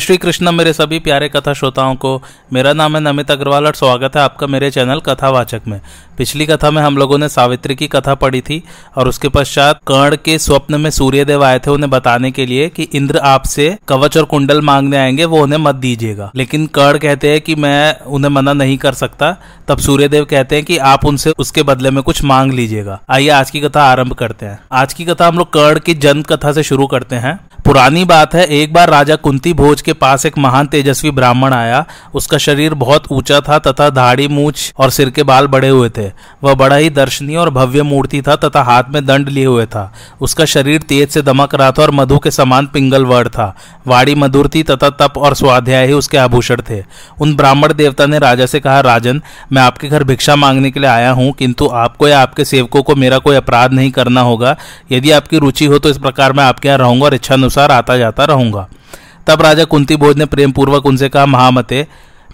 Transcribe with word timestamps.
श्री 0.00 0.16
कृष्ण 0.16 0.52
मेरे 0.52 0.72
सभी 0.72 0.98
प्यारे 0.98 1.28
कथा 1.28 1.52
श्रोताओं 1.52 1.94
को, 1.94 2.22
मेरा 2.52 2.72
नाम 2.72 2.96
है 2.96 3.02
नमित 3.02 3.30
अग्रवाल 3.30 3.66
और 3.66 3.74
स्वागत 3.74 4.16
है 4.16 4.22
आपका 4.22 4.46
मेरे 4.46 4.70
चैनल 4.70 5.00
कथावाचक 5.00 5.62
में। 5.66 5.80
पिछली 6.18 6.46
कथा 6.46 6.70
में 6.70 6.82
हम 6.82 6.96
लोगों 6.98 7.18
ने 7.18 7.28
सावित्री 7.28 7.74
की 7.74 7.86
कथा 7.86 8.14
पढ़ी 8.14 8.40
थी 8.40 8.62
और 8.96 9.08
उसके 9.08 9.28
पश्चात 9.28 9.76
कर्ण 9.76 10.16
के 10.24 10.38
स्वप्न 10.38 10.80
में 10.80 10.90
सूर्यदेव 10.90 11.44
आए 11.44 11.58
थे 11.58 11.70
उन्हें 11.70 11.90
बताने 11.90 12.30
के 12.30 12.46
लिए 12.46 12.68
कि 12.68 12.82
इंद्र 12.82 13.18
आपसे 13.18 13.78
कवच 13.88 14.16
और 14.16 14.24
कुंडल 14.24 14.60
मांगने 14.60 14.96
आएँगे, 14.96 15.24
वो 15.24 15.42
उन्हें 15.42 15.60
मत 15.60 15.74
दीजिएगा। 15.74 16.32
लेकिन 16.34 16.66
कर्ण 16.66 16.98
कहते 16.98 17.30
हैं 17.30 17.40
कि 17.40 17.54
मैं 17.54 18.00
उन्हें 18.00 18.30
मना 18.30 18.52
नहीं 18.52 18.78
कर 18.78 18.92
सकता। 18.92 19.36
तब 19.68 19.78
सूर्यदेव 19.78 20.24
कहते 20.24 20.56
हैं 20.56 20.64
कि 20.64 20.78
आप 20.78 21.04
उनसे 21.04 21.30
उसके 21.30 21.62
बदले 21.62 21.90
में 21.90 22.02
कुछ 22.02 22.24
मांग 22.24 22.52
लीजिएगा। 22.52 23.00
आइए 23.10 23.28
आज 23.28 23.50
की 23.50 23.60
कथा 23.60 23.82
आरंभ 23.82 24.12
करते 24.12 24.46
हैं। 24.46 24.58
आज 24.72 24.94
की 24.94 25.04
कथा 25.04 25.28
हम 25.28 25.38
लोग 25.38 25.52
कर्ण 25.52 25.78
की 25.78 25.94
जन्म 25.94 26.22
कथा 26.22 26.52
से 26.52 26.62
शुरू 26.62 26.86
करते 26.86 27.16
हैं। 27.16 27.40
पुरानी 27.64 28.04
बात 28.04 28.34
है, 28.34 28.44
एक 28.44 28.72
बार 28.72 28.90
राजा 28.90 29.14
कुंती 29.16 29.52
भोज 29.52 29.82
के 29.82 29.92
पास 29.92 30.24
एक 30.26 30.36
महान 30.38 30.66
तेजस्वी 30.66 31.10
ब्राह्मण 31.10 31.52
आया। 31.52 31.84
उसका 32.14 32.38
शरीर 32.38 32.74
बहुत 32.74 33.04
ऊँचा 33.12 33.40
था 33.40 33.58
तथा 33.58 33.88
दाढ़ी, 33.90 34.26
मूछ 34.28 34.72
और 34.78 34.90
सिर 34.90 35.10
के 35.10 35.22
बाल 35.22 35.46
बड़े 35.46 35.68
हुए 35.68 35.88
थे। 35.88 36.06
वह 36.44 36.54
बड़ा 36.54 36.76
ही 36.76 36.90
दर्शनीय 36.90 37.36
और 37.36 37.50
भव्य 37.50 37.82
मूर्ति 37.82 38.20
था 38.22 38.34
तथा 38.36 38.62
हाथ 38.62 38.90
में 38.90 39.04
दंड 39.06 39.28
लिए 39.28 39.44
हुए 39.46 39.64
था। 39.66 39.92
उसका 40.20 40.44
शरीर 40.46 40.82
तेज 40.82 41.08
से 41.08 41.22
दमक 41.22 41.54
रहा 41.54 41.70
था 41.70 41.82
और 41.82 41.90
मधु 41.90 42.18
के 42.18 42.30
समान 42.30 42.66
पिंगल 42.66 43.04
वर्ड 43.04 43.28
था। 43.28 43.54
वाड़ी 43.86 44.14
मधुर 44.14 44.48
थी 44.54 44.62
तथा 44.62 44.90
तप 44.92 45.18
और 45.18 45.34
स्वाध्याय 45.34 45.86
ही 45.86 45.92
उसके 45.92 46.18
आभूषण 46.18 46.62
थे। 46.70 46.82
उन 47.20 47.34
ब्राह्मण 47.36 47.72
देवता 47.72 48.06
ने 48.06 48.18
राजा 48.18 48.46
से 48.46 48.60
कहा, 48.60 48.80
राजन, 48.80 49.22
मैं 49.52 49.62
आपके 49.62 49.88
घर 49.88 50.04
भिक्षा 50.04 50.36
मांगने 50.36 50.70
के 50.70 50.80
लिए 50.80 50.90
आया 50.90 51.10
हूँ, 51.12 51.32
किंतु 51.32 51.68
आपको 51.74 52.08
या 52.08 52.20
आपके 52.20 52.44
सेवकों 52.44 52.82
को 52.82 52.94
मेरा 52.96 53.18
कोई 53.18 53.36
अपराध 53.36 53.72
नहीं 53.72 53.90
करना 53.90 54.20
होगा। 54.20 54.56
यदि 54.92 55.10
आपकी 55.12 55.38
रुचि 55.38 55.64
हो 55.64 55.78
तो 55.78 55.88
इस 55.88 55.98
प्रकार 55.98 56.32
मैं 56.32 56.44
आपके 56.44 56.68
यहाँ 56.68 56.78
रहूँगा 56.78 57.04
और 57.04 57.14
इच्छानुसार 57.54 57.72
आता 57.72 57.96
जाता 57.96 58.24
रहूँगा। 58.24 58.66
तब 59.26 59.42
राजा 59.42 59.64
कुंती 59.64 59.96
भोज 59.96 60.16
ने 60.18 60.24
प्रेम 60.26 60.52
पूर्वक 60.52 60.86
उनसे 60.86 61.08
कहा, 61.08 61.26
महामते, 61.26 61.86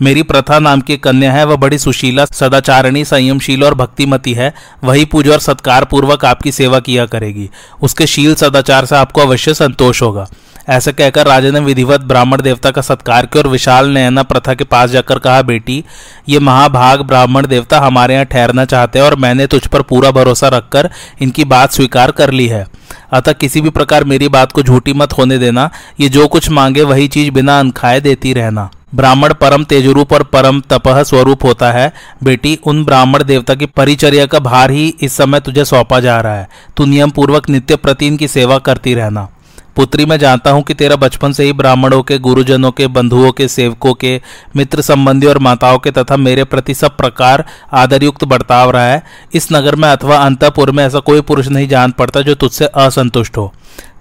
मेरी 0.03 0.23
प्रथा 0.23 0.59
नाम 0.59 0.81
की 0.81 0.97
कन्या 0.97 1.33
है, 1.33 1.45
वह 1.45 1.57
बड़ी 1.57 1.79
सुशीला, 1.79 2.25
सदाचारिणी, 2.25 3.05
संयमशील 3.05 3.65
और 3.65 3.75
भक्तिमती 3.75 4.33
है। 4.33 4.53
वही 4.85 5.05
पूजा 5.05 5.33
और 5.33 5.39
सत्कार 5.39 5.85
पूर्वक 5.85 6.25
आपकी 6.25 6.53
सेवा 6.53 6.81
किया 6.81 7.07
करेगी। 7.07 7.49
उसके 7.83 8.07
शील 8.07 8.35
सदाचार 8.35 8.85
से 8.85 8.97
आपको 8.97 9.21
अवश्य 9.21 9.55
संतोष 9.55 10.03
होगा। 10.03 10.27
ऐसा 10.69 10.93
कहकर 10.93 11.27
राजा 11.27 11.51
ने 11.51 11.61
विधिवत 11.61 12.01
ब्राह्मण 12.01 12.43
देवता 12.43 12.71
का 12.71 12.83
सत्कार 12.83 13.27
किया 13.27 13.43
और 13.43 13.49
विशाल 13.49 13.89
नयना 13.89 14.23
प्रथा 14.23 14.55
के 14.55 14.65
पास 14.65 14.91
जाकर 14.91 15.19
कहा, 15.19 15.43
बेटी, 15.43 15.85
ये 16.29 16.39
महाभाग 16.39 17.01
ब्राह्मण 17.01 17.47
देवता 17.47 17.81
हमारे 17.81 18.15
यहाँ 18.15 18.27
ठहरना 18.27 18.65
चाहते 18.65 18.99
हैं 18.99 19.07
और 19.07 19.15
मैंने 19.15 19.47
तुझ 19.47 19.67
पर 19.67 19.83
पूरा 19.83 20.11
भरोसा 20.11 20.49
रखकर 20.49 20.91
इनकी 21.23 21.45
बात 21.45 21.73
स्वीकार 21.73 22.11
कर 22.11 22.31
ली 22.31 22.47
है। 22.47 22.67
अतः 23.13 23.33
किसी 23.33 23.61
भी 23.61 23.71
प्रकार 23.71 24.05
मेरी 24.05 24.29
बात 24.29 24.53
को 24.53 24.63
झूठी 24.63 24.93
मत 24.93 25.13
होने 25.13 25.39
देना। 25.39 25.71
ये 26.01 26.09
जो 26.09 26.29
कुछ 26.29 26.51
मांगे 26.51 26.83
वही 26.83 27.09
चीज़ 27.09 27.31
बिना 27.31 27.59
अनखाए 27.61 28.01
देती 28.01 28.33
रहना। 28.33 28.71
ब्राह्मण 28.95 29.33
परम 29.35 29.65
तेजरूप 29.65 30.13
और 30.13 30.23
परम 30.23 30.61
तपह 30.61 31.03
स्वरूप 31.03 31.45
होता 31.45 31.73
है। 31.73 31.93
बेटी, 32.23 32.59
उन 32.65 32.85
ब्राह्मण 32.85 33.25
देवता 33.25 33.55
की 33.55 33.67
परिचर्या 33.67 34.27
का 34.27 34.39
भार 34.39 34.71
ही 34.71 34.95
इस 35.01 35.17
समय 35.17 35.41
तुझे 35.41 35.65
सौंपा 35.65 36.01
जा 36.01 36.21
रहा 36.21 36.35
है। 36.35 36.49
तू 36.77 36.85
नियम 36.85 37.11
पूर्वक 37.11 37.49
नित्य 37.51 37.77
प्रति 37.77 38.17
की 38.17 38.29
सेवा 38.29 38.59
करती 38.59 38.95
रहना। 38.95 39.29
पुत्री, 39.81 40.05
मैं 40.05 40.19
जानता 40.19 40.51
हूँ 40.51 40.63
कि 40.63 40.75
तेरा 40.75 40.97
बचपन 40.97 41.33
से 41.33 41.45
ही 41.45 41.53
ब्राह्मणों 41.53 42.03
के, 42.03 42.19
गुरुजनों 42.19 42.71
के, 42.71 42.87
बंधुओं 42.87 43.31
के, 43.33 43.47
सेवकों 43.49 43.93
के 43.95 44.21
मित्र 44.57 44.81
संबंधी 44.81 45.27
और 45.27 45.39
माताओं 45.39 45.79
के 45.79 45.91
तथा 45.91 46.17
मेरे 46.17 46.45
प्रति 46.45 46.75
सब 46.75 46.97
प्रकार 46.97 47.45
आदरयुक्त 47.73 48.25
बर्ताव 48.25 48.71
रहा 48.71 48.85
है। 48.85 49.03
इस 49.35 49.49
नगर 49.53 49.75
में 49.75 49.89
अथवा 49.89 50.17
अंतपुर 50.17 50.71
में 50.71 50.85
ऐसा 50.85 50.99
कोई 50.99 51.21
पुरुष 51.21 51.49
नहीं 51.49 51.69
जान 51.69 51.93
पड़ता 51.93 52.21
जो 52.21 52.35
तुझसे 52.35 52.67
असंतुष्ट 52.67 53.37
हो। 53.37 53.53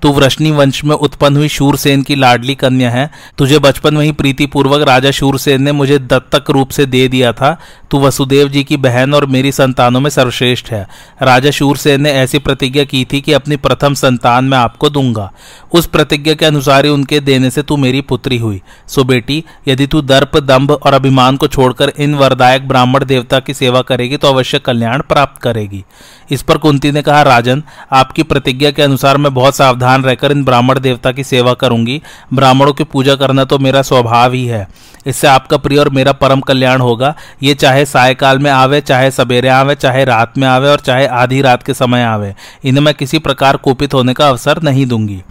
तू 0.01 0.09
वृष्णि 0.09 0.51
वंश 0.51 0.83
में 0.83 0.95
उत्पन्न 0.95 1.37
हुई 1.37 1.47
शूरसेन 1.47 2.01
की 2.01 2.15
लाडली 2.15 2.55
कन्या 2.55 2.91
है। 2.91 3.11
तुझे 3.37 3.59
बचपन 3.59 3.93
में 3.93 4.05
ही 4.05 4.11
प्रीति 4.11 4.45
पूर्वक 4.45 4.87
राजा 4.87 5.11
शूरसेन 5.11 5.63
ने 5.63 5.71
मुझे 5.71 5.99
दत्तक 5.99 6.49
रूप 6.49 6.69
से 6.69 6.85
दे 6.85 7.07
दिया 7.07 7.33
था। 7.33 7.57
तू 7.91 7.99
वसुदेव 7.99 8.49
जी 8.49 8.63
की 8.63 8.77
बहन 8.77 9.13
और 9.13 9.25
मेरी 9.25 9.51
संतानों 9.51 9.99
में 9.99 10.09
सर्वश्रेष्ठ 10.09 10.71
है। 10.71 10.87
राजा 11.21 11.51
शूरसेन 11.51 12.01
ने 12.01 12.11
ऐसी 12.11 12.39
प्रतिज्ञा 12.39 12.83
की 12.83 13.05
थी 13.13 13.21
कि 13.21 13.33
अपनी 13.33 13.55
प्रथम 13.55 13.93
संतान 13.93 14.45
मैं 14.45 14.57
आपको 14.57 14.89
दूँगा। 14.89 15.31
उस 15.73 15.85
प्रतिज्ञा 15.85 16.33
के 16.33 16.45
अनुसार 16.45 16.85
ही 16.85 16.91
उनके 16.91 17.19
देने 17.19 17.49
से 17.49 17.61
तू 17.61 17.77
मेरी 17.77 18.01
पुत्री 18.01 18.37
हुई। 18.37 18.61
सो 18.87 19.03
बेटी, 19.03 19.43
यदि 19.67 19.87
तू 19.87 20.01
दर्प, 20.01 20.37
दंभ 20.37 20.71
और 20.71 20.93
अभिमान 20.93 21.35
को 21.35 21.47
छोड़कर 21.47 21.93
इन 21.99 22.15
वरदायक 22.15 22.67
ब्राह्मण 22.67 23.05
देवता 23.05 23.39
की 23.39 23.53
सेवा 23.53 23.81
करेगी 23.81 24.17
तो 24.17 24.27
अवश्य 24.27 24.59
कल्याण 24.59 25.01
प्राप्त 25.01 25.41
करेगी। 25.41 25.83
इस 26.31 26.41
पर 26.41 26.57
कुंती 26.57 26.91
ने 26.91 27.01
कहा, 27.01 27.21
राजन, 27.21 27.63
आपकी 27.91 28.23
प्रतिज्ञा 28.23 28.71
के 28.71 28.81
अनुसार 28.81 29.17
मैं 29.17 29.33
बहुत 29.33 29.55
सावधान 29.59 30.03
रहकर 30.03 30.31
इन 30.31 30.43
ब्राह्मण 30.43 30.79
देवता 30.79 31.11
की 31.11 31.23
सेवा 31.23 31.53
करूँगी। 31.53 32.01
ब्राह्मणों 32.33 32.73
की 32.73 32.83
पूजा 32.83 33.15
करना 33.15 33.43
तो 33.43 33.59
मेरा 33.59 33.81
स्वभाव 33.81 34.33
ही 34.33 34.45
है। 34.45 34.67
इससे 35.07 35.27
आपका 35.27 35.57
प्रिय 35.57 35.79
और 35.79 35.89
मेरा 35.89 36.11
परम 36.11 36.39
कल्याण 36.41 36.81
होगा। 36.81 37.13
ये 37.43 37.53
चाहे 37.53 37.85
सायकाल 37.85 38.39
में 38.39 38.51
आवे, 38.51 38.81
चाहे 38.81 39.11
सवेरे 39.11 39.49
आवे, 39.49 39.75
चाहे 39.75 40.05
रात 40.05 40.37
में 40.37 40.47
आवे 40.47 40.69
और 40.69 40.79
चाहे 40.79 41.05
आधी 41.07 41.41
रात 41.41 41.63
के 41.63 41.73
समय 41.73 42.03
आवे। 42.03 42.33
इन्हें 42.65 42.83
मैं 42.83 42.93
किसी 42.93 43.19
प्रकार 43.19 43.57
कुपित 43.57 43.93
होने 43.93 44.13
का 44.13 44.27
अवसर 44.29 44.61
नहीं 44.63 44.85
दूँगी। 44.85 45.21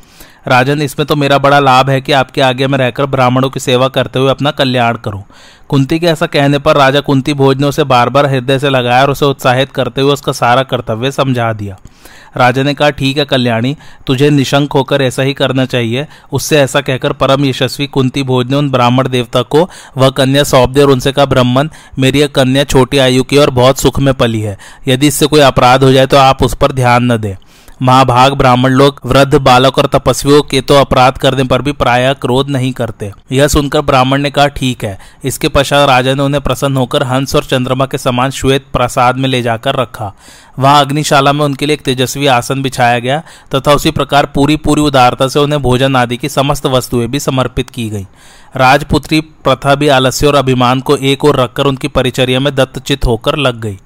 राजन, 0.48 0.82
इसमें 0.82 1.06
तो 1.06 1.16
मेरा 1.16 1.38
बड़ा 1.38 1.59
लाभ 1.60 1.91
है 1.91 2.00
कि 2.00 2.12
आपके 2.12 2.41
आगे 2.41 2.66
में 2.66 2.78
रहकर 2.78 3.06
ब्राह्मणों 3.06 3.50
की 3.50 3.60
सेवा 3.60 3.88
करते 3.88 4.19
हुए 4.19 4.31
अपना 4.31 4.50
कल्याण 4.50 4.97
करूँ। 4.97 5.22
कुंती 5.69 5.98
के 5.98 6.06
ऐसा 6.06 6.26
कहने 6.26 6.59
पर 6.59 6.76
राजा 6.76 7.00
कुंती 7.00 7.32
भोज 7.34 7.60
ने 7.60 7.66
उसे 7.66 7.84
बार 7.84 8.09
बार 8.09 8.26
हृदय 8.26 8.59
से 8.59 8.70
लगाया 8.70 9.03
और 9.03 9.10
उसे 9.10 9.25
उत्साहित 9.26 9.72
करते 9.72 10.00
हुए 10.00 10.12
उसका 10.12 10.32
सारा 10.32 10.62
कर्तव्य 10.62 11.10
समझा 11.12 11.53
दिया। 11.53 11.76
राजा 12.36 12.62
ने 12.62 12.72
कहा, 12.75 12.91
ठीक 12.91 13.19
है 13.19 13.25
कल्याणी, 13.25 13.76
तुझे 14.06 14.28
निशंक 14.31 14.72
होकर 14.72 15.03
ऐसा 15.03 15.22
ही 15.22 15.32
करना 15.34 15.64
चाहिए। 15.64 16.06
उससे 16.32 16.59
ऐसा 16.59 16.80
कहकर 16.80 17.12
परम 17.12 17.44
यशस्वी 17.44 17.86
कुंती 17.86 18.22
भोज 18.22 18.50
ने 18.50 18.56
उन 18.56 18.70
ब्राह्मण 18.70 19.09
देवता 19.09 19.42
को, 19.44 19.69
वह 19.97 20.10
कन्या 20.10 20.44
सौंप 20.44 20.70
दी 20.70 20.80
और 20.80 20.91
उनसे 20.91 21.12
कहा, 21.12 21.25
ब्राह्मण, 21.25 21.69
मेरी 21.98 22.20
यह 22.20 22.26
कन्या 22.26 22.65
छोटी 22.65 22.98
आयु 22.98 23.22
की 23.22 23.38
और 23.38 23.50
बहुत 23.50 23.78
सुख 23.78 24.00
में 24.00 24.12
पली 24.15 24.41
है। 24.41 24.56
यदि 24.88 25.06
इससे 25.06 25.26
कोई 25.26 25.41
अपराध 25.42 25.84
हो 25.84 25.92
जाए 25.92 26.06
तो 26.06 26.16
आप 26.16 26.42
उस 26.42 26.54
पर 26.54 26.72
ध्यान 26.72 27.12
न 27.12 27.16
दें। 27.16 27.34
महाभाग, 27.83 28.33
ब्राह्मण 28.33 28.71
लोग, 28.71 29.00
वृद्ध 29.06 29.34
बालक 29.34 29.78
और 29.78 29.86
तपस्वियों 29.86 30.42
के 30.42 30.60
तो 30.60 30.75
अपराध 30.75 31.19
करने 31.19 31.45
पर 31.45 31.63
भी 31.63 31.72
प्राय 31.72 32.15
क्रोध 32.15 32.51
नहीं 32.51 32.72
करते। 32.72 33.13
यह 33.33 33.48
सुनकर 33.48 33.80
ब्राह्मण 33.80 34.22
ने 34.22 34.30
कहा, 34.30 34.47
ठीक 34.47 34.84
है। 34.84 34.98
इसके 35.25 35.48
पश्चात 35.48 35.89
राजा 35.89 36.15
ने 36.15 36.22
उन्हें 36.22 36.42
प्रसन्न 36.42 36.77
होकर 36.77 37.03
हंस 37.03 37.34
और 37.34 37.45
चंद्रमा 37.45 37.86
के 37.86 37.98
समान 37.98 38.30
श्वेत 38.30 38.66
प्रसाद 38.72 39.16
में 39.16 39.28
ले 39.28 39.42
जाकर 39.42 39.77
रखा। 39.77 40.15
वहाँ 40.59 40.84
अग्निशाला 40.84 41.33
में 41.33 41.45
उनके 41.45 41.66
लिए 41.66 41.75
एक 41.75 41.83
तेजस्वी 41.83 42.27
आसन 42.27 42.63
बिछाया 42.63 42.98
गया, 42.98 43.22
तथा 43.54 43.72
उसी 43.72 43.91
प्रकार 43.91 44.27
पूरी 44.27 44.57
पूरी 44.57 44.83
उदारता 44.83 45.28
से 45.28 45.39
उन्हें 45.39 45.63
भोजन 45.63 45.97
आदि 45.97 46.16
की 46.16 46.28
समस्त 46.28 46.66
वस्तुएँ 46.66 47.07
भी 47.07 47.21
समर्पित 47.21 47.71
की 47.71 47.89
गई। 47.89 48.07
राजपुत्री 48.57 49.21
प्रथा 49.21 49.75
भी 49.75 49.89
आलस्य 49.89 50.27
और 50.27 50.34
अभिमान 50.34 50.80
को 50.80 50.97
एक 50.97 51.25
और 51.25 51.36
रखकर 51.36 51.66
उनकी 51.66 51.89
परिचर्या 51.89 52.41
में 52.41 52.54
दत्तचित 52.54 53.07
होकर 53.07 53.36
लग 53.36 53.60
गई। 53.60 53.78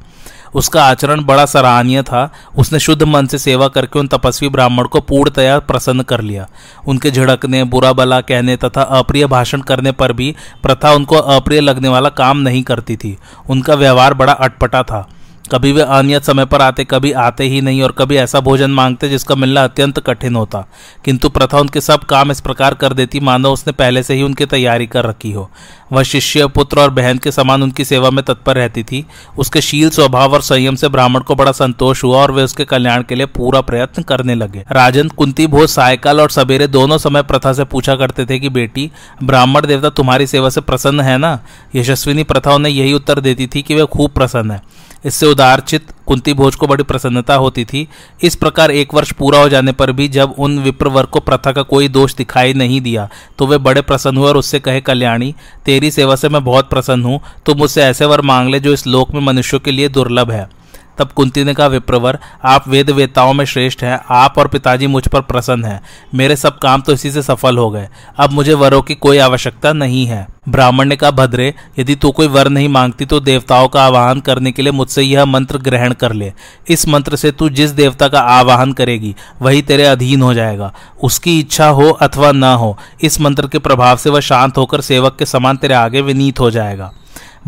उसका 0.54 0.84
आचरण 0.84 1.24
बड़ा 1.24 1.46
सराहनीय 1.46 2.02
था। 2.02 2.30
उसने 2.58 2.78
शुद्ध 2.78 3.02
मन 3.02 3.26
से 3.26 3.38
सेवा 3.38 3.68
करके 3.68 3.98
उन 3.98 4.08
तपस्वी 4.08 4.48
ब्राह्मण 4.48 4.84
को 4.84 5.00
पूर्णतया 5.00 5.58
प्रसन्न 5.58 6.02
कर 6.02 6.20
लिया। 6.20 6.48
उनके 6.86 7.10
झड़कने 7.10 7.64
बुरा 7.64 7.92
भला 7.92 8.20
कहने 8.20 8.56
तथा 8.56 8.82
अप्रिय 8.82 9.26
भाषण 9.26 9.60
करने 9.60 9.92
पर 9.92 10.12
भी 10.12 10.34
प्रथा 10.62 10.92
उनको 10.92 11.16
अप्रिय 11.16 11.60
लगने 11.60 11.88
वाला 11.88 12.08
काम 12.08 12.38
नहीं 12.38 12.62
करती 12.62 12.96
थी। 12.96 13.18
उनका 13.50 13.74
व्यवहार 13.74 14.14
बड़ा 14.14 14.32
अटपटा 14.32 14.82
था। 14.82 15.08
कभी 15.52 15.72
वे 15.72 15.82
अनियत 15.82 16.24
समय 16.24 16.44
पर 16.44 16.62
आते, 16.62 16.84
कभी 16.84 17.12
आते 17.12 17.44
ही 17.44 17.60
नहीं 17.60 17.82
और 17.82 17.92
कभी 17.92 18.16
ऐसा 18.16 18.40
भोजन 18.40 18.70
मांगते 18.70 19.08
जिसका 19.08 19.34
मिलना 19.34 19.64
अत्यंत 19.64 19.98
कठिन 19.98 20.36
होता। 20.36 20.68
किंतु 21.04 21.28
प्रथा 21.28 21.58
उनके 21.58 21.80
सब 21.80 22.00
काम 22.00 22.30
इस 22.30 22.40
प्रकार 22.40 22.74
कर 22.74 22.92
देती, 22.92 23.20
मानो 23.20 23.52
उसने 23.52 23.72
पहले 23.72 24.02
से 24.02 24.14
ही 24.14 24.22
उनकी 24.22 24.46
तैयारी 24.46 24.86
कर 24.86 25.04
रखी 25.04 25.32
हो। 25.32 25.50
वह 25.92 26.02
शिष्य, 26.02 26.46
पुत्र 26.46 26.80
और 26.80 26.90
बहन 26.90 27.18
के 27.18 27.32
समान 27.32 27.62
उनकी 27.62 27.84
सेवा 27.84 28.10
में 28.10 28.24
तत्पर 28.24 28.56
रहती 28.56 28.82
थी। 28.82 29.06
उसके 29.38 29.60
शील 29.60 29.90
स्वभाव 29.90 30.32
और 30.32 30.40
संयम 30.40 30.74
से 30.74 30.88
ब्राह्मण 30.88 31.20
को 31.20 31.34
बड़ा 31.34 31.52
संतोष 31.52 32.04
हुआ 32.04 32.16
और 32.16 32.32
वे 32.32 32.42
उसके 32.42 32.64
कल्याण 32.64 33.02
के 33.02 33.14
लिए 33.14 33.26
पूरा 33.26 33.60
प्रयत्न 33.60 34.02
करने 34.02 34.34
लगे। 34.34 34.64
राजन, 34.72 35.08
कुंती, 35.08 35.46
भोज, 35.46 35.68
सायकाल 35.68 36.20
और 36.20 36.30
सवेरे 36.30 36.66
दोनों 36.66 36.98
समय 36.98 37.22
प्रथा 37.22 37.52
से 37.52 37.64
पूछा 37.64 37.96
करते 37.96 38.24
थे 38.24 38.38
कि, 38.38 38.48
बेटी, 38.48 38.90
ब्राह्मण 39.22 39.66
देवता 39.66 39.90
तुम्हारी 39.90 40.26
सेवा 40.26 40.50
से 40.50 40.60
प्रसन्न 40.60 41.00
है 41.00 41.18
ना? 41.18 41.40
यशस्विनी 41.74 42.22
प्रथा 42.22 42.54
उन्हें 42.54 42.72
यही 42.72 42.92
उत्तर 42.92 43.20
देती 43.20 43.46
थी 43.46 43.62
कि 43.62 43.74
वे 43.74 43.86
खूब 43.86 44.10
प्रसन्न 44.10 44.50
है। 44.50 44.91
इससे 45.04 45.26
उदारचित 45.26 45.90
कुंती 46.06 46.32
भोज 46.34 46.54
को 46.54 46.66
बड़ी 46.66 46.84
प्रसन्नता 46.84 47.34
होती 47.34 47.64
थी। 47.64 47.86
इस 48.22 48.36
प्रकार 48.36 48.70
एक 48.70 48.94
वर्ष 48.94 49.12
पूरा 49.12 49.38
हो 49.38 49.48
जाने 49.48 49.72
पर 49.72 49.92
भी 49.92 50.08
जब 50.08 50.34
उन 50.38 50.58
विप्रवर 50.58 51.06
को 51.06 51.20
प्रथा 51.20 51.52
का 51.52 51.62
कोई 51.64 51.88
दोष 51.88 52.14
दिखाई 52.14 52.54
नहीं 52.54 52.80
दिया 52.80 53.08
तो 53.38 53.46
वे 53.46 53.58
बड़े 53.58 53.82
प्रसन्न 53.82 54.16
हुए 54.16 54.28
और 54.28 54.36
उससे 54.36 54.60
कहे, 54.60 54.80
कल्याणी, 54.80 55.34
तेरी 55.66 55.90
सेवा 55.90 56.16
से 56.16 56.28
मैं 56.28 56.44
बहुत 56.44 56.70
प्रसन्न 56.70 57.04
हूँ। 57.04 57.20
तो 57.46 57.54
मुझसे 57.54 57.82
ऐसे 57.82 58.04
वर 58.04 58.20
मांग 58.22 58.50
ले 58.50 58.60
जो 58.60 58.72
इस 58.72 58.86
लोक 58.86 59.14
में 59.14 59.20
मनुष्यों 59.22 59.60
के 59.60 59.70
लिए 59.70 59.88
दुर्लभ 59.90 60.30
है। 60.30 60.48
तब 60.98 61.08
कुंती 61.08 61.44
ने 61.44 61.54
कहा, 61.54 61.66
विप्रवर, 61.66 62.18
आप 62.44 62.68
वेद 62.68 62.90
वेताओं 62.90 63.32
में 63.32 63.44
श्रेष्ठ 63.44 63.82
हैं। 63.82 64.00
आप 64.10 64.38
और 64.38 64.48
पिताजी 64.48 64.86
मुझ 64.86 65.08
पर 65.08 65.20
प्रसन्न 65.20 65.64
हैं। 65.64 65.80
मेरे 66.14 66.36
सब 66.36 66.58
काम 66.58 66.80
तो 66.80 66.92
इसी 66.92 67.10
से 67.10 67.22
सफल 67.22 67.58
हो 67.58 67.70
गए। 67.70 67.88
अब 68.18 68.32
मुझे 68.32 68.54
वरों 68.54 68.82
की 68.82 68.94
कोई 68.94 69.18
आवश्यकता 69.18 69.72
नहीं 69.72 70.06
है। 70.06 70.26
ब्राह्मण 70.48 70.88
ने 70.88 70.96
कहा, 70.96 71.10
भद्रे, 71.10 71.54
यदि 71.78 71.94
तू 71.94 72.10
कोई 72.10 72.26
वर 72.26 72.48
नहीं 72.48 72.68
मांगती 72.68 73.04
तो 73.04 73.20
देवताओं 73.20 73.68
का 73.68 73.84
आवाहन 73.84 74.20
करने 74.20 74.52
के 74.52 74.62
लिए 74.62 74.72
मुझसे 74.72 75.02
यह 75.02 75.24
मंत्र 75.24 75.58
ग्रहण 75.58 75.92
कर 75.92 76.12
ले। 76.12 76.32
इस 76.68 76.88
मंत्र 76.88 77.16
से 77.16 77.30
तू 77.30 77.48
जिस 77.48 77.70
देवता 77.70 78.08
का 78.08 78.20
आवाहन 78.20 78.72
करेगी, 78.72 79.14
वही 79.42 79.62
तेरे 79.62 79.84
अधीन 79.84 80.22
हो 80.22 80.34
जाएगा। 80.34 80.72
उसकी 81.02 81.38
इच्छा 81.40 81.68
हो 81.68 81.90
अथवा 81.90 82.32
न 82.32 82.44
हो, 82.44 82.78
इस 83.02 83.20
मंत्र 83.20 83.46
के 83.46 83.58
प्रभाव 83.58 83.96
से 83.96 84.10
वह 84.10 84.20
शांत 84.20 84.58
होकर 84.58 84.80
सेवक 84.80 85.16
के 85.18 85.26
समान 85.26 85.56
तेरे 85.56 85.74
आगे 85.74 86.00
विनीत 86.00 86.40
हो 86.40 86.50
जाएगा। 86.50 86.92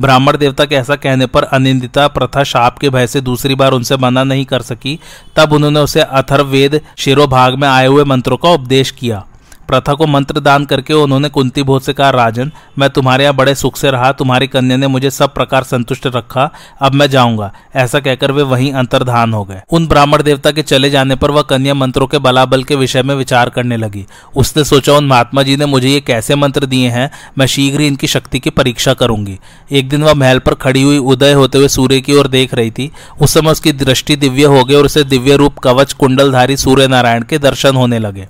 ब्राह्मण 0.01 0.37
देवता 0.37 0.65
के 0.65 0.75
ऐसा 0.75 0.97
कहने 0.97 1.27
पर 1.27 1.43
अनिंदिता 1.43 2.09
प्रथा 2.09 2.45
शाप 2.45 2.79
के 2.79 2.91
भय 2.91 3.07
से 3.07 3.21
दूसरी 3.21 3.55
बार 3.55 3.73
उनसे 3.73 3.97
मना 3.97 4.25
नहीं 4.25 4.45
कर 4.45 4.63
सकी। 4.63 4.99
तब 5.37 5.53
उन्होंने 5.53 5.81
उसे 5.81 6.01
अथर्ववेद 6.01 6.81
शिरोभाग 6.99 7.55
में 7.55 7.69
आए 7.69 7.87
हुए 7.87 8.05
मंत्रों 8.05 8.37
का 8.37 8.49
उपदेश 8.49 8.91
किया। 8.91 9.25
प्रथा 9.69 9.95
को 9.95 10.07
मंत्र 10.07 10.41
दान 10.41 10.65
करके 10.65 10.95
उन्होंने 10.95 11.29
कुंती 11.29 11.63
भोज 11.63 11.83
से 11.83 11.93
कहा, 11.93 12.11
राजन, 12.11 12.53
मैं 12.79 12.91
तुम्हारे 12.91 13.25
यहाँ 13.25 13.37
बड़े 13.37 13.55
सुख 13.55 13.77
से 13.77 13.91
रहा, 13.91 14.13
तुम्हारी 14.13 14.47
कन्या 14.47 14.77
ने 14.77 14.87
मुझे 14.87 15.11
सब 15.11 15.35
प्रकार 15.35 15.63
संतुष्ट 15.63 16.07
रखा, 16.07 16.51
अब 16.81 16.95
मैं 16.95 17.11
जाऊँगा। 17.11 17.53
ऐसा 17.75 18.01
कहकर 18.01 18.33
वे 18.33 18.43
वहीं 18.43 18.73
अंतर्धान 18.73 19.35
हो 19.35 19.45
गए। 19.45 19.61
उन 19.71 19.87
ब्राह्मण 19.87 20.23
देवता 20.23 20.51
के 20.51 20.63
चले 20.63 20.91
जाने 20.91 21.15
पर 21.15 21.31
वह 21.31 21.43
कन्या 21.43 21.75
मंत्रों 21.75 22.07
के 22.07 22.19
बलाबल 22.19 22.65
के 22.65 22.77
विषय 22.77 23.03
में 23.03 23.15
विचार 23.15 23.49
करने 23.49 23.77
लगी। 23.77 24.07
उसने 24.37 24.65
सोचा, 24.65 24.93
उन 24.93 25.07
महात्मा 25.07 25.43
जी 25.43 25.57
ने 25.57 25.67
मुझे 25.67 25.89
ये 25.89 26.01
कैसे 26.01 26.35
मंत्र 26.35 26.67
दिए 26.67 26.89
हैं? 26.89 27.11
मैं 27.39 27.47
शीघ्र 27.47 27.81
ही 27.81 27.87
इनकी 27.87 28.07
शक्ति 28.07 28.39
की 28.39 28.51
परीक्षा 28.51 28.95
करूँगी। 28.95 29.39
एक 29.73 29.89
दिन 29.89 30.03
वह 30.03 30.15
महल 30.15 30.39
पर 30.39 30.55
खड़ी 30.55 30.83
हुई 30.83 30.99
उदय 30.99 31.33
होते 31.33 31.59
हुए 31.59 31.69
सूर्य 31.69 32.01
की 32.01 32.15
ओर 32.15 32.29
देख 32.29 32.55
रही 32.55 32.71
थी। 32.71 32.91
उस 33.21 33.35
समय 33.35 33.51
उसकी 33.51 33.73
दृष्टि 33.73 34.17
दिव्य 34.17 34.45
हो 34.45 34.65
गई 34.65 34.75
और 34.75 34.85
उसे 34.85 35.05
दिव्य 35.05 35.37
रूप 35.37 35.59
कवच 35.59 35.93
कुंडलधारी 35.93 36.57
सूर्य 36.57 36.87
नारायण 36.87 37.23
के 37.23 37.39
दर्शन 37.39 37.77
होने 37.77 37.99
लगे। 37.99 38.29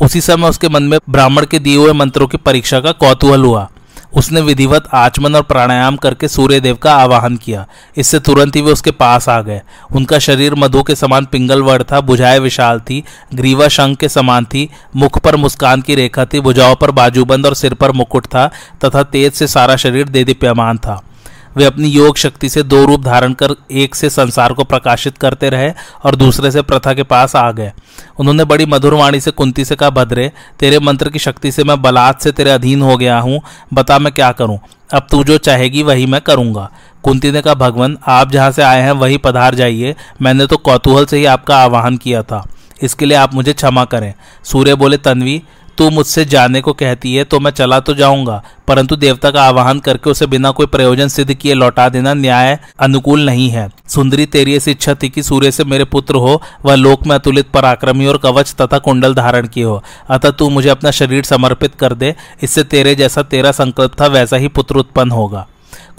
उसी 0.00 0.20
समय 0.20 0.48
उसके 0.48 0.68
मन 0.68 0.82
में 0.82 0.98
ब्राह्मण 1.10 1.46
के 1.46 1.58
दिए 1.58 1.76
हुए 1.76 1.92
मंत्रों 1.92 2.26
की 2.26 2.36
परीक्षा 2.36 2.80
का 2.80 2.92
कौतूहल 2.92 3.44
हुआ। 3.44 3.68
उसने 4.14 4.40
विधिवत 4.40 4.88
आचमन 4.94 5.34
और 5.34 5.42
प्राणायाम 5.42 5.96
करके 5.96 6.28
सूर्य 6.28 6.60
देव 6.60 6.76
का 6.76 6.94
आवाहन 6.94 7.36
किया। 7.36 7.66
इससे 7.96 8.18
तुरंत 8.18 8.56
ही 8.56 8.60
वे 8.62 8.72
उसके 8.72 8.90
पास 8.90 9.28
आ 9.28 9.40
गए। 9.40 9.60
उनका 9.94 10.18
शरीर 10.18 10.54
मधु 10.54 10.82
के 10.82 10.94
समान 10.94 11.24
पिंगल 11.24 11.62
वर्ण 11.62 11.84
था, 11.92 12.00
बुझाए 12.00 12.38
विशाल 12.38 12.80
थी, 12.80 13.04
ग्रीवा 13.34 13.68
शंख 13.68 13.98
के 13.98 14.08
समान 14.08 14.44
थी, 14.44 14.68
मुख 14.96 15.18
पर 15.18 15.36
मुस्कान 15.36 15.80
की 15.80 15.94
रेखा 15.94 16.24
थी, 16.24 16.40
भुजाओं 16.40 16.74
पर 16.74 16.90
बाजूबंद 16.90 17.46
और 17.46 17.54
सिर 17.54 17.74
पर 17.74 17.92
मुकुट 17.92 18.26
था, 18.26 18.50
तथा 18.84 19.02
तेज 19.02 19.32
से 19.32 19.46
सारा 19.46 19.76
शरीर 19.76 20.08
दे 20.08 20.24
दीप्यमान 20.24 20.78
था। 20.78 21.02
वे 21.56 21.64
अपनी 21.64 21.88
योग 21.88 22.16
शक्ति 22.16 22.48
से 22.48 22.62
दो 22.62 22.84
रूप 22.84 23.04
धारण 23.04 23.32
कर 23.32 23.54
एक 23.70 23.94
से 23.94 24.10
संसार 24.10 24.52
को 24.52 24.64
प्रकाशित 24.64 25.18
करते 25.18 25.50
रहे 25.50 25.72
और 26.04 26.16
दूसरे 26.16 26.50
से 26.50 26.62
प्रथा 26.62 26.94
के 26.94 27.02
पास 27.02 27.36
आ 27.36 27.52
गए। 27.52 27.72
उन्होंने 28.18 28.44
बड़ी 28.44 28.66
मधुर 28.66 28.94
वाणी 28.94 29.20
से 29.20 29.30
कुंती 29.30 29.64
से 29.64 29.76
कहा, 29.76 29.90
भद्रे, 29.90 30.32
तेरे 30.60 30.78
मंत्र 30.78 31.10
की 31.10 31.18
शक्ति 31.18 31.52
से 31.52 31.64
मैं 31.64 31.82
बलात् 31.82 32.22
से 32.22 32.32
तेरे 32.32 32.50
अधीन 32.50 32.82
हो 32.82 32.96
गया 32.96 33.18
हूँ। 33.18 33.40
बता 33.74 33.98
मैं 33.98 34.12
क्या 34.12 34.32
करूँ? 34.32 34.58
अब 34.94 35.06
तू 35.10 35.24
जो 35.24 35.38
चाहेगी 35.38 35.82
वही 35.82 36.06
मैं 36.06 36.20
करूँगा। 36.20 36.70
कुंती 37.02 37.30
ने 37.30 37.40
कहा, 37.40 37.54
भगवान, 37.54 37.98
आप 38.06 38.30
जहाँ 38.30 38.50
से 38.50 38.62
आए 38.62 38.82
हैं 38.82 38.92
वही 38.92 39.16
पधार 39.16 39.54
जाइए। 39.54 39.94
मैंने 40.22 40.46
तो 40.46 40.56
कौतूहल 40.56 41.04
से 41.04 41.16
ही 41.16 41.24
आपका 41.24 41.56
आवाहन 41.56 41.96
किया 41.96 42.22
था। 42.22 42.46
इसके 42.82 43.06
लिए 43.06 43.16
आप 43.16 43.34
मुझे 43.34 43.52
क्षमा 43.52 43.84
करें। 43.84 44.14
सूर्य 44.44 44.74
बोले, 44.74 44.96
तन्वी 44.96 45.42
तू 45.78 45.88
मुझसे 45.90 46.24
जाने 46.24 46.60
को 46.60 46.72
कहती 46.72 47.14
है 47.14 47.24
तो 47.24 47.38
मैं 47.40 47.50
चला 47.50 47.78
तो 47.80 47.94
जाऊँगा, 47.94 48.42
परंतु 48.68 48.96
देवता 48.96 49.30
का 49.30 49.42
आवाहन 49.42 49.78
करके 49.78 50.10
उसे 50.10 50.26
बिना 50.26 50.50
कोई 50.50 50.66
प्रयोजन 50.66 51.08
सिद्ध 51.08 51.34
किए 51.34 51.54
लौटा 51.54 51.88
देना 51.88 52.14
न्याय 52.14 52.58
अनुकूल 52.80 53.24
नहीं 53.26 53.48
है। 53.50 53.68
सुंदरी, 53.88 54.26
तेरी 54.26 54.56
ऐसी 54.56 54.70
इच्छा 54.70 54.94
थी 54.94 55.08
कि 55.08 55.22
सूर्य 55.22 55.50
से 55.50 55.64
मेरे 55.64 55.84
पुत्र 55.86 56.14
हो, 56.16 56.40
वह 56.64 56.74
लोक 56.74 57.06
में 57.06 57.14
अतुलित 57.14 57.48
पराक्रमी 57.50 58.06
और 58.06 58.18
कवच 58.18 58.54
तथा 58.60 58.78
कुंडल 58.78 59.14
धारण 59.14 59.46
किए 59.46 59.64
हो। 59.64 59.82
अतः 60.10 60.30
तू 60.30 60.48
मुझे 60.50 60.68
अपना 60.68 60.90
शरीर 60.90 61.24
समर्पित 61.24 61.74
कर 61.74 61.94
दे, 61.94 62.14
इससे 62.42 62.64
तेरे 62.64 62.94
जैसा 62.94 63.22
तेरा 63.24 63.52
संकल्प 63.52 64.00
था, 64.00 64.06
वैसा 64.08 64.36
ही 64.36 64.48
पुत्र 64.48 64.76
उत्पन्न 64.76 65.10
होगा। 65.10 65.46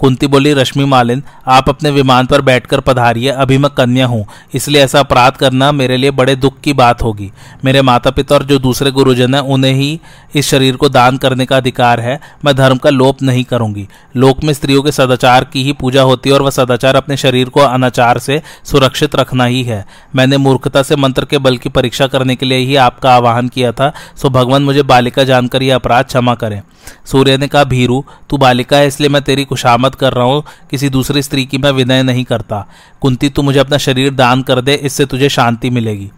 कुंती 0.00 0.26
बोली, 0.26 0.52
रश्मि 0.52 0.84
मालिन, 0.84 1.22
आप 1.46 1.68
अपने 1.68 1.90
विमान 1.90 2.26
पर 2.26 2.40
बैठकर 2.40 2.80
पधारिए, 2.80 3.30
अभी 3.30 3.58
मैं 3.58 3.70
कन्या 3.70 4.06
हूँ। 4.06 4.26
इसलिए 4.54 4.84
ऐसा 4.84 5.00
अपराध 5.00 5.32
करना 5.32 5.72
मेरे 5.72 5.96
लिए 5.96 6.10
बड़े 6.10 6.36
दुख 6.36 6.60
की 6.60 6.72
बात 6.72 7.02
होगी। 7.02 7.30
मेरे 7.64 7.82
माता 7.82 8.10
पिता 8.10 8.34
और 8.34 8.42
जो 8.42 8.58
दूसरे 8.58 8.90
गुरुजन 8.90 9.34
हैं, 9.34 9.40
उन्हें 9.40 9.72
ही 9.72 10.00
इस 10.34 10.48
शरीर 10.48 10.76
को 10.76 10.88
दान 10.88 11.16
करने 11.16 11.46
का 11.46 11.56
अधिकार 11.56 12.00
है। 12.00 12.20
मैं 12.44 12.56
धर्म 12.56 12.76
का 12.76 12.90
लोप 12.90 13.22
नहीं 13.22 13.44
करूँगी। 13.44 13.88
लोक 14.16 14.44
में 14.44 14.52
स्त्रियों 14.54 14.82
के 14.82 14.92
सदाचार 14.92 15.44
की 15.44 15.62
ही 15.62 15.72
पूजा 15.72 16.02
होती 16.02 16.30
है 16.30 16.34
और 16.34 16.42
वह 16.42 16.50
सदाचार 16.50 16.96
अपने 16.96 17.16
शरीर 17.16 17.48
को 17.48 17.60
अनाचार 17.60 18.18
से 18.18 18.42
सुरक्षित 18.64 19.16
रखना 19.16 19.44
ही 19.44 19.62
है। 19.62 19.84
मैंने 20.16 20.36
मूर्खता 20.36 20.82
से 20.82 20.96
मंत्र 20.96 21.24
के 21.24 21.38
बल 21.38 21.56
की 21.56 21.68
परीक्षा 21.68 22.06
करने 22.06 22.36
के 22.36 22.46
लिए 22.46 22.58
ही 22.58 22.76
आपका 22.76 23.14
आह्वान 23.14 23.48
किया 23.48 23.72
था। 23.72 23.92
सो 24.16 24.30
भगवान, 24.30 24.62
मुझे 24.62 24.82
बालिका 24.82 25.24
जानकर 25.24 25.62
यह 25.62 25.74
अपराध 25.74 26.04
क्षमा 26.04 26.34
करें। 26.34 26.62
सूर्य 27.06 27.36
ने 27.36 27.48
कहा, 27.48 27.64
भीरू, 27.64 28.04
तू 28.30 28.36
बालिका 28.36 28.76
है, 28.76 28.86
इसलिए 28.86 29.08
मैं 29.08 29.22
तेरी 29.22 29.44
खुशामद 29.44 29.94
कर 29.94 30.12
रहा 30.12 30.24
हूँ। 30.24 30.42
किसी 30.70 30.88
दूसरी 30.88 31.22
स्त्री 31.22 31.46
की 31.46 31.58
मैं 31.58 31.70
विनय 31.70 32.02
नहीं 32.02 32.24
करता। 32.24 32.66
कुंती, 33.00 33.28
तू 33.28 33.42
मुझे 33.42 33.58
अपना 33.58 33.78
शरीर 33.78 34.10
दान 34.10 34.42
कर 34.42 34.60
दे, 34.60 34.74
इससे 34.74 35.06
तुझे 35.06 35.28
शांति 35.28 35.70
मिलेगी। 35.70 36.10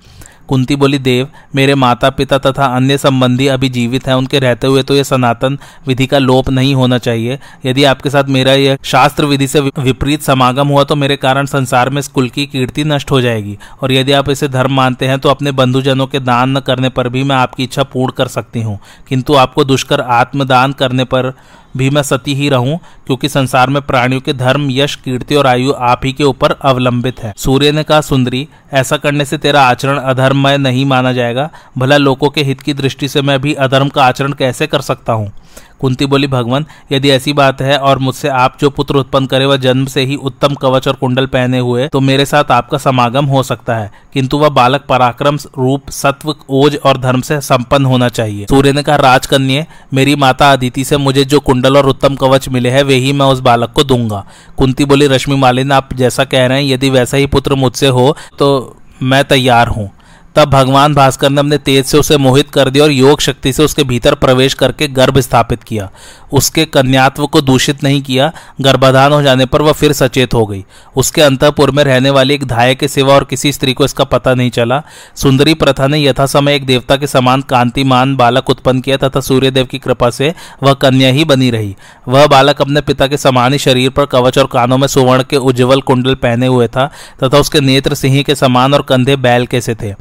कुंती 0.49 0.77
बोली, 0.77 0.99
देव, 0.99 1.29
मेरे 1.55 1.75
माता 1.75 2.11
पिता 2.11 2.39
तथा 2.39 2.67
अन्य 2.67 2.99
संबंधी 2.99 3.47
अभी 3.49 3.69
जीवित 3.69 4.07
हैं, 4.07 4.14
उनके 4.14 4.38
रहते 4.38 4.67
हुए 4.67 4.83
तो 4.83 4.95
यह 4.95 5.02
सनातन 5.02 5.59
विधि 5.87 6.07
का 6.07 6.19
लोप 6.19 6.49
नहीं 6.50 6.75
होना 6.75 6.99
चाहिए। 6.99 7.38
यदि 7.67 7.85
आपके 7.85 8.11
साथ 8.11 8.25
मेरा 8.28 8.52
यह 8.52 8.78
शास्त्र 8.85 9.25
विधि 9.25 9.47
से 9.49 9.61
विपरीत 9.61 10.23
समागम 10.23 10.69
हुआ 10.69 10.85
तो 10.85 10.97
मेरे 10.97 11.17
कारण 11.17 11.47
संसार 11.47 11.90
में 11.90 11.99
इस 11.99 12.09
कुल 12.09 12.28
की 12.28 12.47
कीर्ति 12.47 12.85
नष्ट 12.85 13.11
हो 13.11 13.21
जाएगी। 13.21 13.57
और 13.83 13.93
यदि 13.93 14.12
आप 14.12 14.31
इसे 14.31 14.49
धर्म 14.49 14.73
मानते 14.73 15.07
हैं 15.07 15.19
तो 15.19 15.28
अपने 15.28 15.52
बंधुजनों 15.52 16.07
के 16.07 16.21
दान 16.21 16.57
न 16.57 16.61
करने 16.61 16.88
पर 16.88 17.09
भी 17.09 17.23
मैं 17.23 17.37
आपकी 17.37 17.62
इच्छा 17.62 17.83
पूर्ण 17.85 18.12
कर 18.12 18.28
सकती 18.28 18.62
हूँ। 18.62 18.78
किंतु 19.09 19.35
आपको 19.35 19.64
दुष्कर 19.64 20.00
आत्मदान 20.00 20.73
करने 20.73 21.05
पर 21.05 21.33
भी 21.76 21.90
मैं 21.90 22.02
सती 22.02 22.34
ही 22.34 22.48
रहूँ, 22.48 22.78
क्योंकि 23.06 23.28
संसार 23.28 23.70
में 23.70 23.82
प्राणियों 23.82 24.20
के 24.20 24.32
धर्म, 24.32 24.70
यश, 24.70 24.94
कीर्ति 24.94 25.34
और 25.34 25.46
आयु 25.46 25.72
आप 25.72 26.00
ही 26.04 26.12
के 26.12 26.25
ऊपर 26.25 26.50
अवलंबित 26.50 27.20
है। 27.20 27.34
सूर्य 27.37 27.72
ने 27.72 27.82
कहा, 27.82 28.00
सुंदरी, 28.00 28.48
ऐसा 28.72 28.96
करने 28.96 29.25
से 29.25 29.38
तेरा 29.38 29.62
आचरण 29.62 29.98
अधर्ममय 29.98 30.58
नहीं 30.58 30.84
माना 30.84 31.12
जाएगा। 31.12 31.50
भला 31.78 31.96
लोगों 31.96 32.30
के 32.30 32.42
हित 32.42 32.60
की 32.60 32.75
दृष्टि 32.75 33.08
से 33.08 33.22
मैं 33.22 33.40
भी 33.40 33.54
अधर्म 33.54 33.88
का 33.88 34.04
आचरण 34.04 34.32
कैसे 34.32 34.66
कर 34.66 34.80
सकता 34.80 35.12
हूँ? 35.12 35.32
कुंती 35.80 36.06
बोली, 36.06 36.26
भगवान, 36.26 36.66
यदि 36.92 37.11
ऐसी 37.11 37.32
बात 37.32 37.61
है 37.62 37.76
और 37.78 37.99
मुझसे 37.99 38.28
आप 38.28 38.56
जो 38.61 38.70
पुत्र 38.70 38.97
उत्पन्न 38.97 39.26
करे 39.26 39.47
वह 39.47 39.56
जन्म 39.58 39.87
से 39.87 40.04
ही 40.04 40.16
उत्तम 40.16 40.54
कवच 40.54 40.88
और 40.88 40.94
कुंडल 40.94 41.26
पहने 41.28 41.58
हुए 41.58 41.88
तो 41.88 42.00
मेरे 42.00 42.25
साथ 42.26 42.50
आपका 42.50 42.78
समागम 42.78 43.26
हो 43.26 43.42
सकता 43.42 43.76
है। 43.76 43.90
किंतु 44.14 44.38
वह 44.38 44.49
बालक 44.50 44.85
पराक्रम 44.88 45.38
रूप, 45.58 45.90
सत्व, 45.90 46.35
ओज 46.50 46.78
और 46.85 46.99
धर्म 46.99 47.20
से 47.20 47.40
संपन्न 47.40 47.85
होना 47.85 48.08
चाहिए। 48.11 48.47
सूर्य 48.47 48.73
ने 48.73 48.82
कहा, 48.82 48.97
राजकन्या, 48.97 49.64
मेरी 49.94 50.14
माता 50.16 50.52
अदिति 50.52 50.85
से 50.85 50.97
मुझे 50.97 51.25
जो 51.25 51.40
कुंडल 51.40 51.76
और 51.76 51.87
उत्तम 51.87 52.14
कवच 52.14 52.49
मिले 52.49 52.70
हैं, 52.70 52.82
वे 52.82 52.94
ही 52.94 53.12
मैं 53.12 53.26
उस 53.26 53.40
बालक 53.40 53.73
को 53.73 53.85
दूँगा। 53.85 54.25
कुंती 54.58 54.85
बोली, 54.85 55.06
रश्मि 55.06 55.37
मालिन, 55.37 55.73
आप 55.73 55.94
जैसा 55.94 56.25
कह 56.25 56.47
रहे 56.47 56.62
हैं, 56.62 56.68
यदि 56.68 56.90
वैसा 56.90 57.16
ही 57.16 57.26
पुत्र 57.28 57.54
मुझसे 57.56 57.88
हो 57.88 58.16
तो 58.38 58.76
मैं 59.02 59.25
तैयार 59.25 59.68
हूँ। 59.68 59.90
तब 60.38 60.50
भगवान 60.50 60.95
भास्कर 60.95 61.30
ने 61.30 61.40
अपने 61.40 61.57
तेज 61.59 61.85
से 61.85 61.99
उसे 61.99 62.16
मोहित 62.16 62.50
कर 62.50 62.68
दिया 62.71 62.85
और 62.85 62.90
योग 62.90 63.21
शक्ति 63.21 63.52
से 63.52 63.62
उसके 63.62 63.83
भीतर 63.85 64.14
प्रवेश 64.14 64.54
करके 64.54 64.87
गर्भ 64.88 65.18
स्थापित 65.18 65.62
किया। 65.62 65.88
उसके 66.33 66.64
कन्यात्व 66.64 67.26
को 67.26 67.40
दूषित 67.40 67.83
नहीं 67.85 68.02
किया, 68.02 68.30
गर्भाधान 68.61 69.12
हो 69.12 69.21
जाने 69.23 69.47
पर 69.47 69.62
वह 69.62 69.73
फिर 69.73 69.92
सचेत 69.92 70.35
हो 70.35 70.45
गई। 70.47 70.64
उसके 70.97 71.23
अंतपुर 71.23 71.71
में 71.71 71.83
रहने 71.85 72.11
वाली 72.11 72.35
एक 72.35 72.45
धाय 72.45 72.75
के 72.75 72.88
सिवा 72.88 73.14
और 73.14 73.25
किसी 73.25 73.52
स्त्री 73.52 73.73
को 73.73 73.85
इसका 73.85 74.04
पता 74.04 74.35
नहीं 74.35 74.50
चला। 74.50 74.83
सुंदरी 75.16 75.54
प्रथा 75.54 75.87
ने 75.87 76.02
यथा 76.02 76.26
समय 76.26 76.54
एक 76.54 76.66
देवता 76.66 76.97
के 76.97 77.07
समान 77.07 77.40
कांतिमान 77.40 78.14
बालक 78.16 78.50
उत्पन्न 78.50 78.80
किया 78.80 78.97
तथा 78.97 79.21
सूर्यदेव 79.21 79.66
की 79.66 79.78
कृपा 79.78 80.11
से 80.11 80.33
वह 80.62 80.75
कन्या 80.75 81.11
ही 81.11 81.25
बनी 81.25 81.50
रही। 81.50 81.75
वह 82.09 82.26
बालक 82.26 82.61
अपने 82.62 82.80
पिता 82.80 83.07
के 83.07 83.16
समान 83.16 83.52
ही 83.52 83.59
शरीर 83.59 83.90
पर 83.90 84.07
कवच 84.07 84.38
और 84.38 84.47
कानों 84.47 84.78
में 84.78 84.88
सुवर्ण 84.88 85.23
के 85.23 85.37
उज्जवल 85.37 85.80
कुंडल 85.80 86.14
पहने 86.14 86.47
हुए 86.47 86.68
था 86.68 86.90
तथा 87.25 87.38
उसके 87.38 87.61
नेत्र 87.61 87.95
सिंह 87.95 88.23
के 88.23 88.35
समान 88.35 88.75
और 88.75 88.83
कंधे 88.83 89.16
बैल 89.16 89.47
के 89.47 89.61
से 89.61 89.75
थे। 89.75 89.95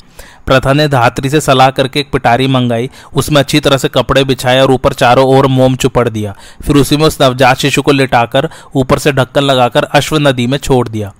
प्रथा 0.45 0.73
ने 0.73 0.87
धात्री 0.87 1.29
से 1.29 1.41
सलाह 1.41 1.69
करके 1.69 1.99
एक 1.99 2.11
पिटारी 2.11 2.47
मंगाई। 2.47 2.89
उसमें 3.13 3.41
अच्छी 3.41 3.59
तरह 3.59 3.77
से 3.77 3.87
कपड़े 3.87 4.23
बिछाए 4.23 4.61
और 4.61 4.71
ऊपर 4.71 4.93
चारों 4.93 5.25
ओर 5.25 5.47
मोम 5.47 5.75
चुपड़ 5.75 6.09
दिया। 6.09 6.35
फिर 6.61 6.75
उसी 6.75 6.97
में 6.97 7.05
उस 7.05 7.21
नवजात 7.21 7.57
शिशु 7.57 7.81
को 7.81 7.91
लिटाकर 7.91 8.49
ऊपर 8.75 8.99
से 8.99 9.11
ढक्कन 9.11 9.41
लगाकर 9.41 9.83
अश्व 9.83 10.17
नदी 10.17 10.47
में 10.47 10.57
छोड़ 10.57 10.87
दिया। 10.89 11.13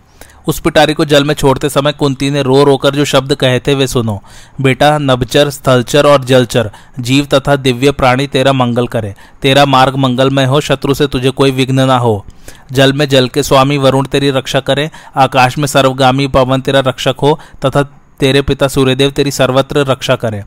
उस 0.47 0.59
पिटारी 0.59 0.93
को 0.93 1.05
जल 1.05 1.23
में 1.23 1.33
छोड़ते 1.35 1.69
समय 1.69 1.91
कुंती 1.91 2.29
ने 2.29 2.41
रो 2.41 2.63
रोकर 2.63 2.95
जो 2.95 3.05
शब्द 3.05 3.35
कहे 3.35 3.59
थे 3.59 3.75
वे 3.75 3.87
सुनो। 3.87 4.23
बेटा, 4.61 4.97
नभचर, 4.97 5.49
स्थलचर 5.49 6.05
और 6.05 6.23
जलचर, 6.23 6.71
जीव 6.99 7.25
तथा 7.25 7.55
दिव्य 7.55 7.91
प्राणी 7.91 8.27
तेरा 8.27 8.53
मंगल 8.53 8.87
करे। 8.87 9.15
तेरा 9.41 9.65
मार्ग 9.65 9.95
मंगलमय 9.95 10.45
हो, 10.45 10.61
शत्रु 10.61 10.93
से 10.93 11.07
तुझे 11.07 11.29
कोई 11.29 11.51
विघ्न 11.51 11.79
ना 11.79 11.97
हो। 11.97 12.25
जल 12.71 12.93
में 12.93 13.09
जल 13.09 13.27
के 13.27 13.43
स्वामी 13.43 13.77
वरुण 13.77 14.05
तेरी 14.05 14.31
रक्षा 14.31 14.59
करे, 14.59 14.91
आकाश 15.15 15.57
में 15.57 15.67
सर्वगामी 15.67 16.27
पवन 16.27 16.61
तेरा 16.61 16.79
रक्षक 16.79 17.15
हो, 17.21 17.39
तथा 17.65 17.96
तेरे 18.19 18.41
पिता 18.41 18.67
सूर्यदेव 18.67 19.11
तेरी 19.11 19.31
सर्वत्र 19.31 19.85
रक्षा 19.85 20.15
करें। 20.15 20.43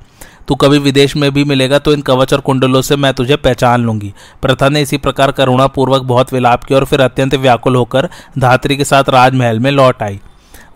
तू 0.48 0.54
कभी 0.54 0.78
विदेश 0.78 1.14
में 1.16 1.30
भी 1.32 1.44
मिलेगा 1.44 1.78
तो 1.78 1.92
इन 1.92 2.00
कवच 2.00 2.32
और 2.34 2.40
कुंडलों 2.40 2.80
से 2.82 2.96
मैं 2.96 3.12
तुझे 3.14 3.36
पहचान 3.36 3.84
लूँगी। 3.84 4.12
प्रथा 4.42 4.68
ने 4.68 4.82
इसी 4.82 4.96
प्रकार 4.96 5.32
करुणापूर्वक 5.32 6.02
बहुत 6.02 6.32
विलाप 6.32 6.64
किया 6.64 6.78
और 6.78 6.84
फिर 6.84 7.00
अत्यंत 7.00 7.34
व्याकुल 7.34 7.76
होकर 7.76 8.08
धात्री 8.38 8.76
के 8.76 8.84
साथ 8.84 9.08
राजमहल 9.08 9.58
में 9.58 9.70
लौट 9.70 10.02
आई। 10.02 10.20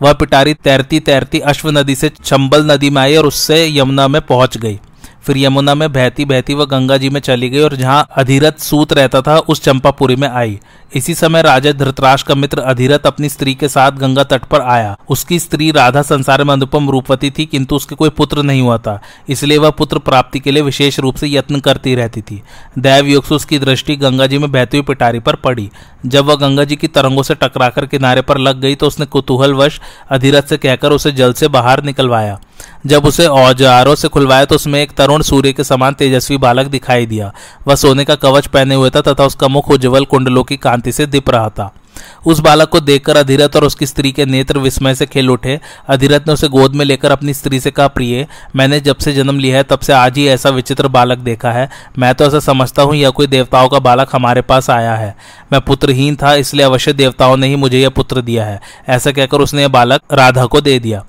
वह 0.01 0.13
पिटारी 0.13 0.53
तैरती 0.53 0.99
तैरती 0.99 1.39
अश्व 1.41 1.69
नदी 1.69 1.95
से 1.95 2.09
चंबल 2.23 2.71
नदी 2.71 2.89
में 2.89 3.01
आई 3.01 3.15
और 3.15 3.25
उससे 3.25 3.65
यमुना 3.77 4.07
में 4.07 4.21
पहुँच 4.21 4.57
गई। 4.57 4.79
फिर 5.25 5.37
यमुना 5.37 5.75
में 5.75 5.91
बहती 5.93 6.25
बहती 6.25 6.53
वह 6.53 6.65
गंगा 6.65 6.97
जी 6.97 7.09
में 7.09 7.19
चली 7.19 7.49
गई 7.49 7.61
और 7.61 7.75
जहाँ 7.75 8.07
अधीरथ 8.17 8.59
सूत 8.59 8.93
रहता 8.93 9.21
था, 9.21 9.37
उस 9.39 9.61
चंपापुरी 9.63 10.15
में 10.15 10.27
आई। 10.29 10.59
इसी 10.95 11.13
समय 11.15 11.41
राजा 11.41 11.71
धृतराज 11.71 12.23
का 12.23 12.35
मित्र 12.35 12.59
अधीरथ 12.61 13.05
अपनी 13.05 13.29
स्त्री 13.29 13.53
के 13.55 13.67
साथ 13.67 13.91
गंगा 13.91 14.23
तट 14.23 14.43
पर 14.43 14.61
आया। 14.61 14.95
उसकी 15.09 15.39
स्त्री 15.39 15.71
राधा 15.71 16.01
संसार 16.01 16.43
में 16.43 16.53
अनुपम 16.53 16.89
रूपवती 16.89 17.31
थी, 17.31 17.45
किंतु 17.45 17.75
उसके 17.75 17.95
कोई 17.95 18.09
पुत्र 18.09 18.43
नहीं 18.43 18.61
हुआ 18.61 18.77
था। 18.77 18.99
इसलिए 19.29 19.57
वह 19.57 19.69
पुत्र 19.69 19.99
प्राप्ति 19.99 20.39
के 20.39 20.51
लिए 20.51 20.63
विशेष 20.63 20.99
रूप 20.99 21.15
से 21.15 21.27
यत्न 21.27 21.59
करती 21.59 21.95
रहती 21.95 22.21
थी। 22.21 22.41
दैव 22.79 23.07
योग 23.07 23.23
से 23.23 23.35
उसकी 23.35 23.59
दृष्टि 23.59 23.95
गंगा 23.95 24.27
जी 24.27 24.37
में 24.37 24.51
बहती 24.51 24.77
हुई 24.77 24.85
पिटारी 24.85 25.19
पर 25.19 25.35
पड़ी। 25.35 25.69
जब 26.05 26.25
वह 26.25 26.35
गंगा 26.35 26.63
जी 26.63 26.75
की 26.75 26.87
तरंगों 26.87 27.23
से 27.23 27.35
टकराकर 27.35 27.85
किनारे 27.85 28.21
पर 28.21 28.37
लग 28.37 28.59
गई 28.61 28.75
तो 28.75 28.87
उसने 28.87 29.05
कुतूहलवश 29.05 29.79
अधिरथ 30.11 30.41
से 30.41 30.57
कहकर 30.57 30.91
उसे 30.91 31.11
जल 31.11 31.33
से 31.33 31.47
बाहर 31.47 31.83
निकलवाया। 31.83 32.39
जब 32.85 33.05
उसे 33.05 33.25
औजारों 33.25 33.95
से 33.95 34.07
खुलवाया 34.07 34.45
तो 34.45 34.55
उसमें 34.55 34.81
एक 34.81 34.91
तरुण 34.91 35.21
सूर्य 35.21 35.53
के 35.53 35.63
समान 35.63 35.93
तेजस्वी 35.93 36.37
बालक 36.37 36.65
दिखाई 36.65 37.05
दिया। 37.05 37.33
वह 37.67 37.75
सोने 37.75 38.05
का 38.05 38.15
कवच 38.15 38.47
पहने 38.47 38.75
हुए 38.75 38.89
था 38.89 39.01
तथा 39.01 39.25
उसका 39.25 39.47
मुख 39.47 39.71
उज्जवल 39.71 40.05
कुंडलों 40.05 40.43
की 40.43 40.57
कांति 40.57 40.91
से 40.91 41.05
दिप 41.05 41.29
रहा 41.29 41.49
था। 41.49 41.73
उस 42.25 42.39
बालक 42.39 42.69
को 42.69 42.79
देखकर 42.79 43.17
अधिरथ 43.17 43.55
और 43.55 43.63
उसकी 43.63 43.85
स्त्री 43.85 44.11
के 44.11 44.25
नेत्र 44.25 44.59
विस्मय 44.59 44.95
से 44.95 45.05
खेल 45.05 45.29
उठे। 45.29 45.59
अधिरथ 45.87 46.27
ने 46.27 46.33
उसे 46.33 46.47
गोद 46.47 46.75
में 46.75 46.85
लेकर 46.85 47.11
अपनी 47.11 47.33
स्त्री 47.33 47.59
से 47.59 47.71
कहा, 47.71 47.87
प्रिय, 47.87 48.27
मैंने 48.55 48.79
जब 48.79 48.97
से 48.97 49.13
जन्म 49.13 49.39
लिया 49.39 49.57
है, 49.57 49.63
तब 49.63 49.79
से 49.79 49.93
आज 49.93 50.17
ही 50.17 50.27
ऐसा 50.27 50.49
विचित्र 50.49 50.87
बालक 50.87 51.17
देखा 51.17 51.51
है। 51.51 51.69
मैं 51.99 52.15
तो 52.15 52.25
ऐसा 52.25 52.39
समझता 52.39 52.81
हूँ, 52.81 52.95
यह 52.95 53.09
कोई 53.09 53.27
देवताओं 53.27 53.69
का 53.69 53.79
बालक 53.79 54.09
हमारे 54.15 54.41
पास 54.41 54.69
आया 54.69 54.95
है। 54.95 55.15
मैं 55.53 55.61
पुत्रहीन 55.61 56.15
था, 56.15 56.33
इसलिए 56.33 56.65
अवश्य 56.65 56.93
देवताओं 56.93 57.37
ने 57.37 57.47
ही 57.47 57.55
मुझे 57.55 57.79
यह 57.79 57.89
पुत्र 57.89 58.21
दिया 58.21 58.45
है। 58.45 58.61
ऐसा 58.89 59.11
कहकर 59.11 59.37
उसने 59.37 59.61
यह 59.61 59.67
बालक 59.67 60.01
राधा 60.13 60.45
को 60.45 60.61
दे 60.61 60.79
दिया। 60.79 61.05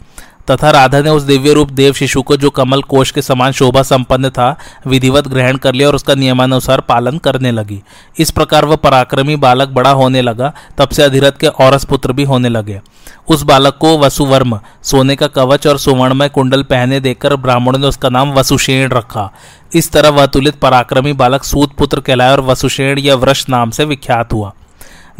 तथा 0.50 0.70
राधा 0.70 1.00
ने 1.00 1.10
उस 1.10 1.22
दिव्य 1.22 1.52
रूप 1.52 1.70
देव 1.70 1.92
शिशु 1.92 2.22
को 2.22 2.36
जो 2.36 2.50
कमल 2.50 2.82
कोश 2.82 3.10
के 3.10 3.22
समान 3.22 3.52
शोभा 3.52 3.82
संपन्न 3.82 4.30
था, 4.30 4.56
विधिवत 4.86 5.28
ग्रहण 5.28 5.56
कर 5.56 5.74
लिया 5.74 5.88
और 5.88 5.94
उसका 5.94 6.14
नियमानुसार 6.14 6.80
पालन 6.80 7.18
करने 7.18 7.50
लगी। 7.50 7.82
इस 8.18 8.30
प्रकार 8.30 8.64
वह 8.64 8.76
पराक्रमी 8.76 9.36
बालक 9.36 9.68
बड़ा 9.68 9.90
होने 9.90 10.22
लगा, 10.22 10.52
तब 10.78 10.88
से 10.88 11.02
अधिरथ 11.02 11.32
के 11.32 11.46
औरस 11.46 11.84
पुत्र 11.84 12.12
भी 12.12 12.24
होने 12.24 12.48
लगे। 12.48 12.80
उस 13.28 13.42
बालक 13.42 13.78
को 13.80 13.98
वसुवर्म, 13.98 14.58
सोने 14.82 15.16
का 15.16 15.26
कवच 15.26 15.66
और 15.66 15.78
सुवर्णमय 15.78 16.28
कुंडल 16.28 16.62
पहने 16.62 17.00
देखकर 17.00 17.36
ब्राह्मणों 17.36 17.78
ने 17.78 17.86
उसका 17.86 18.08
नाम 18.08 18.32
वसुषेण 18.32 18.88
रखा। 18.88 19.30
इस 19.74 19.90
तरह 19.92 20.08
वह 20.08 20.26
तुलित 20.26 20.54
पराक्रमी 20.54 21.12
बालक 21.12 21.44
सूत 21.44 21.72
पुत्र 21.78 22.00
कहलाया 22.00 22.32
और 22.32 22.40
वसुषेण 22.40 22.98
या 22.98 23.14
वृष 23.14 23.48
नाम 23.48 23.70
से 23.70 23.84
विख्यात 23.84 24.32
हुआ। 24.32 24.52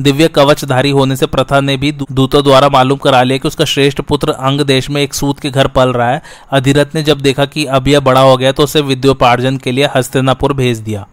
दिव्य 0.01 0.29
कवचधारी 0.29 0.91
होने 0.91 1.17
से 1.17 1.27
प्रथा 1.27 1.61
ने 1.61 1.77
भी 1.77 1.93
दूतों 1.93 2.43
द्वारा 2.45 2.69
मालूम 2.69 2.99
करा 2.99 3.23
लिया 3.23 3.39
कि 3.39 3.49
उसका 3.49 3.65
श्रेष्ठ 3.65 4.01
पुत्र 4.01 4.31
अंग 4.31 4.61
देश 4.61 4.91
में 4.91 5.03
एक 5.03 5.15
सूत 5.15 5.41
के 5.41 5.51
घर 5.51 5.67
पल 5.67 5.93
रहा 5.93 6.11
है। 6.11 6.23
अधिरथ 6.51 6.95
ने 6.95 7.03
जब 7.03 7.21
देखा 7.21 7.45
कि 7.45 7.65
अब 7.65 7.89
यह 7.89 8.01
बड़ा 8.01 8.21
हो 8.21 8.37
गया 8.37 8.53
तो 8.53 8.63
उसे 8.63 8.81
विद्योपार्जन 8.81 9.57
के 9.57 9.73
लिए 9.73 9.89
हस्तिनापुर 9.97 10.53
भेज 10.53 10.79
दिया। 10.79 11.07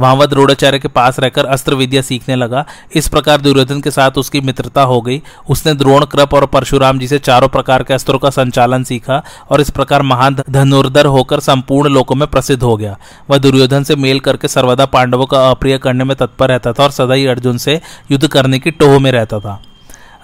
वहाँ 0.00 0.28
द्रोणाचार्य 0.28 0.78
के 0.78 0.88
पास 0.88 1.18
रहकर 1.20 1.44
अस्त्र 1.44 1.74
विद्या 1.74 2.02
सीखने 2.02 2.36
लगा। 2.36 2.64
इस 2.94 3.08
प्रकार 3.08 3.40
दुर्योधन 3.40 3.80
के 3.80 3.90
साथ 3.90 4.10
उसकी 4.10 4.40
मित्रता 4.40 4.82
हो 4.82 5.00
गई। 5.00 5.20
उसने 5.50 5.74
द्रोण 5.74 6.04
कृप 6.04 6.34
और 6.34 6.46
परशुराम 6.46 6.98
जी 6.98 7.08
से 7.08 7.18
चारों 7.18 7.48
प्रकार 7.48 7.82
के 7.82 7.94
अस्त्रों 7.94 8.18
का 8.18 8.30
संचालन 8.30 8.84
सीखा 8.84 9.22
और 9.50 9.60
इस 9.60 9.70
प्रकार 9.70 10.02
महान 10.02 10.36
धनुर्धर 10.50 11.06
होकर 11.06 11.40
संपूर्ण 11.40 11.90
लोकों 11.90 12.14
में 12.14 12.26
प्रसिद्ध 12.28 12.62
हो 12.62 12.76
गया। 12.76 12.96
वह 13.30 13.38
दुर्योधन 13.38 13.84
से 13.84 13.96
मेल 13.96 14.20
करके 14.20 14.48
सर्वदा 14.48 14.86
पांडवों 14.86 15.26
का 15.26 15.50
अप्रिय 15.50 15.78
करने 15.78 16.04
में 16.04 16.16
तत्पर 16.16 16.48
रहता 16.48 16.72
था 16.72 16.82
और 16.82 16.90
सदा 16.90 17.14
ही 17.14 17.26
अर्जुन 17.26 17.58
से 17.58 17.80
युद्ध 18.10 18.26
करने 18.26 18.58
की 18.58 18.70
टोह 18.70 18.98
में 18.98 19.12
रहता 19.12 19.40
था। 19.40 19.60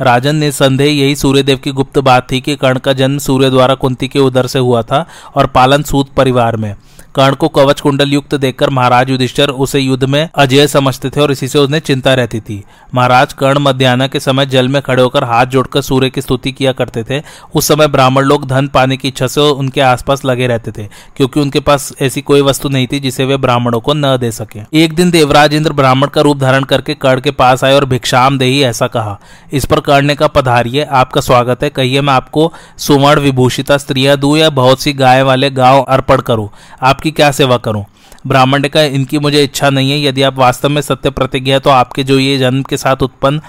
राजन 0.00 0.36
ने 0.36 0.50
संदेह 0.52 0.92
यही 0.92 1.16
सूर्यदेव 1.16 1.56
की 1.56 1.70
गुप्त 1.70 1.98
बात 1.98 2.30
थी 2.32 2.40
कि 2.40 2.56
कर्ण 2.56 2.78
का 2.78 2.92
जन्म 2.92 3.18
सूर्य 3.18 3.50
द्वारा 3.50 3.74
कुंती 3.74 4.08
के 4.08 4.18
उदर 4.18 4.46
से 4.46 4.58
हुआ 4.58 4.82
था 4.82 5.06
और 5.34 5.46
पालन 5.46 5.82
सूत 5.82 6.10
परिवार 6.10 6.56
में। 6.56 6.74
कर्ण 7.16 7.34
को 7.34 7.48
कवच 7.48 7.80
कुंडल 7.80 8.10
युक्त 8.10 8.34
देखकर 8.34 8.70
महाराज 8.70 9.10
युधिष्ठर 9.10 9.50
उसे 9.50 9.80
युद्ध 9.80 10.04
में 10.04 10.28
अजय 10.34 10.66
समझते 10.66 11.10
थे 11.10 11.20
और 11.20 11.30
इसी 11.32 11.46
से 11.48 11.58
उन्हें 11.58 11.80
चिंता 11.80 12.14
रहती 12.14 12.40
थी। 12.40 12.62
महाराज 12.94 13.32
कर्ण 13.32 13.58
मध्यान्ह 13.58 14.06
के 14.06 14.20
समय 14.20 14.46
जल 14.46 14.68
में 14.68 14.80
खड़े 14.82 15.02
होकर 15.02 15.24
हाथ 15.24 15.46
जोड़कर 15.46 15.82
सूर्य 15.82 16.10
की 16.10 16.20
स्तुति 16.20 16.52
किया 16.52 16.72
करते 16.72 17.04
थे। 17.04 17.22
उस 17.54 17.68
समय 17.68 17.88
ब्राह्मण 17.88 18.24
लोग 18.24 18.46
धन 18.48 18.68
पाने 18.68 18.96
की 18.96 19.08
इच्छा 19.08 19.26
से 19.26 19.40
उनके 19.40 19.80
आसपास 19.82 20.24
लगे 20.24 20.46
रहते 20.46 20.72
थे, 20.72 20.86
क्योंकि 21.16 21.40
उनके 21.40 21.60
पास 21.60 21.92
ऐसी 22.02 22.22
कोई 22.22 22.40
वस्तु 22.40 22.68
नहीं 22.68 22.86
थी 22.86 23.00
जिसे 23.00 23.24
वे 23.24 23.36
ब्राह्मणों 23.36 23.80
को 23.80 23.94
न 23.94 24.16
दे 24.16 24.30
सके। 24.32 24.60
एक 24.74 24.94
दिन 24.94 25.10
देवराज 25.10 25.54
इंद्र 25.54 25.72
ब्राह्मण 25.72 26.08
का 26.08 26.20
रूप 26.20 26.38
धारण 26.38 26.64
करके 26.64 26.94
कर्ण 26.96 27.20
के 27.20 27.30
पास 27.32 27.64
आए 27.64 27.74
और 27.74 27.84
भिक्षाम 27.86 28.38
दे 28.38 28.50
ऐसा 28.62 28.86
कहा। 28.88 29.18
इस 29.52 29.64
पर 29.64 29.80
कर्ण 29.80 30.06
ने 30.06 30.14
का 30.14 30.26
पधारिये 30.28 30.84
आपका 30.84 31.20
स्वागत 31.20 31.62
है। 31.62 31.70
कहिए, 31.70 32.00
मैं 32.00 32.14
आपको 32.14 32.52
सुवर्ण 32.78 33.20
विभूषिता, 33.20 33.76
स्त्रियाँ, 33.78 34.16
दू 34.16 34.36
या 34.36 34.50
बहुत 34.52 34.80
सी 34.80 34.92
गाय 34.94 35.22
वाले 35.22 35.50
गाँव 35.52 35.82
अर्पण 35.82 36.20
करूँ। 36.20 36.48
आपकी 36.82 37.05
आपकी 37.06 37.12
क्या 37.12 37.30
सेवा 37.30 37.56
करूँ? 37.56 37.84
ब्राह्मण 38.26 38.62
कहा, 38.64 38.82
इनकी 38.82 39.18
मुझे 39.18 39.42
इच्छा 39.44 39.68
नहीं 39.70 39.90
है। 39.90 40.00
यदि 40.02 40.22
आप 40.22 40.38
वास्तव 40.38 40.68
में 40.68 40.80
सत्य 40.82 41.10
प्रतिज्ञा 41.10 41.58
तो 41.58 41.70
आपके 41.70 42.04
जो 42.04 42.18
ये 42.18 42.38
जन्म 42.38 42.62
के 42.62 42.76
साथ 42.76 43.02
उत्पन्न 43.02 43.40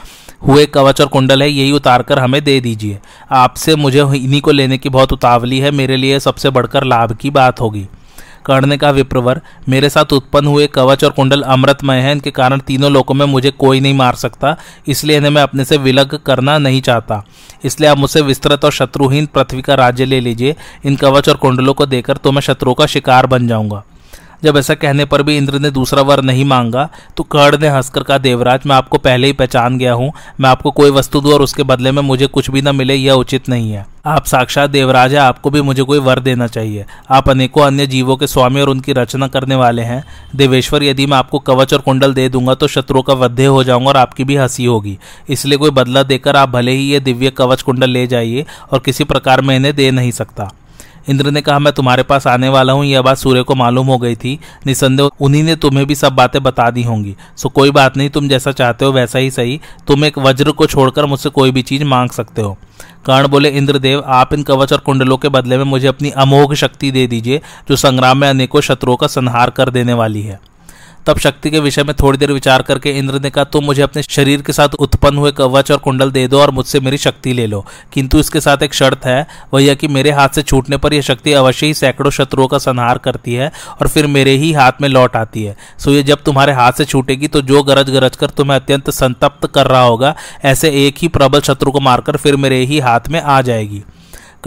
हुए 0.48 0.66
कवच 0.66 1.02
और 1.02 1.08
कुंडल 1.08 1.42
है, 1.42 1.50
यही 1.50 1.72
उतार 1.72 2.02
कर 2.04 2.20
हमें 2.20 2.44
दे 2.44 2.60
दीजिए। 2.60 3.00
आपसे 3.32 3.76
मुझे 3.76 4.00
इन्हीं 4.00 4.42
को 4.42 4.52
लेने 4.52 4.78
की 4.78 4.90
बहुत 4.90 5.14
उतावली 5.14 5.60
है। 5.60 5.72
मेरे 5.72 5.98
लिए 5.98 6.20
सबसे 6.20 6.50
बढ़कर 6.50 6.84
लाभ 6.84 7.16
की 7.16 7.30
बात 7.32 7.62
होगी। 7.62 7.86
कर्ण 8.48 8.78
का 8.78 8.90
विप्रवर। 8.92 9.42
मेरे 9.70 9.90
साथ 9.90 10.14
उत्पन्न 10.14 10.48
हुए 10.48 10.68
कवच 10.68 11.04
और 11.04 11.12
कुंडल 11.12 11.42
अमृतमय 11.42 12.00
है। 12.00 12.12
इनके 12.12 12.32
कारण 12.32 12.60
तीनों 12.60 12.92
लोकों 12.92 13.14
में 13.14 13.26
मुझे 13.26 13.52
कोई 13.52 13.80
नहीं 13.80 13.94
मार 13.94 14.16
सकता। 14.16 14.56
इसलिए 14.88 15.18
इन्हें 15.18 15.32
मैं 15.32 15.42
अपने 15.42 15.66
से 15.66 15.78
विलग 15.78 16.16
करना 16.26 16.58
नहीं 16.58 16.82
चाहता। 16.82 17.24
इसलिए 17.66 17.90
आप 17.90 17.98
मुझसे 17.98 18.22
विस्तृत 18.22 18.66
और 18.66 18.72
शत्रुहीन 18.72 19.26
पृथ्वी 19.26 19.62
का 19.62 19.76
राज्य 19.76 20.06
ले 20.06 20.20
लीजिए। 20.20 20.56
इन 20.86 20.96
कवच 20.96 21.30
और 21.30 21.36
कुंडलों 21.36 21.74
को 21.74 21.86
देकर 21.86 22.18
तो 22.18 22.32
मैं 22.32 22.42
शत्रुओं 22.42 22.74
का 22.74 22.86
शिकार 22.86 23.26
बन 23.26 23.48
जाऊँगा। 23.48 23.84
जब 24.44 24.58
ऐसा 24.58 24.74
कहने 24.74 25.06
पर 25.06 25.22
भी 25.24 25.38
इंद्र 25.38 25.60
ने 25.60 25.72
दूसरा 25.72 26.02
वर 26.02 26.22
नहीं 26.22 26.46
मांगा 26.46 26.90
तो 27.18 27.24
कर्ण 27.26 27.58
ने 27.58 27.68
हंसकर 27.68 28.04
कहा, 28.04 28.18
देवराज, 28.18 28.62
मैं 28.66 28.76
आपको 28.76 28.98
पहले 28.98 29.28
ही 29.28 29.34
पहचान 29.34 29.78
गया 29.78 29.94
हूँ। 29.94 30.12
मैं 30.40 30.50
आपको 30.50 30.72
कोई 30.72 30.92
वस्तु 30.92 31.22
दूँ 31.22 31.34
और 31.34 31.42
उसके 31.42 31.64
बदले 31.64 31.92
में 31.92 32.02
मुझे 32.02 32.28
कुछ 32.28 32.50
भी 32.52 32.62
न 32.62 32.76
मिले, 32.76 32.96
यह 32.96 33.14
उचित 33.14 33.50
नहीं 33.50 33.72
है। 33.72 33.86
आप 34.06 34.26
साक्षात 34.26 34.70
देवराज 34.70 35.14
है, 35.14 35.20
आपको 35.20 35.50
भी 35.50 35.62
मुझे 35.62 35.84
कोई 35.84 36.00
वर 36.00 36.20
देना 36.20 36.48
चाहिए। 36.48 36.86
आप 37.10 37.30
अनेकों 37.30 37.62
अन्य 37.62 37.88
जीवों 37.88 38.16
के 38.18 38.28
स्वामी 38.28 38.62
और 38.62 38.70
उनकी 38.70 38.94
रचना 38.94 39.28
करने 39.28 39.56
वाले 39.56 39.82
हैं। 39.82 40.04
देवेश्वर, 40.36 40.84
यदि 40.84 41.06
मैं 41.06 41.18
आपको 41.18 41.40
कवच 41.40 41.74
और 41.74 41.82
कुंडल 41.82 42.14
दे 42.14 42.28
दूँगा 42.30 42.54
तो 42.54 42.68
शत्रुओं 42.68 43.02
का 43.02 43.14
वध्य 43.14 43.46
हो 43.46 43.64
जाऊँगा 43.64 43.90
और 43.90 43.98
आपकी 43.98 44.24
भी 44.24 44.36
हँसी 44.36 44.66
होगी। 44.66 44.98
इसलिए 45.30 45.58
कोई 45.58 45.70
बदला 45.70 46.04
देकर 46.04 46.36
आप 46.36 46.50
भले 46.50 46.72
ही 46.72 46.88
ये 46.92 47.00
दिव्य 47.00 47.30
कवच 47.30 47.62
कुंडल 47.62 47.90
ले 47.90 48.06
जाइए 48.08 48.46
और 48.72 48.80
किसी 48.80 49.04
प्रकार 49.04 49.42
में 49.42 49.56
इन्हें 49.56 49.76
दे 49.76 49.92
नहीं 49.92 50.12
सकता। 50.12 50.52
इंद्र 51.10 51.32
ने 51.32 51.42
कहा, 51.42 51.60
मैं 51.60 51.74
तुम्हारे 51.74 52.04
पास 52.04 52.28
आने 52.28 52.50
वाला 52.50 52.74
हूँ। 52.74 52.86
यह 52.86 53.02
बात 53.02 53.18
सूर्य 53.18 53.44
को 53.44 53.56
मालूम 53.56 53.88
हो 53.88 53.98
गई 53.98 54.16
थी। 54.16 54.40
निसंदेह, 54.66 55.10
उन्हीं 55.22 55.44
ने 55.44 55.56
तुम्हें 55.56 55.88
भी 55.88 55.96
सब 55.96 56.14
बातें 56.14 56.44
बता 56.44 56.70
दी 56.70 56.84
होंगी। 56.84 57.16
सो 57.38 57.50
कोई 57.50 57.72
बात 57.72 57.98
नहीं, 57.98 58.10
तुम 58.10 58.28
जैसा 58.28 58.52
चाहते 58.52 58.86
हो 58.86 58.92
वैसा 58.92 59.20
ही 59.20 59.32
सही। 59.32 59.60
तुम 59.88 60.06
एक 60.06 60.20
वज्र 60.20 60.52
को 60.52 60.66
छोड़कर 60.66 61.06
मुझसे 61.06 61.30
कोई 61.30 61.52
भी 61.52 61.62
चीज़ 61.62 61.84
मांग 61.84 62.10
सकते 62.10 62.42
हो। 62.42 62.58
कर्ण 63.06 63.28
बोले, 63.28 63.50
इंद्रदेव, 63.50 64.04
आप 64.06 64.34
इन 64.34 64.44
कवच 64.44 64.74
और 64.74 64.80
कुंडलों 64.80 65.18
के 65.18 65.30
बदले 65.30 65.58
में 65.58 65.64
मुझे 65.64 65.88
अपनी 65.88 66.10
अमोघ 66.10 66.54
शक्ति 66.54 66.92
दे 66.92 67.08
दीजिए, 67.08 67.42
जो 67.70 67.76
संग्राम 67.76 68.18
में 68.18 68.30
अनेकों 68.30 68.62
शत्रुओं 68.62 68.96
का 68.96 69.08
संहार 69.08 69.50
कर 69.50 69.70
देने 69.70 69.94
वाली 69.94 70.22
है। 70.22 70.40
तब 71.08 71.18
शक्ति 71.20 71.50
के 71.52 71.60
विषय 71.60 71.84
में 71.84 71.94
थोड़ी 71.96 72.18
देर 72.18 72.32
विचार 72.32 72.62
करके 72.62 72.92
इंद्र 72.92 73.20
ने 73.20 73.30
कहा, 73.30 73.44
तुम 73.44 73.64
मुझे 73.64 73.82
अपने 73.82 74.02
शरीर 74.04 74.42
के 74.42 74.54
साथ 74.54 74.74
उत्पन्न 74.76 75.18
हुए 75.18 75.32
कवच 75.32 75.72
और 75.72 75.78
कुंडल 75.78 76.12
दे 76.12 76.28
दो 76.28 76.42
और 76.42 76.52
मुझसे 76.52 76.80
मेरी 76.80 76.98
शक्ति 76.98 77.34
ले 77.34 77.46
लो। 77.48 77.66
किंतु 77.94 78.20
इसके 78.20 78.42
साथ 78.42 78.64
एक 78.64 78.74
शर्त 78.74 79.06
है, 79.06 79.26
वह 79.54 79.64
यह 79.64 79.76
कि 79.76 79.88
मेरे 79.88 80.12
हाथ 80.12 80.30
से 80.30 80.42
छूटने 80.44 80.78
पर 80.78 80.94
यह 80.94 81.02
शक्ति 81.02 81.34
अवश्य 81.34 81.66
ही 81.66 81.74
सैकड़ों 81.74 82.12
शत्रुओं 82.12 82.48
का 82.48 82.58
संहार 82.58 82.98
करती 82.98 83.34
है 83.34 83.52
और 83.82 83.88
फिर 83.88 84.08
मेरे 84.08 84.36
ही 84.36 84.52
हाथ 84.54 84.82
में 84.82 84.90
लौट 84.90 85.16
आती 85.16 85.44
है। 85.44 85.56
सो 85.80 85.92
ये 85.92 86.04
जब 86.04 86.24
तुम्हारे 86.24 86.54
हाथ 86.54 86.72
से 86.72 86.86
छूटेगी 86.86 87.28
तो 87.28 87.42
जो 87.44 87.64
गरज 87.64 87.90
गरज 87.90 88.16
कर 88.16 88.30
तुम्हें 88.30 88.60
अत्यंत 88.60 88.90
संतप्त 88.92 89.48
कर 89.48 89.68
रहा 89.68 89.84
होगा, 89.84 90.16
ऐसे 90.46 90.72
एक 90.88 90.96
ही 90.98 91.08
प्रबल 91.10 91.42
शत्रु 91.42 91.72
को 91.72 91.80
मारकर 91.80 92.18
फिर 92.18 92.36
मेरे 92.38 92.64
ही 92.66 92.80
हाथ 92.80 93.08
में 93.10 93.22
आ 93.22 93.42
जाएगी। 93.42 93.84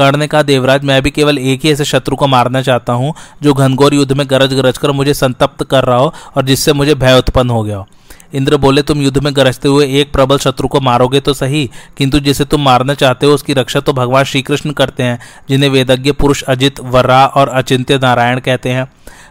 कर्ण 0.00 0.16
ने 0.16 0.26
कहा 0.26 0.42
देवराज, 0.42 0.84
मैं 0.84 1.00
भी 1.02 1.10
केवल 1.10 1.38
एक 1.38 1.64
ही 1.64 1.70
ऐसे 1.70 1.84
शत्रु 1.84 2.16
को 2.16 2.26
मारना 2.28 2.60
चाहता 2.62 2.92
हूँ, 2.92 3.12
जो 3.42 3.54
घनघोर 3.54 3.94
युद्ध 3.94 4.12
में 4.12 4.26
गरज 4.30 4.54
गरज 4.54 4.78
कर 4.78 4.90
मुझे 4.92 5.14
संतप्त 5.14 5.64
कर 5.64 5.84
रहा 5.84 5.96
हो 5.96 6.12
और 6.36 6.44
जिससे 6.44 6.72
मुझे 6.72 6.94
भय 6.94 7.18
उत्पन्न 7.18 7.50
हो 7.50 7.62
गया 7.62 7.76
हो। 7.76 7.86
इंद्र 8.34 8.56
बोले, 8.56 8.82
तुम 8.82 9.00
युद्ध 9.02 9.18
में 9.18 9.32
गरजते 9.36 9.68
हुए 9.68 9.86
एक 10.00 10.12
प्रबल 10.12 10.38
शत्रु 10.38 10.68
को 10.68 10.80
मारोगे 10.80 11.20
तो 11.20 11.34
सही, 11.34 11.68
किंतु 11.98 12.20
जिसे 12.20 12.44
तुम 12.44 12.62
मारना 12.62 12.94
चाहते 12.94 13.26
हो, 13.26 13.32
उसकी 13.32 13.52
रक्षा 13.52 13.80
तो 13.80 13.92
भगवान 13.92 14.24
श्री 14.24 14.42
कृष्ण 14.42 14.72
करते 14.72 15.02
हैं, 15.02 15.18
जिन्हें 15.48 15.70
वेदज्ञ 15.70 16.12
पुरुष 16.12 16.42
अजित 16.44 16.80
वर्रा 16.80 17.24
और 17.26 17.48
अचिंत्य 17.48 17.98
नारायण 17.98 18.40
कहते 18.40 18.70
हैं। 18.70 18.86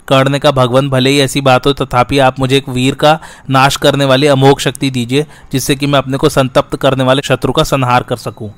कर्ण 0.08 0.38
कहा 0.38 0.52
भगवान 0.52 0.90
भले 0.90 1.10
ही 1.10 1.20
ऐसी 1.20 1.42
बात 1.42 1.68
हो, 1.68 1.74
तथापि 1.74 2.20
आप 2.20 2.40
मुझे 2.40 2.58
एक 2.58 2.70
वीर 2.70 2.96
का 2.96 3.20
नाश 3.50 3.76
करने 3.78 4.06
वाली 4.06 4.28
अमोघ 4.28 4.58
शक्ति 4.60 4.90
दीजिए, 4.92 5.26
जिससे 5.52 5.76
कि 5.76 5.88
मैं 5.88 6.00
अपने 6.00 6.18
को 6.18 6.30
संतप्त 6.30 6.76
करने 6.76 7.04
वाले 7.04 7.22
शत्रु 7.22 7.52
का 7.52 7.64
संहार 7.66 8.04
कर 8.04 8.18
सकूँ। 8.20 8.52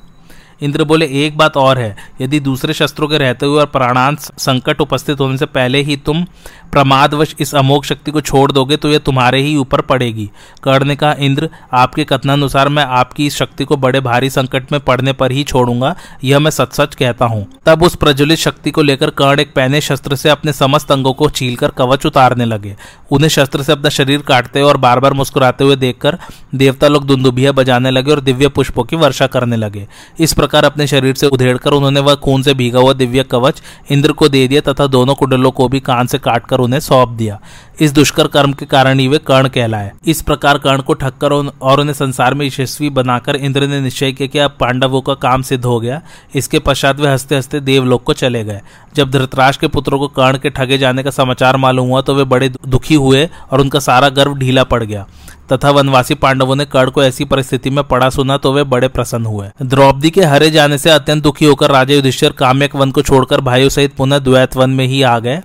इंद्र 0.62 0.84
बोले, 0.84 1.06
एक 1.26 1.38
बात 1.38 1.58
और 1.58 1.80
है, 1.80 1.96
यदि 2.22 2.40
दूसरे 2.40 2.74
शस्त्रों 2.74 3.08
के 3.08 3.18
रहते 3.18 3.46
हुए 3.46 3.60
और 3.60 3.66
प्राणांत 3.68 4.20
संकट 4.20 4.82
उपस्थित 4.82 5.20
होने 5.20 5.38
से 5.38 5.46
पहले 5.48 5.82
ही 5.82 5.98
तुम 5.98 6.26
प्रमादवश 6.72 7.36
इस 7.40 7.54
अमोघ 7.56 7.84
शक्ति 7.86 8.12
को 8.12 8.22
छोड़ 8.22 8.52
दोगे 8.52 8.78
तो 8.78 8.90
यह 8.90 9.00
तुम्हारे 9.00 9.42
ही 9.42 9.56
ऊपर 9.58 9.82
पड़ेगी। 9.84 10.30
कर्ण 10.64 10.86
ने 10.86 10.96
कहा 10.96 11.14
इंद्र 11.20 11.50
आपके 11.74 12.04
कथनानुसार 12.06 12.70
मैं 12.70 12.86
आपकी 12.86 13.26
इस 13.28 13.36
शक्ति 13.36 13.66
को 13.66 13.78
बड़े 13.78 14.00
भारी 14.02 14.30
संकट 14.30 14.72
में 14.72 14.80
पड़ने 14.82 15.14
पर 15.14 15.32
ही 15.32 15.44
छोड़ूँगा, 15.44 15.96
यह 16.24 16.40
मैं 16.40 16.52
सच 16.52 16.74
सच 16.74 16.96
कहता 16.96 17.26
हूँ। 17.26 17.46
तब 17.66 17.84
उस 17.84 17.96
प्रज्वलित 17.96 18.40
शक्ति 18.40 18.72
को 18.72 18.82
लेकर 18.82 19.10
कर्ण 19.12 19.40
एक 19.40 19.54
पहने 19.54 19.82
शस्त्र 19.82 20.16
से 20.16 20.30
अपने 20.30 20.54
समस्त 20.54 20.92
अंगों 20.92 21.14
को 21.14 21.30
छीलकर 21.32 21.72
कवच 21.72 22.06
उतारने 22.06 22.46
लगे। 22.46 22.76
उन्हें 23.12 23.30
शस्त्र 23.30 23.64
से 23.64 23.72
अपना 23.72 23.90
शरीर 23.92 24.22
काटते 24.22 24.60
हुए 24.60 24.70
और 24.70 24.78
बार 24.78 25.00
बार 25.00 25.14
मुस्कुराते 25.14 25.64
हुए 25.64 25.76
देखकर 25.76 26.18
देवता 26.56 26.88
लोग 26.88 27.06
दुंदुभिया 27.08 27.52
बजाने 27.52 27.92
लगे 27.92 28.12
और 28.12 28.20
दिव्य 28.22 28.48
पुष्पों 28.50 28.84
की 28.84 28.96
वर्षा 28.96 29.28
करने 29.28 29.58
लगे। 29.58 29.88
इस 30.20 30.34
प्रकार 30.34 30.66
अपने 30.66 30.88
शरीर 30.88 31.16
से 31.16 31.28
उधेड़कर 31.28 31.74
उन्होंने 31.74 32.00
वह 32.00 32.16
खून 32.18 32.42
से 32.42 32.54
भीगा 32.54 32.80
हुआ 32.80 32.94
दिव्य 32.94 33.24
कवच 33.26 33.62
इंद्र 33.92 34.12
को 34.12 34.30
दे 34.30 34.48
दिया 34.48 34.62
तथा 34.64 34.88
दोनों 34.90 35.16
कुंडलों 35.16 35.52
को 35.52 35.68
भी 35.68 35.80
कान 35.82 36.08
से 36.08 36.18
काटकर 36.20 36.60
उन्हें 36.62 36.80
सौंप 36.80 37.10
दिया। 37.10 37.40
इस 37.82 37.92
दुष्कर 37.92 38.28
कर्म 38.28 38.54
के 38.54 38.66
कारण 38.66 39.00
ही 39.00 39.08
वे 39.08 39.18
कर्ण 39.18 39.48
कहलाए। 39.48 39.92
इस 40.08 40.22
प्रकार 40.22 40.58
कर्ण 40.58 40.82
को 40.82 40.94
ठक्कर 40.94 41.32
और 41.32 41.80
उन्हें 41.80 41.94
संसार 41.94 42.34
में 42.34 42.46
यशस्वी 42.46 42.90
बनाकर 42.90 43.36
इंद्र 43.36 43.68
ने 43.68 43.80
निश्चय 43.82 44.12
किया 44.12 44.28
कि 44.28 44.40
अब 44.40 44.56
पांडवों 44.60 45.02
का 45.02 45.14
काम 45.14 45.42
सिद्ध 45.42 45.64
हो 45.66 45.80
गया। 45.80 46.02
इसके 46.36 46.60
पश्चात 46.60 47.00
वे 47.00 47.08
हँसते 47.08 47.36
हँसते 47.36 47.60
देवलोक 47.60 48.04
को 48.04 48.14
चले 48.14 48.44
गए। 48.44 48.62
जब 48.96 49.12
धृतराज 49.12 49.58
के 49.58 49.68
पुत्रों 49.68 50.00
को 50.00 50.08
कर्ण 50.10 50.38
के 50.38 50.50
ठगे 50.50 50.78
जाने 50.78 51.04
का 51.04 51.12
समाचार 51.12 51.58
मालूम 51.58 51.90
हुआ 51.90 52.02
तो 52.02 52.16
वे 52.16 52.24
बड़े 52.26 52.52
दुखी 52.68 52.96
हुए 52.96 53.30
और 53.52 53.62
उनका 53.62 53.80
सारा 53.80 54.10
गर्व 54.10 54.34
ढीला 54.34 54.64
पड़ 54.64 54.84
गया। 54.84 55.08
तथा 55.54 55.70
वनवासी 55.72 56.16
पांडवों 56.16 56.56
ने 56.56 56.66
कर्ण 56.66 56.90
को 56.90 57.04
ऐसी 57.04 57.26
परिस्थिति 57.26 57.70
में 57.70 57.84
पड़ा 57.84 58.10
सुना 58.10 58.38
तो 58.38 58.52
वे 58.54 58.64
बड़े 58.64 58.88
प्रसन्न 58.88 59.26
हुए। 59.26 59.48
द्रौपदी 59.62 60.10
के 60.10 60.22
हरे 60.24 60.50
जाने 60.52 60.78
से 60.78 60.90
अत्यंत 60.90 61.24
दुखी 61.24 61.46
होकर 61.46 61.72
राजा 61.72 61.96
युधिष्ठिर 61.96 62.32
काम्यक 62.32 62.76
वन 62.76 62.92
को 62.92 63.02
छोड़कर 63.02 63.42
भाइयों 63.42 63.70
सहित 63.70 63.96
पुनः 63.96 64.20
द्वैत 64.20 64.56
वन 64.58 64.70
में 64.70 64.86
ही 64.86 65.02
आ 65.02 65.18
गए। 65.20 65.42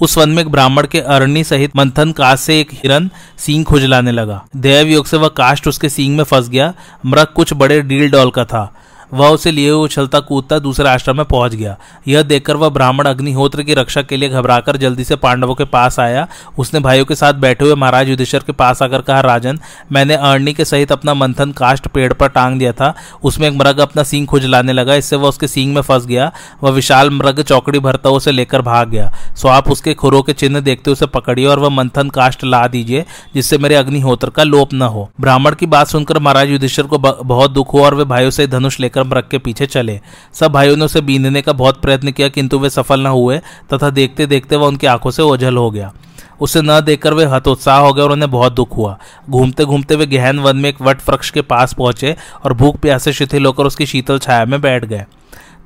उस 0.00 0.18
वन 0.18 0.28
में 0.28 0.42
एक 0.42 0.48
ब्राह्मण 0.48 0.86
के 0.86 1.00
अरणी 1.00 1.44
सहित 1.44 1.76
मंथन 1.76 2.12
काश 2.12 2.40
से 2.40 2.60
एक 2.60 2.70
हिरन 2.72 3.10
सींग 3.38 3.64
खुजलाने 3.64 4.12
लगा। 4.12 4.44
देव 4.56 4.86
योग 4.86 5.06
से 5.06 5.16
वह 5.16 5.28
काष्ट 5.28 5.68
उसके 5.68 5.88
सींग 5.88 6.16
में 6.16 6.24
फंस 6.24 6.48
गया। 6.48 6.74
मृत 7.06 7.32
कुछ 7.36 7.52
बड़े 7.52 7.82
डील 7.82 8.10
डॉल 8.10 8.30
का 8.30 8.44
था। 8.44 8.74
वह 9.14 9.28
उसे 9.28 9.50
लिए 9.50 9.70
उछलता 9.70 10.20
कूदता 10.20 10.58
दूसरे 10.58 10.88
आश्रम 10.88 11.16
में 11.16 11.24
पहुँच 11.24 11.54
गया। 11.54 11.76
यह 12.08 12.22
देखकर 12.22 12.56
वह 12.56 12.68
ब्राह्मण 12.68 13.04
अग्निहोत्र 13.04 13.62
की 13.62 13.74
रक्षा 13.74 14.02
के 14.02 14.16
लिए 14.16 14.28
घबराकर 14.28 14.76
जल्दी 14.76 15.04
से 15.04 15.16
पांडवों 15.16 15.54
के 15.54 15.64
पास 15.64 15.98
आया। 16.00 16.26
उसने 16.58 16.80
भाइयों 16.80 17.04
के 17.04 17.14
साथ 17.14 17.34
बैठे 17.34 17.64
हुए 17.64 17.74
महाराज 17.74 18.08
युधिष्ठर 18.08 18.38
के 18.38 18.52
पास 18.52 18.82
आकर 18.82 19.00
कहा, 19.00 19.20
राजन, 19.20 19.58
मैंने 19.92 20.14
अरणी 20.14 20.52
के 20.52 20.64
सहित 20.64 20.92
अपना 20.92 21.14
मंथन 21.14 21.52
काष्ट 21.52 21.88
पेड़ 21.88 22.12
पर 22.12 22.28
टांग 22.28 22.58
दिया 22.58 22.72
था। 22.72 22.94
उसमें 23.24 23.48
एक 23.48 23.54
मृग 23.54 23.78
अपना 23.78 24.02
सींग 24.02 24.26
खुजलाने 24.26 24.72
लगा। 24.72 24.94
इससे 24.94 25.16
वह 25.16 25.28
उसके 25.28 25.48
सींग 25.48 25.74
में 25.74 25.80
फंस 25.82 26.06
गया। 26.06 26.30
वह 26.62 26.70
विशाल 26.70 27.10
मृग 27.10 27.42
चौकड़ी 27.42 27.78
भरता 27.78 28.10
उसे 28.10 28.32
लेकर 28.32 28.62
भाग 28.62 28.88
गया। 28.88 29.10
सो 29.36 29.48
आप 29.48 29.70
उसके 29.70 29.94
खुरों 29.94 30.22
के 30.22 30.32
चिन्ह 30.32 30.60
देखते 30.60 30.90
उसे 30.90 31.06
पकड़िए 31.06 31.46
और 31.46 31.58
वह 31.58 31.68
मंथन 31.68 32.10
काष्ट 32.10 32.44
ला 32.44 32.66
दीजिए, 32.68 33.04
जिससे 33.34 33.58
मेरे 33.58 33.74
अग्निहोत्र 33.74 34.30
का 34.30 34.42
लोप 34.42 34.74
न 34.74 34.82
हो। 34.82 35.08
ब्राह्मण 35.20 35.54
की 35.54 35.66
बात 35.66 35.86
सुनकर 35.86 36.18
महाराज 36.18 36.50
युधिष्ठर 36.50 36.82
को 36.82 36.98
बहुत 36.98 37.50
दुख 37.50 37.72
हुआ 37.72 37.84
और 37.84 37.94
वे 37.94 38.04
भाइयों 38.04 38.30
से 38.30 38.46
धनुष 38.46 38.80
लेकर 38.80 39.02
मृग 39.04 39.28
के 39.30 39.38
पीछे 39.38 39.66
चले। 39.66 40.00
सब 40.32 40.52
भाइयों 40.52 40.76
ने 40.76 40.84
उसे 40.84 41.00
बींधने 41.00 41.42
का 41.42 41.52
बहुत 41.52 41.80
प्रयत्न 41.82 42.10
किया, 42.10 42.28
किंतु 42.28 42.58
वे 42.58 42.70
सफल 42.70 43.00
न 43.00 43.06
हुए, 43.06 43.38
तथा 43.74 43.90
देखते 43.90 44.26
देखते 44.26 44.56
वह 44.56 44.66
उनकी 44.66 44.86
आँखों 44.86 45.10
से 45.10 45.22
ओझल 45.22 45.56
हो 45.56 45.70
गया। 45.70 45.92
उसे 46.40 46.60
न 46.62 46.80
देखकर 46.80 47.14
वे 47.14 47.24
हतोत्साह 47.24 47.78
हो 47.78 47.92
गए 47.92 48.02
और 48.02 48.12
उन्हें 48.12 48.30
बहुत 48.30 48.52
दुख 48.52 48.76
हुआ। 48.76 48.96
घूमते 49.30 49.64
घूमते 49.64 49.96
वे 49.96 50.06
गहन 50.06 50.38
वन 50.38 50.56
में 50.56 50.68
एक 50.68 50.80
वट 50.82 51.08
वृक्ष 51.08 51.30
के 51.30 51.42
पास 51.42 51.74
पहुँचे 51.74 52.16
और 52.44 52.52
भूख 52.52 52.78
प्यासे 52.78 53.12
शिथिल 53.12 53.46
होकर 53.46 53.64
उसकी 53.64 53.86
शीतल 53.86 54.18
छाया 54.18 54.44
में 54.44 54.60
बैठ 54.60 54.84
गए। 54.84 55.04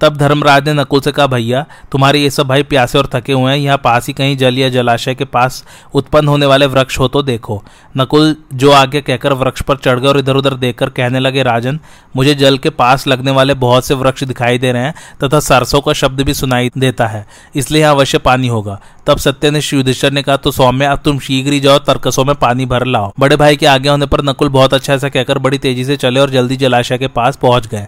तब 0.00 0.16
धर्मराज 0.16 0.68
ने 0.68 0.74
नकुल 0.74 1.00
से 1.00 1.12
कहा, 1.12 1.26
भैया, 1.26 1.64
तुम्हारे 1.92 2.18
ये 2.18 2.30
सब 2.30 2.48
भाई 2.48 2.62
प्यासे 2.64 2.98
और 2.98 3.08
थके 3.14 3.32
हुए 3.32 3.50
हैं, 3.52 3.58
यहाँ 3.58 3.78
पास 3.78 4.06
ही 4.06 4.12
कहीं 4.12 4.36
जल 4.36 4.58
या 4.58 4.68
जलाशय 4.70 5.14
के 5.14 5.24
पास 5.26 5.64
उत्पन्न 5.94 6.28
होने 6.28 6.46
वाले 6.46 6.66
वृक्ष 6.68 6.98
हो 6.98 7.08
तो 7.08 7.22
देखो। 7.22 7.62
नकुल 7.94 8.34
जो 8.54 8.70
आगे 8.72 9.00
कहकर 9.00 9.32
वृक्ष 9.34 9.62
पर 9.62 9.76
चढ़ 9.76 9.98
गए 10.00 10.08
और 10.08 10.18
इधर 10.18 10.36
उधर 10.36 10.54
देखकर 10.56 10.90
कहने 10.90 11.18
लगे, 11.18 11.42
राजन, 11.42 11.78
मुझे 12.16 12.34
जल 12.34 12.58
के 12.58 12.70
पास 12.70 13.06
लगने 13.06 13.30
वाले 13.30 13.54
बहुत 13.56 13.84
से 13.84 13.94
वृक्ष 13.94 14.24
दिखाई 14.24 14.58
दे 14.58 14.72
रहे 14.72 14.82
हैं, 14.82 14.94
तथा 15.22 15.40
सरसों 15.40 15.80
का 15.80 15.92
शब्द 15.94 16.20
भी 16.20 16.34
सुनाई 16.34 16.70
देता 16.78 17.06
है, 17.06 17.26
इसलिए 17.54 17.82
यहाँ 17.82 17.94
अवश्य 17.94 18.18
पानी 18.20 18.48
होगा। 18.48 18.80
तब 19.08 19.18
सत्य 19.18 19.30
सत्यनिष्ठ 19.30 19.72
युधिष्ठर 19.74 20.10
ने 20.12 20.22
कहा 20.22 20.36
तो 20.36 20.50
सौम्य, 20.50 20.84
अब 20.84 20.98
तुम 21.04 21.18
शीघ्र 21.18 21.52
ही 21.52 21.60
जाओ, 21.60 21.78
तर्कसों 21.78 22.24
में 22.24 22.34
पानी 22.34 22.66
भर 22.66 22.84
लाओ। 22.86 23.12
बड़े 23.20 23.36
भाई 23.36 23.56
के 23.56 23.66
आगे 23.66 23.88
होने 23.88 24.06
पर 24.06 24.22
नकुल 24.24 24.48
बहुत 24.48 24.74
अच्छा 24.74 24.94
ऐसा 24.94 25.08
कहकर 25.08 25.38
बड़ी 25.38 25.58
तेज़ी 25.58 25.84
से 25.84 25.96
चले 25.96 26.20
और 26.20 26.30
जल्दी 26.30 26.56
जलाशय 26.56 26.98
के 26.98 27.08
पास 27.08 27.36
पहुँच 27.36 27.66
गए। 27.66 27.86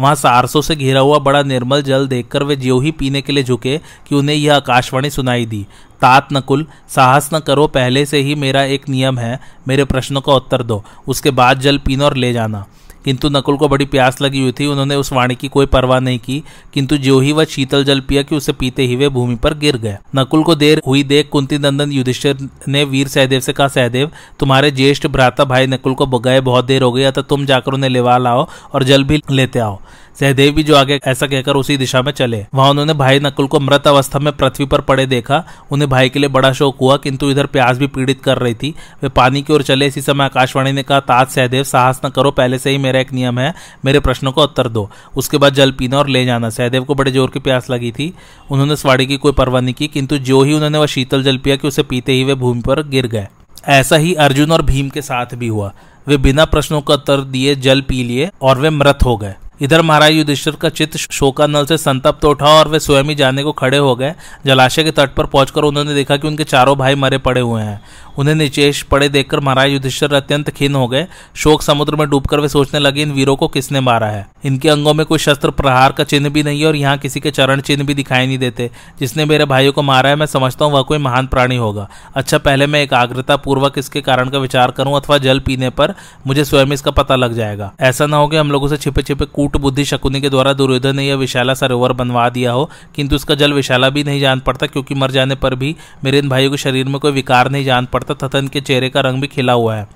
वहाँ 0.00 0.14
सारसों 0.14 0.62
से 0.62 0.76
घिरा 0.76 1.00
हुआ 1.00 1.18
बड़ा 1.18 1.42
निर्मल 1.42 1.82
जल 1.82 2.06
देखकर 2.08 2.42
वे 2.42 2.56
ज्यो 2.56 2.80
ही 2.80 2.90
पीने 2.90 3.22
के 3.22 3.32
लिए 3.32 3.44
झुके 3.44 3.78
कि 4.08 4.14
उन्हें 4.14 4.36
यह 4.36 4.56
आकाशवाणी 4.56 5.10
सुनाई 5.10 5.46
दी। 5.46 5.66
तात 6.02 6.28
नकुल, 6.32 6.66
साहस 6.88 7.30
न 7.34 7.38
करो, 7.38 7.66
पहले 7.66 8.06
से 8.06 8.18
ही 8.18 8.34
मेरा 8.34 8.62
एक 8.62 8.88
नियम 8.88 9.18
है, 9.18 9.38
मेरे 9.68 9.84
प्रश्नों 9.84 10.20
का 10.20 10.32
उत्तर 10.32 10.62
दो, 10.62 10.84
उसके 11.08 11.30
बाद 11.30 11.60
जल 11.60 11.78
पीना 11.78 12.04
और 12.04 12.16
ले 12.16 12.32
जाना। 12.32 12.64
किंतु 13.08 13.28
नकुल 13.28 13.56
को 13.56 13.68
बड़ी 13.68 13.84
प्यास 13.84 14.20
लगी 14.22 14.40
हुई 14.40 14.52
थी, 14.52 14.66
उन्होंने 14.66 14.96
उस 14.96 15.12
वाणी 15.12 15.34
की 15.34 15.48
कोई 15.48 15.66
परवाह 15.66 16.00
नहीं 16.00 16.18
की, 16.18 16.42
किंतु 16.74 16.96
जो 16.96 17.20
ही 17.20 17.32
वह 17.32 17.44
शीतल 17.44 17.84
जल 17.84 18.00
पिया 18.00 18.22
कि 18.22 18.36
उसे 18.36 18.52
पीते 18.52 18.82
ही 18.82 18.96
वे 18.96 19.08
भूमि 19.08 19.34
पर 19.34 19.54
गिर 19.54 19.76
गया। 19.76 19.98
नकुल 20.16 20.42
को 20.42 20.54
देर 20.54 20.82
हुई 20.86 21.02
देख 21.02 21.28
कुंती 21.28 21.58
नंदन 21.58 21.92
युधिष्ठिर 21.92 22.48
ने 22.68 22.84
वीर 22.84 23.08
सहदेव 23.08 23.40
से 23.40 23.52
कहा, 23.52 23.68
सहदेव, 23.68 24.10
तुम्हारे 24.40 24.70
ज्येष्ठ 24.70 25.06
भ्राता 25.06 25.44
भाई 25.44 25.66
नकुल 25.66 25.94
को 25.94 26.18
गए 26.18 26.40
बहुत 26.40 26.64
देर 26.64 26.82
हो 26.82 26.92
गया 26.92 27.10
अतः 27.10 27.22
तुम 27.22 27.46
जाकर 27.46 27.72
उन्हें 27.72 27.90
लेवा 27.90 28.18
लाओ 28.18 28.46
और 28.74 28.84
जल 28.84 29.04
भी 29.04 29.22
लेते 29.30 29.58
आओ। 29.58 29.80
सहदेव 30.20 30.52
भी 30.52 30.62
जो 30.62 30.76
आगे 30.76 30.98
ऐसा 31.06 31.26
कहकर 31.26 31.56
उसी 31.56 31.76
दिशा 31.76 32.00
में 32.02 32.10
चले। 32.12 32.44
वहाँ 32.54 32.70
उन्होंने 32.70 32.92
भाई 32.92 33.20
नकुल 33.20 33.46
को 33.46 33.60
मृत 33.60 33.86
अवस्था 33.86 34.18
में 34.18 34.32
पृथ्वी 34.32 34.66
पर 34.66 34.80
पड़े 34.80 35.06
देखा। 35.06 35.42
उन्हें 35.70 35.88
भाई 35.90 36.08
के 36.08 36.18
लिए 36.18 36.28
बड़ा 36.28 36.52
शौक 36.52 36.76
हुआ, 36.80 36.96
किंतु 36.96 37.30
इधर 37.30 37.46
प्यास 37.46 37.78
भी 37.78 37.86
पीड़ित 37.86 38.22
कर 38.22 38.38
रही 38.38 38.54
थी। 38.54 38.74
वे 39.02 39.08
पानी 39.08 39.42
की 39.42 39.52
ओर 39.52 39.62
चले। 39.62 39.86
इसी 39.86 40.00
समय 40.00 40.24
आकाशवाणी 40.24 40.72
ने 40.72 40.82
कहा, 40.82 41.00
ताज 41.00 41.26
सहदेव, 41.26 41.64
साहस 41.64 42.00
न 42.06 42.08
करो, 42.08 42.30
पहले 42.30 42.58
से 42.58 42.70
ही 42.70 42.78
मेरा 42.78 43.00
एक 43.00 43.12
नियम 43.12 43.38
है। 43.38 43.54
मेरे 43.84 44.00
प्रश्नों 44.00 44.32
का 44.32 44.42
उत्तर 44.42 44.68
दो। 44.68 44.88
उसके 45.16 45.38
बाद 45.38 45.54
जल 45.54 45.72
पीना 45.72 45.98
और 45.98 46.08
ले 46.08 46.24
जाना। 46.24 46.50
सहदेव 46.50 46.84
को 46.84 46.94
बड़े 46.94 47.10
ज़ोर 47.10 47.30
की 47.30 47.38
प्यास 47.38 47.70
लगी 47.70 47.92
थी। 47.92 48.12
उन्होंने 48.50 48.76
स्वाड़ी 48.76 49.06
की 49.06 49.16
कोई 49.16 49.32
परवाह 49.32 49.60
नहीं 49.60 49.74
की, 49.74 49.86
किंतु 49.86 50.18
जो 50.18 50.42
ही 50.42 50.52
उन्होंने 50.52 50.78
वह 50.78 50.86
शीतल 50.86 51.22
जल 51.22 51.38
पिया 51.38 51.56
कि 51.56 51.68
उसे 51.68 51.82
पीते 51.82 52.12
ही 52.12 52.24
वे 52.24 52.34
भूमि 52.34 52.62
पर 52.62 52.82
गिर 52.82 53.06
गए। 53.06 53.26
ऐसा 53.68 53.96
ही 53.96 54.14
अर्जुन 54.14 54.52
और 54.52 54.62
भीम 54.62 54.88
के 54.88 55.02
साथ 55.02 55.34
भी 55.34 55.48
हुआ। 55.48 55.72
वे 56.06 56.16
बिना 56.16 56.44
प्रश्नों 56.44 56.80
का 56.80 56.94
उत्तर 56.94 57.20
दिए 57.20 57.54
जल 57.56 57.80
पी 57.80 58.04
लिए 58.04 58.30
और 58.42 58.58
वे 58.58 58.70
मृत 58.70 58.98
हो 59.04 59.16
गए। 59.16 59.34
इधर 59.60 59.82
महाराज 59.82 60.12
युधिष्ठिर 60.12 60.54
का 60.54 60.68
चित्त 60.68 60.96
शोकानल 60.96 61.66
से 61.66 61.76
संतप्त 61.78 62.24
उठा 62.24 62.48
और 62.48 62.68
वे 62.68 62.80
स्वयं 62.80 63.04
ही 63.04 63.14
जाने 63.14 63.42
को 63.42 63.52
खड़े 63.52 63.78
हो 63.78 63.94
गए। 63.96 64.14
जलाशय 64.46 64.84
के 64.84 64.90
तट 64.90 65.14
पर 65.14 65.26
पहुंचकर 65.26 65.62
उन्होंने 65.62 65.94
देखा 65.94 66.16
कि 66.16 66.28
उनके 66.28 66.44
चारों 66.44 66.76
भाई 66.76 66.94
मरे 66.94 67.18
पड़े 67.18 67.40
हुए 67.40 67.62
हैं। 67.62 67.80
उन्हें 68.18 68.34
निचेश 68.34 68.82
पड़े 68.82 69.08
देखकर 69.08 69.40
महाराज 69.40 69.70
युधिष्ठिर 69.70 70.14
अत्यंत 70.14 70.50
खीन 70.50 70.74
हो 70.74 70.86
गए। 70.88 71.06
शोक 71.34 71.62
समुद्र 71.62 71.96
में 71.96 72.08
डूबकर 72.10 72.40
वे 72.40 72.48
सोचने 72.48 72.80
लगे, 72.80 73.02
इन 73.02 73.12
वीरों 73.12 73.36
को 73.36 73.48
किसने 73.48 73.80
मारा 73.80 74.06
है? 74.06 74.26
इनके 74.44 74.68
अंगों 74.68 74.94
में 74.94 75.04
कोई 75.06 75.18
शस्त्र, 75.18 75.50
प्रहार 75.50 75.92
का 75.92 76.04
चिन्ह 76.04 76.28
भी 76.28 76.42
नहीं 76.42 76.60
है 76.60 76.66
और 76.66 76.76
यहाँ 76.76 76.96
किसी 76.98 77.20
के 77.20 77.30
चरण 77.30 77.60
चिन्ह 77.60 77.84
भी 77.84 77.94
दिखाई 77.94 78.26
नहीं 78.26 78.38
देते। 78.38 78.70
जिसने 79.00 79.24
मेरे 79.24 79.44
भाइयों 79.44 79.72
को 79.72 79.82
मारा 79.82 80.10
है, 80.10 80.16
मैं 80.16 80.26
समझता 80.26 80.64
हूँ 80.64 80.72
वह 80.72 80.82
कोई 80.82 80.98
महान 80.98 81.26
प्राणी 81.26 81.56
होगा। 81.56 81.88
अच्छा 82.14 82.38
पहले 82.38 82.66
मैं 82.66 82.82
एकाग्रता 82.82 83.36
पूर्वक 83.36 83.78
इसके 83.78 84.00
कारण 84.00 84.28
का 84.28 84.38
विचार 84.38 84.70
करूँ 84.70 84.96
अथवा 84.96 85.18
जल 85.18 85.38
पीने 85.38 85.70
पर 85.70 85.94
मुझे 86.26 86.44
स्वयं 86.44 86.72
इसका 86.72 86.90
पता 86.90 87.16
लग 87.16 87.34
जाएगा। 87.34 87.72
ऐसा 87.80 88.06
ना 88.06 88.16
हो 88.16 88.28
कि 88.28 88.36
हम 88.36 88.50
लोगों 88.52 88.68
से 88.68 88.76
छिपे 88.76 89.02
छिपे 89.02 89.24
कूट 89.24 89.56
बुद्धि 89.56 89.84
शकुनी 89.84 90.20
के 90.20 90.30
द्वारा 90.30 90.52
दुर्योधन 90.52 90.96
ने 90.96 91.06
यह 91.06 91.16
विशाला 91.16 91.54
सरोवर 91.54 91.92
बनवा 91.92 92.28
दिया 92.28 92.52
हो, 92.52 92.68
किंतु 92.94 93.16
उसका 93.16 93.34
जल 93.34 93.52
विशाला 93.52 93.90
भी 93.90 94.04
नहीं 94.04 94.20
जान 94.20 94.40
पड़ता, 94.40 94.66
क्योंकि 94.66 94.94
मर 94.94 95.10
जाने 95.10 95.34
पर 95.34 95.54
भी 95.54 95.74
मेरे 96.04 96.18
इन 96.18 96.28
भाइयों 96.28 96.50
के 96.50 96.56
शरीर 96.56 96.86
में 96.86 96.98
कोई 97.00 97.12
विकार 97.12 97.50
नहीं 97.50 97.64
जान 97.64 97.86
पड़ता। 97.86 98.07
तथा 98.14 98.38
इनके 98.38 98.60
चेहरे 98.60 98.88
का 98.88 99.00
रंग 99.00 99.20
भी 99.20 99.26
खिला 99.26 99.52
हुआ 99.52 99.76
है। 99.76 99.88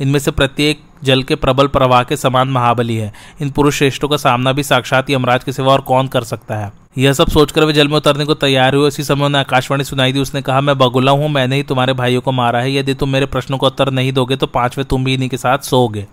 इनमें 0.00 0.18
से 0.18 0.30
प्रत्येक 0.30 0.82
जल 1.04 1.22
के 1.22 1.34
प्रबल 1.34 1.66
प्रवाह 1.66 2.02
के 2.02 2.16
समान 2.16 2.48
महाबली 2.48 2.96
है। 2.96 3.12
इन 3.42 3.50
पुरुष 3.50 3.78
श्रेष्ठों 3.78 4.08
का 4.08 4.16
सामना 4.16 4.52
भी 4.52 4.62
साक्षात 4.62 5.10
यमराज 5.10 5.44
के 5.44 5.52
सिवा 5.52 5.72
और 5.72 5.80
कौन 5.80 6.06
कर 6.06 6.24
सकता 6.24 6.56
है। 6.56 6.72
यह 6.98 7.12
सब 7.12 7.28
सोचकर 7.28 7.64
वे 7.64 7.72
जल 7.72 7.88
में 7.88 7.96
उतरने 7.96 8.24
को 8.24 8.34
तैयार 8.34 8.74
हुए। 8.74 8.88
इसी 8.88 9.04
समय 9.04 9.24
उन्हें 9.24 9.40
आकाशवाणी 9.40 9.84
सुनाई 9.84 10.12
दी। 10.12 10.20
उसने 10.20 10.42
कहा, 10.42 10.60
मैं 10.60 10.78
बगुला 10.78 11.12
हूँ, 11.12 11.28
मैंने 11.28 11.56
ही 11.56 11.62
तुम्हारे 11.62 11.92
भाइयों 11.92 12.20
को 12.20 12.32
मारा 12.32 12.60
है। 12.60 12.74
यदि 12.74 12.94
तुम 12.94 13.08
मेरे 13.08 13.26
प्रश्नों 13.26 13.58
का 13.58 13.66
उत्तर 13.66 13.90
नहीं 13.90 14.12
दोगे 14.12 14.36
तो 14.36 14.46
पाँचवें 14.46 14.86
तुम 14.86 15.04
भी 15.04 15.14
इन्हीं 15.14 15.28
के 15.28 15.36
साथ 15.36 15.58
सोओगे। 15.58 16.06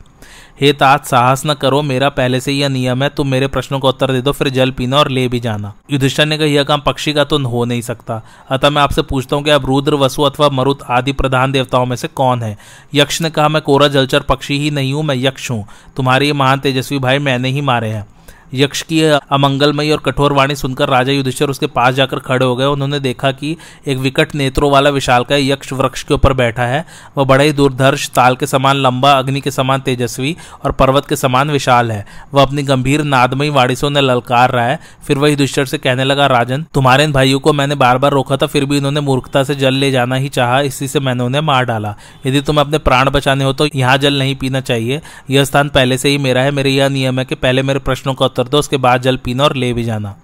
हे 0.62 0.74
तात, 0.74 1.06
साहस 1.06 1.44
न 1.46 1.54
करो, 1.54 1.82
मेरा 1.82 2.10
पहले 2.10 2.40
से 2.40 2.52
यह 2.52 2.70
नियम 2.70 3.04
है, 3.04 3.10
तुम 3.10 3.28
मेरे 3.28 3.48
प्रश्नों 3.48 3.80
का 3.80 3.90
उत्तर 3.90 4.12
दे 4.12 4.22
दो, 4.22 4.32
फिर 4.32 4.50
जल 4.50 4.72
पीना 4.72 4.98
और 4.98 5.10
ले 5.10 5.28
भी 5.28 5.40
जाना। 5.40 5.74
युधिष्ठर 5.92 6.26
ने 6.26 6.38
कहा, 6.38 6.48
यह 6.48 6.64
काम 6.64 6.82
पक्षी 6.82 7.14
का 7.14 7.24
तो 7.24 7.40
हो 7.40 7.66
नहीं 7.66 7.82
सकता। 7.82 8.22
अतः 8.50 8.70
मैं 8.70 8.82
आपसे 8.82 9.02
पूछता 9.02 9.36
हूँ 9.36 9.44
कि 9.44 9.52
अब 9.52 9.66
रुद्र, 9.66 9.94
वसु 9.94 10.22
अथवा 10.22 10.50
मरुत 10.50 10.80
आदि 10.90 11.12
प्रधान 11.12 11.52
देवताओं 11.52 11.86
में 11.86 11.96
से 11.96 12.08
कौन 12.08 12.44
है? 12.44 12.58
यक्ष 12.96 13.22
ने 13.22 13.30
कहा, 13.30 13.48
मैं 13.48 13.62
कोरा 13.62 13.88
जलचर 13.88 14.20
पक्षी 14.20 14.60
ही 14.60 14.72
नहीं 14.72 14.94
हूँ, 14.94 15.04
मैं 15.04 15.16
यक्ष 15.16 15.52
हूँ। 15.52 15.66
तुम्हारे 15.96 16.26
ये 16.26 16.34
महान 16.34 16.60
तेजस्वी 16.60 17.00
भाई 17.00 17.20
मैंने 17.20 17.50
ही 17.50 17.62
मारे 17.62 17.90
हैं। 17.90 18.17
यक्ष 18.54 18.82
की 18.82 19.02
अमंगलमयी 19.02 19.92
और 19.92 20.00
कठोर 20.00 20.34
वाणी 20.34 20.56
सुनकर 20.56 20.90
राजा 20.90 21.12
युधिष्ठिर 21.12 21.50
उसके 21.50 21.68
पास 21.68 21.94
जाकर 21.96 22.20
खड़े 22.20 22.46
हो 22.46 22.56
गए। 22.56 22.66
उन्होंने 22.66 23.00
देखा 23.00 23.32
कि 23.32 23.56
एक 23.88 23.98
विकट 23.98 24.36
नेत्रों 24.36 24.72
वाला 24.72 24.90
विशाल 24.90 25.24
का 25.24 25.36
यक्ष 25.36 25.74
वृक्ष 25.74 26.04
के 26.04 26.14
ऊपर 26.14 26.34
बैठा 26.34 26.66
है। 26.66 26.86
वह 27.18 27.26
बड़ा 27.26 27.44
ही 27.44 27.52
दुर्धर्ष, 27.52 28.10
ताल 28.10 28.36
के 28.36 28.48
समान 28.48 28.76
लंबा, 28.76 29.12
अग्नि 29.14 29.42
के 29.42 29.52
समान 29.52 29.82
तेजस्वी 29.82 30.36
और 30.66 30.72
पर्वत 30.72 31.08
के 31.08 31.16
समान 31.16 31.52
विशाल 31.52 31.92
है। 31.92 32.06
वह 32.34 32.42
अपनी 32.42 32.64
गंभीर, 32.64 33.04
नादमयी 33.04 33.50
वाणी 33.50 33.76
से 33.76 33.88
उन्हें 33.88 34.04
ललकार 34.04 34.52
रहा 34.52 34.66
है। 34.66 34.80
फिर 35.08 35.18
वह 35.18 35.30
युधिष्ठिर 35.30 35.66
से 35.66 35.78
कहने 35.78 36.04
लगा, 36.04 36.28
राजन, 36.28 36.66
तुम्हारे 36.74 37.04
इन 37.04 37.12
भाइयों 37.12 37.40
को 37.40 37.54
मैंने 37.54 37.76
बार 37.76 37.98
बार 37.98 38.12
रोका 38.12 38.38
था, 38.38 38.46
फिर 38.46 38.66
भी 38.66 38.78
इन्होंने 38.78 39.02
मूर्खता 39.02 39.44
से 39.44 39.56
जल 39.56 39.74
ले 39.74 39.92
जाना 39.92 40.16
ही 40.16 40.30
चाहा, 40.30 40.60
इसी 40.62 40.88
से 40.88 41.00
मैंने 41.00 41.24
उन्हें 41.24 41.42
मार 41.42 41.66
डाला। 41.66 41.96
यदि 42.26 42.42
तुम्हें 42.42 42.66
अपने 42.66 42.78
प्राण 42.78 43.10
बचाने 43.10 43.44
हो 43.44 43.54
तो 43.54 43.68
यहाँ 43.76 43.98
जल 43.98 44.20
नहीं 44.20 44.36
पीना 44.36 44.62
चाहिए। 44.62 45.02
यह 45.30 45.44
स्थान 45.44 45.70
पहले 45.70 45.98
से 45.98 46.10
ही 46.10 46.18
मेरा 46.18 46.42
है, 46.42 46.52
मेरे 46.52 46.70
यह 46.70 46.90
नियम 46.90 47.20
है 47.20 47.26
कि 47.26 47.36
पहले 47.36 47.64
मेरे 47.64 47.80
प्रश्नों 47.80 48.14
का 48.14 48.26
दो 48.44 48.60
उसके 48.60 48.78
बाद 48.78 49.02
जल 49.02 49.18
पीना 49.18 49.44
और 49.44 49.56
ले 49.56 49.74
भी 49.74 49.84
जाना। 49.84 50.16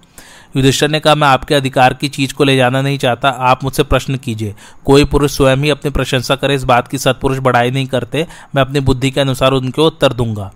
युधिष्ठर 0.58 0.88
ने 0.88 0.99
कहा, 0.99 1.15
मैं 1.15 1.28
आपके 1.28 1.56
अधिकार 1.56 1.93
की 1.93 2.10
चीज़ 2.10 2.34
को 2.34 2.43
ले 2.43 2.58
जाना 2.58 2.82
नहीं 2.82 2.97
चाहता, 2.97 3.30
आप 3.30 3.63
मुझसे 3.63 3.84
प्रश्न 3.84 4.15
कीजिए। 4.15 4.56
कोई 4.86 5.06
पुरुष 5.06 5.38
स्वयं 5.38 5.58
ही 5.58 5.69
अपनी 5.69 5.91
प्रशंसा 5.91 6.36
करे, 6.36 6.56
इस 6.56 6.63
बात 6.63 6.88
की 6.88 6.97
सत्पुरुष 6.97 7.38
बढ़ाई 7.38 7.71
नहीं 7.71 7.88
करते, 7.88 8.28
मैं 8.56 8.62
अपनी 8.62 8.80
बुद्धि 8.80 9.12
के 9.12 9.21
अनुसार 9.21 9.52
उनके 9.52 9.82
उत्तर 9.82 10.13
दूँगा। 10.13 10.52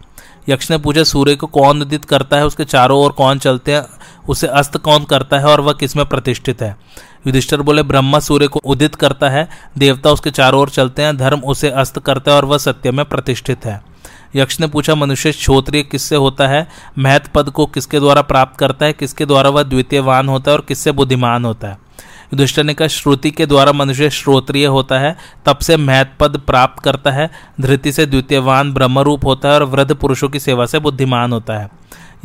यक्ष 0.49 0.71
ने 0.71 0.77
पूछा, 0.77 1.03
सूर्य 1.03 1.35
को 1.35 1.47
कौन 1.47 1.81
उदित 1.81 2.05
करता 2.05 2.37
है? 2.37 2.45
उसके 2.45 2.63
चारों 2.63 2.99
ओर 2.99 3.11
कौन 3.11 3.39
चलते 3.39 3.73
हैं? 3.73 3.85
उसे 4.29 4.47
अस्त 4.47 4.77
कौन 4.77 5.03
करता 5.03 5.39
है 5.39 5.45
और 5.45 5.61
वह 5.61 5.73
किसमें 5.73 6.05
प्रतिष्ठित 6.05 6.61
है? 6.61 6.77
युधिष्ठर 7.27 7.61
बोले, 7.61 7.83
ब्रह्मा 7.83 8.19
सूर्य 8.19 8.47
को 8.47 8.61
उदित 8.65 8.95
करता 8.95 9.29
है, 9.29 9.49
देवता 9.77 10.09
उसके 10.09 10.31
चारों 10.31 10.61
ओर 10.61 10.69
चलते 10.69 11.01
हैं, 11.01 11.17
धर्म 11.17 11.39
उसे 11.39 11.69
अस्त 11.69 11.99
करता 11.99 12.31
है 12.31 12.37
और 12.37 12.45
वह 12.45 12.57
सत्य 12.57 12.91
में 12.91 13.05
प्रतिष्ठित 13.05 13.65
है। 13.65 13.96
यक्ष 14.37 14.59
ने 14.59 14.67
पूछा, 14.67 14.95
मनुष्य 14.95 15.31
श्रोत्रिय 15.31 15.83
किससे 15.83 16.15
होता 16.15 16.47
है? 16.47 16.67
महत 16.99 17.27
पद 17.27 17.49
को 17.49 17.65
किसके 17.65 17.99
द्वारा 17.99 18.21
प्राप्त 18.21 18.59
करता 18.59 18.85
है? 18.85 18.93
किसके 18.93 19.25
द्वारा 19.25 19.49
वह 19.49 19.63
द्वितीयवान 19.63 20.29
होता 20.29 20.51
है 20.51 20.57
और 20.57 20.65
किससे 20.67 20.91
बुद्धिमान 20.91 21.45
होता 21.45 21.67
है? 21.67 21.87
युधिष्ठर 22.33 22.63
ने 22.63 22.73
कहा, 22.73 22.87
श्रुति 22.87 23.31
के 23.31 23.45
द्वारा 23.45 23.71
मनुष्य 23.71 24.09
श्रोत्रिय 24.09 24.65
होता 24.65 24.99
है, 24.99 25.17
तब 25.45 25.57
से 25.57 25.77
महत 25.77 26.13
पद 26.19 26.37
प्राप्त 26.37 26.83
करता 26.83 27.11
है, 27.11 27.29
धृति 27.61 27.91
से 27.91 28.05
द्वितीयवान 28.05 28.73
ब्रह्मरूप 28.73 29.25
होता 29.25 29.49
है 29.49 29.55
और 29.55 29.63
वृद्ध 29.63 29.95
पुरुषों 29.95 30.29
की 30.29 30.39
सेवा 30.39 30.65
से 30.65 30.79
बुद्धिमान 30.79 31.33
होता 31.33 31.57
है। 31.57 31.69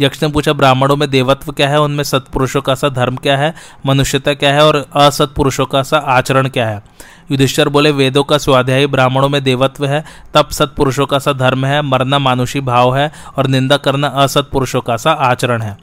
यक्ष 0.00 0.22
ने 0.22 0.28
पूछा, 0.28 0.52
ब्राह्मणों 0.52 0.96
में 0.96 1.10
देवत्व 1.10 1.52
क्या 1.52 1.68
है? 1.68 1.80
उनमें 1.80 2.04
सत्पुरुषों 2.04 2.60
का 2.60 2.74
सा 2.74 2.88
धर्म 2.88 3.16
क्या 3.16 3.36
है? 3.36 3.54
मनुष्यता 3.86 4.34
क्या 4.34 4.52
है? 4.54 4.64
और 4.66 4.86
असत्पुरुषों 4.96 5.66
का 5.66 5.82
सा 5.82 5.96
आचरण 5.96 6.48
क्या 6.48 6.68
है? 6.68 6.82
युधिष्ठर 7.30 7.68
बोले, 7.68 7.90
वेदों 7.90 8.24
का 8.24 8.38
स्वाध्यायी 8.38 8.86
ब्राह्मणों 8.86 9.28
में 9.28 9.44
देवत्व 9.44 9.86
है 9.86 10.04
तप 10.34 10.50
सत्पुरुषों 10.50 11.06
का 11.06 11.18
सा 11.18 11.32
धर्म 11.32 11.64
है, 11.64 11.82
मरना 11.82 12.18
मानुषी 12.18 12.60
भाव 12.60 12.96
है, 12.96 13.12
और 13.38 13.46
निंदा 13.46 13.76
करना 13.76 14.08
असत्पुरुषों 14.08 14.80
का 14.80 14.96
सा 14.96 15.10
आचरण 15.10 15.62
है। 15.62 15.76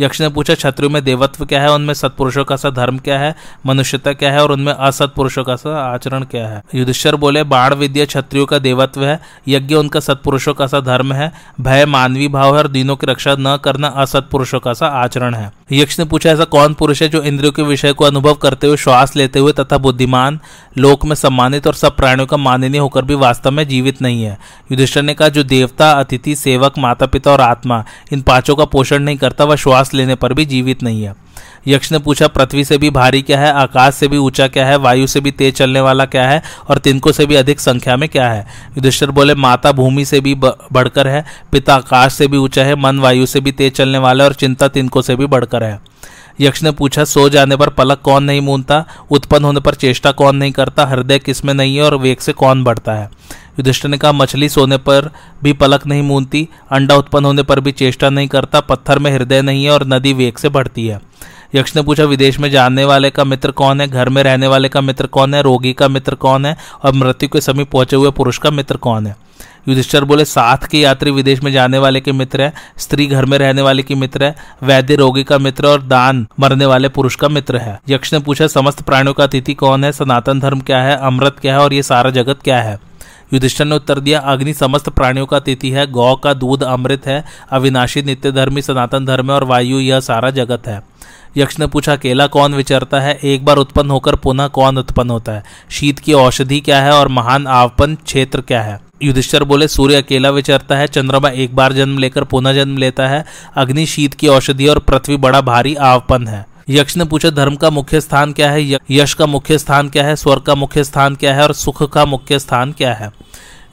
यक्ष 0.00 0.20
ने 0.20 0.28
पूछा 0.28 0.54
क्षत्रियो 0.54 0.90
में 0.90 1.04
देवत्व 1.04 1.44
क्या 1.44 1.62
है? 1.62 1.72
उनमें 1.72 1.94
सत्पुरुषों 1.94 2.44
का 2.44 2.56
सा 2.56 2.70
धर्म 2.70 2.98
क्या 2.98 3.18
है? 3.18 3.34
मनुष्यता 3.66 4.12
क्या 4.12 4.32
है? 4.32 4.42
और 4.42 4.52
उनमें 4.52 4.72
असत्पुरुषों 4.72 5.44
का 5.44 5.56
सा 5.56 5.94
आचरण 5.94 6.24
क्या 6.24 6.48
है? 6.48 6.62
युधिष्ठर 6.74 7.16
बोले, 7.16 7.42
बाण 7.44 7.74
विद्या 7.74 8.04
क्षत्रियो 8.04 8.46
का 8.46 8.58
देवत्व 8.58 9.04
है, 9.04 9.20
यज्ञ 9.48 9.74
उनका 9.74 10.00
सत्पुरुषों 10.00 10.54
का 10.54 10.66
सा 10.66 10.80
धर्म 10.80 11.12
है, 11.12 11.32
भय 11.60 11.86
मानवी 11.86 12.28
भाव 12.28 12.56
है 12.56 12.62
और 12.62 12.68
दिनों 12.68 12.96
की 12.96 13.06
रक्षा 13.06 13.36
न 13.38 13.58
करना 13.64 13.88
असत्पुरुषों 13.88 14.60
का 14.60 14.72
सा 14.72 14.86
आचरण 14.86 15.34
है। 15.34 15.52
यक्ष 15.72 15.98
ने 15.98 16.04
पूछा 16.04 16.30
ऐसा 16.30 16.44
कौन 16.44 16.74
पुरुष 16.74 17.02
है 17.02 17.08
जो 17.08 17.22
इंद्रियों 17.22 17.52
के 17.52 17.62
विषय 17.62 17.92
को 17.92 18.04
अनुभव 18.04 18.34
करते 18.34 18.66
हुए 18.66 18.76
श्वास 18.76 19.16
लेते 19.16 19.38
हुए 19.38 19.52
तथा 19.52 19.78
बुद्धिमान, 19.78 20.40
लोक 20.78 21.04
में 21.04 21.14
सम्मानित 21.14 21.66
और 21.66 21.74
सब 21.74 21.96
प्राणियों 21.96 22.26
का 22.26 22.36
माननीय 22.36 22.80
होकर 22.80 23.04
भी 23.04 23.14
वास्तव 23.14 23.50
में 23.50 23.68
जीवित 23.68 24.02
नहीं 24.02 24.22
है? 24.22 24.38
युधिष्ठर 24.72 25.02
ने 25.02 25.14
कहा, 25.14 25.28
जो 25.28 25.42
देवता, 25.42 25.90
अतिथि, 25.90 26.36
सेवक 26.36 26.78
माता 26.78 27.06
पिता 27.06 27.32
और 27.32 27.40
आत्मा 27.40 27.84
इन 28.12 28.22
पाँचों 28.22 28.56
का 28.56 28.64
पोषण 28.64 28.98
नहीं 28.98 29.16
करता, 29.16 29.44
वह 29.44 29.56
श्वास 29.56 29.85
लेने 29.94 30.14
पर 30.14 30.32
भी 30.32 30.44
जीवित 30.44 30.82
नहीं 30.82 31.02
है। 31.02 31.14
यक्ष 31.66 31.92
ने 31.92 31.98
पूछा, 31.98 32.26
पृथ्वी 32.26 32.64
से 32.64 32.78
भी 32.78 32.90
भारी 32.90 33.22
क्या 33.22 33.40
है? 33.40 33.52
आकाश 33.52 33.94
से 33.94 34.08
भी 34.08 34.16
ऊँचा 34.16 34.48
क्या 34.48 34.66
है? 34.66 34.76
वायु 34.76 35.06
से 35.06 35.20
भी 35.20 35.30
तेज 35.30 35.54
चलने 35.54 35.80
वाला 35.80 36.04
क्या 36.04 36.28
है? 36.28 36.42
और 36.68 36.78
तिनको 36.78 37.12
से 37.12 37.26
भी 37.26 37.34
अधिक 37.34 37.60
संख्या 37.60 37.96
में 37.96 38.08
क्या 38.08 38.28
है? 38.28 38.46
युधिष्ठर 38.70 39.10
बोले, 39.10 39.34
माता 39.34 39.72
भूमि 39.72 40.04
से 40.04 40.20
भी 40.20 40.34
बढ़कर 40.72 41.08
है, 41.08 41.24
पिता 41.52 41.74
आकाश 41.74 42.14
से 42.14 42.26
भी 42.26 42.36
ऊँचा 42.36 42.64
है, 42.64 42.74
मन 42.74 42.98
वायु 42.98 43.26
से 43.26 43.40
भी 43.40 43.52
तेज 43.52 43.72
चलने 43.72 43.98
वाला 43.98 44.24
है 44.24 44.30
और 44.30 44.34
चिंता 44.34 44.68
तिनको 44.68 45.02
से 45.02 45.16
भी 45.16 45.26
बढ़कर 45.26 45.64
है। 45.64 45.80
यक्ष 46.40 46.62
ने 46.62 46.70
पूछा, 46.70 47.04
सो 47.04 47.28
जाने 47.28 47.56
पर 47.56 47.68
पलक 47.68 48.00
कौन 48.00 48.24
नहीं 48.24 48.40
मूनता 48.40 48.84
उत्पन्न 49.10 49.44
होने 49.44 49.60
पर 49.60 49.74
चेष्टा 49.74 50.12
कौन 50.12 50.36
नहीं 50.36 50.52
करता? 50.52 50.86
हृदय 50.86 51.18
किसमें 51.18 51.54
नहीं 51.54 51.76
है 51.76 51.82
और 51.82 51.94
वेग 51.94 52.18
से 52.18 52.32
कौन 52.32 52.64
बढ़ता 52.64 52.92
है? 52.92 53.10
युधिष्ठिर 53.58 53.90
ने 53.90 53.98
कहा, 53.98 54.12
मछली 54.12 54.48
सोने 54.48 54.76
पर 54.76 55.10
भी 55.42 55.52
पलक 55.52 55.86
नहीं 55.86 56.02
मूनती 56.02 56.48
अंडा 56.70 56.96
उत्पन्न 56.96 57.24
होने 57.24 57.42
पर 57.42 57.60
भी 57.60 57.72
चेष्टा 57.72 58.10
नहीं 58.10 58.28
करता, 58.28 58.60
पत्थर 58.60 58.98
में 58.98 59.10
हृदय 59.10 59.42
नहीं 59.42 59.64
है 59.64 59.70
और 59.70 59.86
नदी 59.86 60.12
वेग 60.12 60.36
से 60.36 60.48
बढ़ती 60.48 60.86
है। 60.86 61.00
यक्ष 61.54 61.76
ने 61.76 61.82
पूछा, 61.82 62.04
विदेश 62.04 62.40
में 62.40 62.50
जाने 62.50 62.84
वाले 62.84 63.10
का 63.10 63.24
मित्र 63.24 63.50
कौन 63.50 63.80
है? 63.80 63.88
घर 63.88 64.08
में 64.08 64.22
रहने 64.22 64.46
वाले 64.46 64.68
का 64.68 64.80
मित्र 64.80 65.06
कौन 65.06 65.34
है? 65.34 65.42
रोगी 65.42 65.72
का 65.72 65.88
मित्र 65.88 66.14
कौन 66.14 66.46
है? 66.46 66.56
और 66.84 66.92
मृत्यु 66.92 67.28
के 67.28 67.40
समीप 67.40 67.70
पहुँचे 67.70 67.96
हुए 67.96 68.10
पुरुष 68.10 68.38
का 68.38 68.50
मित्र 68.50 68.76
कौन 68.76 69.06
है? 69.06 69.16
युधिष्ठर 69.68 70.04
बोले, 70.04 70.24
साथ 70.24 70.56
के 70.56 70.78
यात्री 70.78 71.10
विदेश 71.10 71.42
में 71.42 71.52
जाने 71.52 71.78
वाले 71.78 72.00
के 72.00 72.12
मित्र 72.12 72.42
है, 72.42 72.52
स्त्री 72.78 73.06
घर 73.06 73.24
में 73.24 73.38
रहने 73.38 73.62
वाले 73.62 73.82
की 73.82 73.94
मित्र 73.94 74.24
है, 74.24 74.36
वैद्य 74.62 74.96
रोगी 74.96 75.24
का 75.24 75.38
मित्र 75.38 75.66
और 75.66 75.82
दान 75.82 76.26
मरने 76.40 76.66
वाले 76.66 76.88
पुरुष 76.88 77.16
का 77.16 77.28
मित्र 77.28 77.56
है। 77.56 77.80
यक्ष 77.88 78.12
ने 78.12 78.20
पूछा, 78.20 78.46
समस्त 78.46 78.82
प्राणियों 78.82 79.14
का 79.14 79.24
अतिथि 79.24 79.54
कौन 79.54 79.84
है? 79.84 79.92
सनातन 79.92 80.40
धर्म 80.40 80.60
क्या 80.60 80.78
है? 80.78 80.96
अमृत 80.96 81.36
क्या 81.40 81.54
है? 81.54 81.60
और 81.60 81.72
ये 81.72 81.82
सारा 81.82 82.10
जगत 82.10 82.38
क्या 82.44 82.62
है? 82.62 82.85
युधिष्ठर 83.32 83.64
ने 83.64 83.76
उत्तर 83.76 84.00
दिया, 84.00 84.20
अग्नि 84.20 84.54
समस्त 84.54 84.88
प्राणियों 84.88 85.26
का 85.26 85.40
तिथि 85.40 85.70
है, 85.70 85.86
गौ 85.86 86.14
का 86.16 86.34
दूध 86.34 86.62
अमृत 86.62 87.06
है, 87.06 87.24
अविनाशी 87.50 88.02
नित्य 88.02 88.32
धर्मी 88.32 88.62
सनातन 88.62 89.06
धर्म 89.06 89.30
है 89.30 89.36
और 89.36 89.44
वायु, 89.44 89.78
यह 89.78 90.00
सारा 90.00 90.30
जगत 90.30 90.66
है। 90.66 90.82
यक्ष 91.36 91.58
ने 91.58 91.66
पूछा 91.66 91.96
केला 91.96 92.26
कौन 92.26 92.54
विचरता 92.54 93.00
है? 93.00 93.18
एक 93.24 93.44
बार 93.44 93.56
उत्पन्न 93.56 93.90
होकर 93.90 94.14
पुनः 94.14 94.46
कौन 94.46 94.78
उत्पन्न 94.78 95.10
होता 95.10 95.32
है? 95.32 95.44
शीत 95.70 95.98
की 95.98 96.12
औषधि 96.12 96.60
क्या 96.60 96.82
है 96.82 96.92
और 96.92 97.08
महान 97.08 97.46
आवपन 97.46 97.94
क्षेत्र 97.94 98.40
क्या 98.40 98.62
है? 98.62 98.80
युधिष्ठर 99.02 99.44
बोले, 99.44 99.68
सूर्य 99.68 99.94
अकेला 99.94 100.30
विचरता 100.30 100.76
है, 100.76 100.86
चंद्रमा 100.86 101.28
एक 101.28 101.56
बार 101.56 101.72
जन्म 101.72 101.98
लेकर 101.98 102.24
पुनः 102.24 102.52
जन्म 102.52 102.78
लेता 102.78 103.08
है। 103.08 103.24
अग्नि, 103.56 103.86
शीत 103.86 104.14
की 104.14 104.28
औषधि 104.28 104.66
और 104.66 104.78
पृथ्वी 104.78 105.16
बड़ा 105.16 105.40
भारी 105.40 105.74
आवपन 105.74 106.26
है। 106.28 106.55
यक्ष 106.70 106.96
ने 106.96 107.04
पूछा, 107.04 107.30
धर्म 107.30 107.56
का 107.56 107.70
मुख्य 107.70 108.00
स्थान 108.00 108.32
क्या 108.32 108.50
है? 108.50 108.78
यश 108.90 109.14
का 109.14 109.26
मुख्य 109.26 109.58
स्थान 109.58 109.88
क्या 109.88 110.04
है? 110.04 110.16
स्वर्ग 110.16 110.42
का 110.42 110.54
मुख्य 110.54 110.84
स्थान 110.84 111.14
क्या 111.14 111.34
है? 111.34 111.42
और 111.42 111.52
सुख 111.52 111.92
का 111.92 112.04
मुख्य 112.04 112.38
स्थान 112.38 112.72
क्या 112.72 112.94
है? 112.94 113.12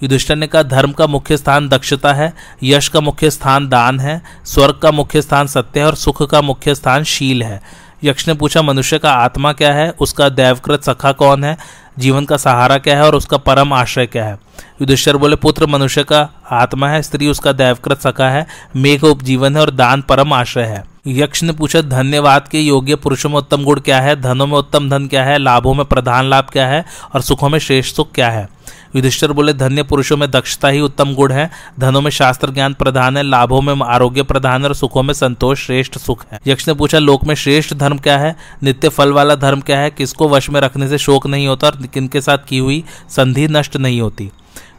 युधिष्ठर 0.04 0.36
ने 0.36 0.48
कहा, 0.48 0.64
धर्म 0.64 0.92
का 0.92 1.08
मुख्य 1.08 1.38
स्थान 1.38 1.70
दक्षता 1.70 2.14
है, 2.14 2.34
यश 2.64 2.88
का 2.88 3.02
मुख्य 3.02 3.32
स्थान 3.32 3.70
दान 3.70 4.00
है, 4.00 4.22
स्वर्ग 4.46 4.76
का 4.76 4.92
मुख्य 4.92 5.22
स्थान 5.22 5.48
सत्य 5.48 5.80
है, 5.80 5.86
और 5.86 5.96
सुख 5.96 6.32
का 6.32 6.42
मुख्य 6.42 6.76
स्थान 6.76 7.04
शील 7.04 7.44
है। 7.44 7.62
यक्ष 8.04 8.28
ने 8.28 8.34
पूछा, 8.34 8.62
मनुष्य 8.62 9.00
का 9.00 9.14
आत्मा 9.14 9.54
क्या 9.54 9.74
है? 9.74 9.90
उसका 9.90 10.30
दैवकृत 10.30 10.84
सखा 10.84 11.12
कौन 11.12 11.44
है? 11.44 11.58
जीवन 12.00 12.26
का 12.26 12.38
सहारा 12.38 12.78
क्या 12.78 12.96
है? 12.96 13.04
और 13.04 13.16
उसका 13.16 13.38
परम 13.38 13.74
आश्रय 13.74 14.06
क्या 14.06 14.26
है? 14.26 14.34
युधिष्ठर 14.82 15.18
बोले, 15.18 15.36
पुत्र, 15.36 15.66
मनुष्य 15.66 16.04
का 16.04 16.30
आत्मा 16.52 16.90
है, 16.90 17.02
स्त्री 17.02 17.28
उसका 17.28 17.52
दैवकृत 17.52 18.02
सखा 18.02 18.30
है, 18.30 18.48
मेघ 18.76 19.04
उपजीवन 19.04 19.56
है, 19.56 19.62
और 19.62 19.72
दान 19.72 20.02
परम 20.02 20.34
आश्रय 20.34 20.64
है। 20.64 20.93
यक्ष 21.08 21.44
ने 21.44 21.52
पूछा, 21.52 21.82
धन्यवाद 21.82 22.48
के 22.48 22.60
योग्य 22.60 22.96
पुरुषों 22.96 23.30
में 23.30 23.38
उत्तम 23.38 23.64
गुण 23.64 23.80
क्या 23.80 24.02
है? 24.02 24.22
धनों 24.22 24.48
में 24.48 24.58
उत्तम 24.58 24.90
धन 24.90 25.08
क्या 25.08 25.24
है? 25.24 25.38
लाभों 25.38 25.74
में 25.74 25.86
प्रधान 25.86 26.26
लाभ 26.26 26.44
क्या 26.44 26.68
है? 26.68 26.86
और 27.16 27.22
सुखों 27.22 27.50
में 27.50 27.60
श्रेष्ठ 27.60 27.96
सुख 27.96 28.12
क्या 28.12 28.30
है? 28.30 28.50
युधिष्ठर 28.96 29.32
बोले, 29.32 29.54
धन्य 29.54 29.84
पुरुषों 29.84 30.18
में 30.18 30.32
दक्षता 30.32 30.68
ही 30.68 30.80
उत्तम 30.80 31.14
गुण 31.14 31.32
है। 31.32 31.52
धनों 31.80 32.02
में 32.02 32.12
शास्त्र 32.12 32.52
ज्ञान 32.52 32.74
प्रधान 32.74 33.18
है, 33.18 33.24
लाभों 33.24 33.62
में 33.62 33.86
आरोग्य 33.86 34.24
प्रधान 34.24 34.62
है 34.62 34.68
और 34.68 34.76
सुखों 34.76 35.04
में 35.04 35.14
संतोष 35.14 35.66
श्रेष्ठ 35.66 35.98
सुख 35.98 36.26
है। 36.32 36.40
यक्ष 36.48 36.68
ने 36.68 36.74
पूछा, 36.74 37.00
लोक 37.00 37.26
में 37.26 37.36
श्रेष्ठ 37.36 37.74
धर्म 37.74 37.98
क्या 37.98 38.18
है? 38.18 38.36
नित्य 38.64 38.90
फल 38.90 39.12
वाला 39.12 39.36
धर्म 39.36 39.62
क्या 39.62 39.80
है? 39.80 39.90
किसको 39.90 40.30
वश 40.30 40.50
में 40.50 40.62
रखने 40.62 40.88
से 40.88 40.98
शोक 40.98 41.28
नहीं 41.28 41.48
होता 41.48 41.68
और 41.68 41.88
किनके 41.88 42.22
साथ 42.22 42.38
की 42.48 42.58
हुई 42.58 42.84
संधि 43.10 43.48
नष्ट 43.48 43.78
नहीं 43.78 44.02
होती? 44.02 44.32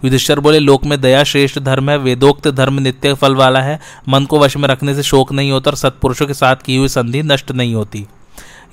युधिष्ठर 0.04 0.40
बोले, 0.40 0.58
लोक 0.58 0.84
में 0.84 1.00
दया 1.00 1.24
श्रेष्ठ 1.24 1.58
धर्म 1.58 1.90
है, 1.90 1.98
वेदोक्त 1.98 2.48
धर्म 2.48 2.78
नित्य 2.78 3.14
फल 3.14 3.34
वाला 3.34 3.62
है। 3.62 3.80
मन 4.08 4.24
को 4.24 4.38
वश 4.38 4.56
में 4.56 4.68
रखने 4.68 4.94
से 4.94 5.02
शोक 5.02 5.32
नहीं 5.32 5.50
होता 5.50 5.70
और 5.70 5.76
सत्पुरुषों 5.76 6.26
के 6.26 6.34
साथ 6.34 6.56
की 6.56 6.76
हुई 6.76 6.88
संधि 6.88 7.22
नष्ट 7.22 7.52
नहीं 7.52 7.74
होती। 7.74 8.06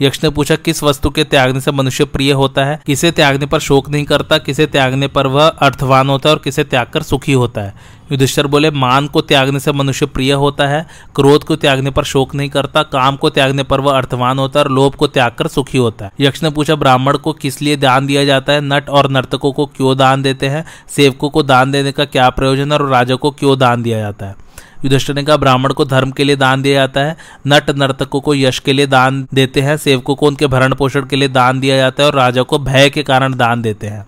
यक्ष 0.02 0.24
ने 0.24 0.30
पूछा, 0.30 0.56
किस 0.56 0.84
वस्तु 0.84 1.10
के 1.10 1.24
त्यागने 1.24 1.62
से 1.62 1.72
मनुष्य 1.72 2.06
प्रिय 2.06 2.32
होता 2.32 2.66
है? 2.66 2.82
किसे 2.86 3.12
त्यागने 3.12 3.46
पर 3.46 3.60
शोक 3.60 3.90
नहीं 3.90 4.06
करता? 4.06 4.38
किसे 4.38 4.66
त्यागने 4.66 5.08
पर 5.08 5.28
वह 5.28 5.48
अर्थवान 5.48 6.10
होता 6.10 6.30
है 6.30 6.36
और 6.36 6.42
किसे 6.42 6.64
त्याग 6.64 6.88
कर 6.88 7.02
सुखी 7.02 7.34
होता 7.34 7.62
है? 7.62 8.02
युधिष्ठर 8.12 8.48
बोले, 8.48 8.72
मान 8.72 9.08
को 9.08 9.22
त्यागने 9.22 9.60
से 9.60 9.72
मनुष्य 9.72 10.06
प्रिय 10.06 10.34
होता 10.34 10.68
है, 10.68 10.88
क्रोध 11.16 11.44
को 11.44 11.56
त्यागने 11.56 11.92
पर 11.92 12.04
शोक 12.04 12.36
नहीं 12.36 12.50
करता, 12.50 12.84
काम 12.84 13.16
को 13.16 13.30
त्यागने 13.30 13.64
पर 13.64 13.80
वह 13.80 13.98
अर्थवान 13.98 14.40
होता 14.40 14.60
है 14.60 14.66
और 14.66 14.72
लोभ 14.72 14.96
को 14.96 15.08
त्याग 15.08 15.32
कर 15.32 15.48
सुखी 15.48 15.78
होता 15.78 16.06
है। 16.06 16.12
यक्ष 16.20 16.44
ने 16.44 16.50
पूछा, 16.50 16.76
ब्राह्मण 16.76 17.18
को 17.18 17.34
किस 17.34 17.62
लिए 17.62 17.76
दान 17.76 18.06
दिया 18.06 18.26
जाता 18.26 18.54
है? 18.54 18.62
नट 18.62 18.90
और 18.90 19.10
नर्तकों 19.10 19.52
को 19.52 19.66
क्यों 19.66 19.98
दान 19.98 20.22
देते 20.22 20.48
हैं? 20.48 20.66
सेवकों 20.90 21.30
को 21.30 21.44
दान 21.44 21.72
देने 21.72 21.92
का 21.92 22.06
क्या 22.06 22.30
प्रयोजन 22.30 22.72
है 22.72 22.78
और 22.78 22.90
राजा 22.90 23.16
को 23.16 23.32
क्यों 23.32 23.60
दान 23.60 23.84
दिया 23.84 24.00
जाता 24.00 24.26
है? 24.26 24.51
युधिष्ठिर 24.86 25.16
ने 25.16 25.24
कहा, 25.24 25.38
ब्राह्मण 25.38 25.74
को 25.74 25.86
धर्म 25.86 26.12
के 26.12 26.24
लिए 26.24 26.36
दान 26.36 26.62
दिया 26.62 26.76
जाता 26.76 27.02
है, 27.02 27.18
नट 27.48 27.70
नर्तकों 27.70 28.22
को 28.22 28.36
यश 28.36 28.60
के 28.60 28.74
लिए 28.74 28.88
दान 28.88 29.28
देते 29.34 29.62
हैं, 29.62 29.78
सेवकों 29.78 30.16
को 30.16 30.28
उनके 30.28 30.48
भरण 30.48 30.76
पोषण 30.76 31.06
के 31.06 31.16
लिए 31.16 31.28
दान 31.28 31.60
दिया 31.60 31.78
जाता 31.78 32.04
है 32.04 32.10
और 32.10 32.16
राजा 32.16 32.42
को 32.42 32.60
भय 32.60 32.90
के 32.90 33.04
कारण 33.04 33.36
दान 33.36 33.62
देते 33.62 33.88
हैं। 33.88 34.08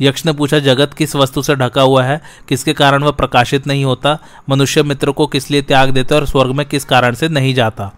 यक्ष 0.00 0.26
ने 0.26 0.32
पूछा, 0.32 0.58
जगत 0.58 0.94
किस 0.94 1.16
वस्तु 1.16 1.42
से 1.42 1.54
ढका 1.54 1.82
हुआ 1.82 2.04
है? 2.04 2.20
किसके 2.48 2.72
कारण 2.72 3.02
वह 3.02 3.10
प्रकाशित 3.10 3.66
नहीं 3.66 3.84
होता? 3.84 4.18
मनुष्य 4.50 4.82
मित्र 4.82 5.10
को 5.10 5.26
किस 5.26 5.50
लिए 5.50 5.62
त्याग 5.62 5.90
देता 5.90 6.16
और 6.16 6.26
स्वर्ग 6.26 6.50
में 6.50 6.66
किस 6.66 6.84
कारण 6.84 7.14
से 7.14 7.28
नहीं 7.28 7.54
जाता? 7.54 7.92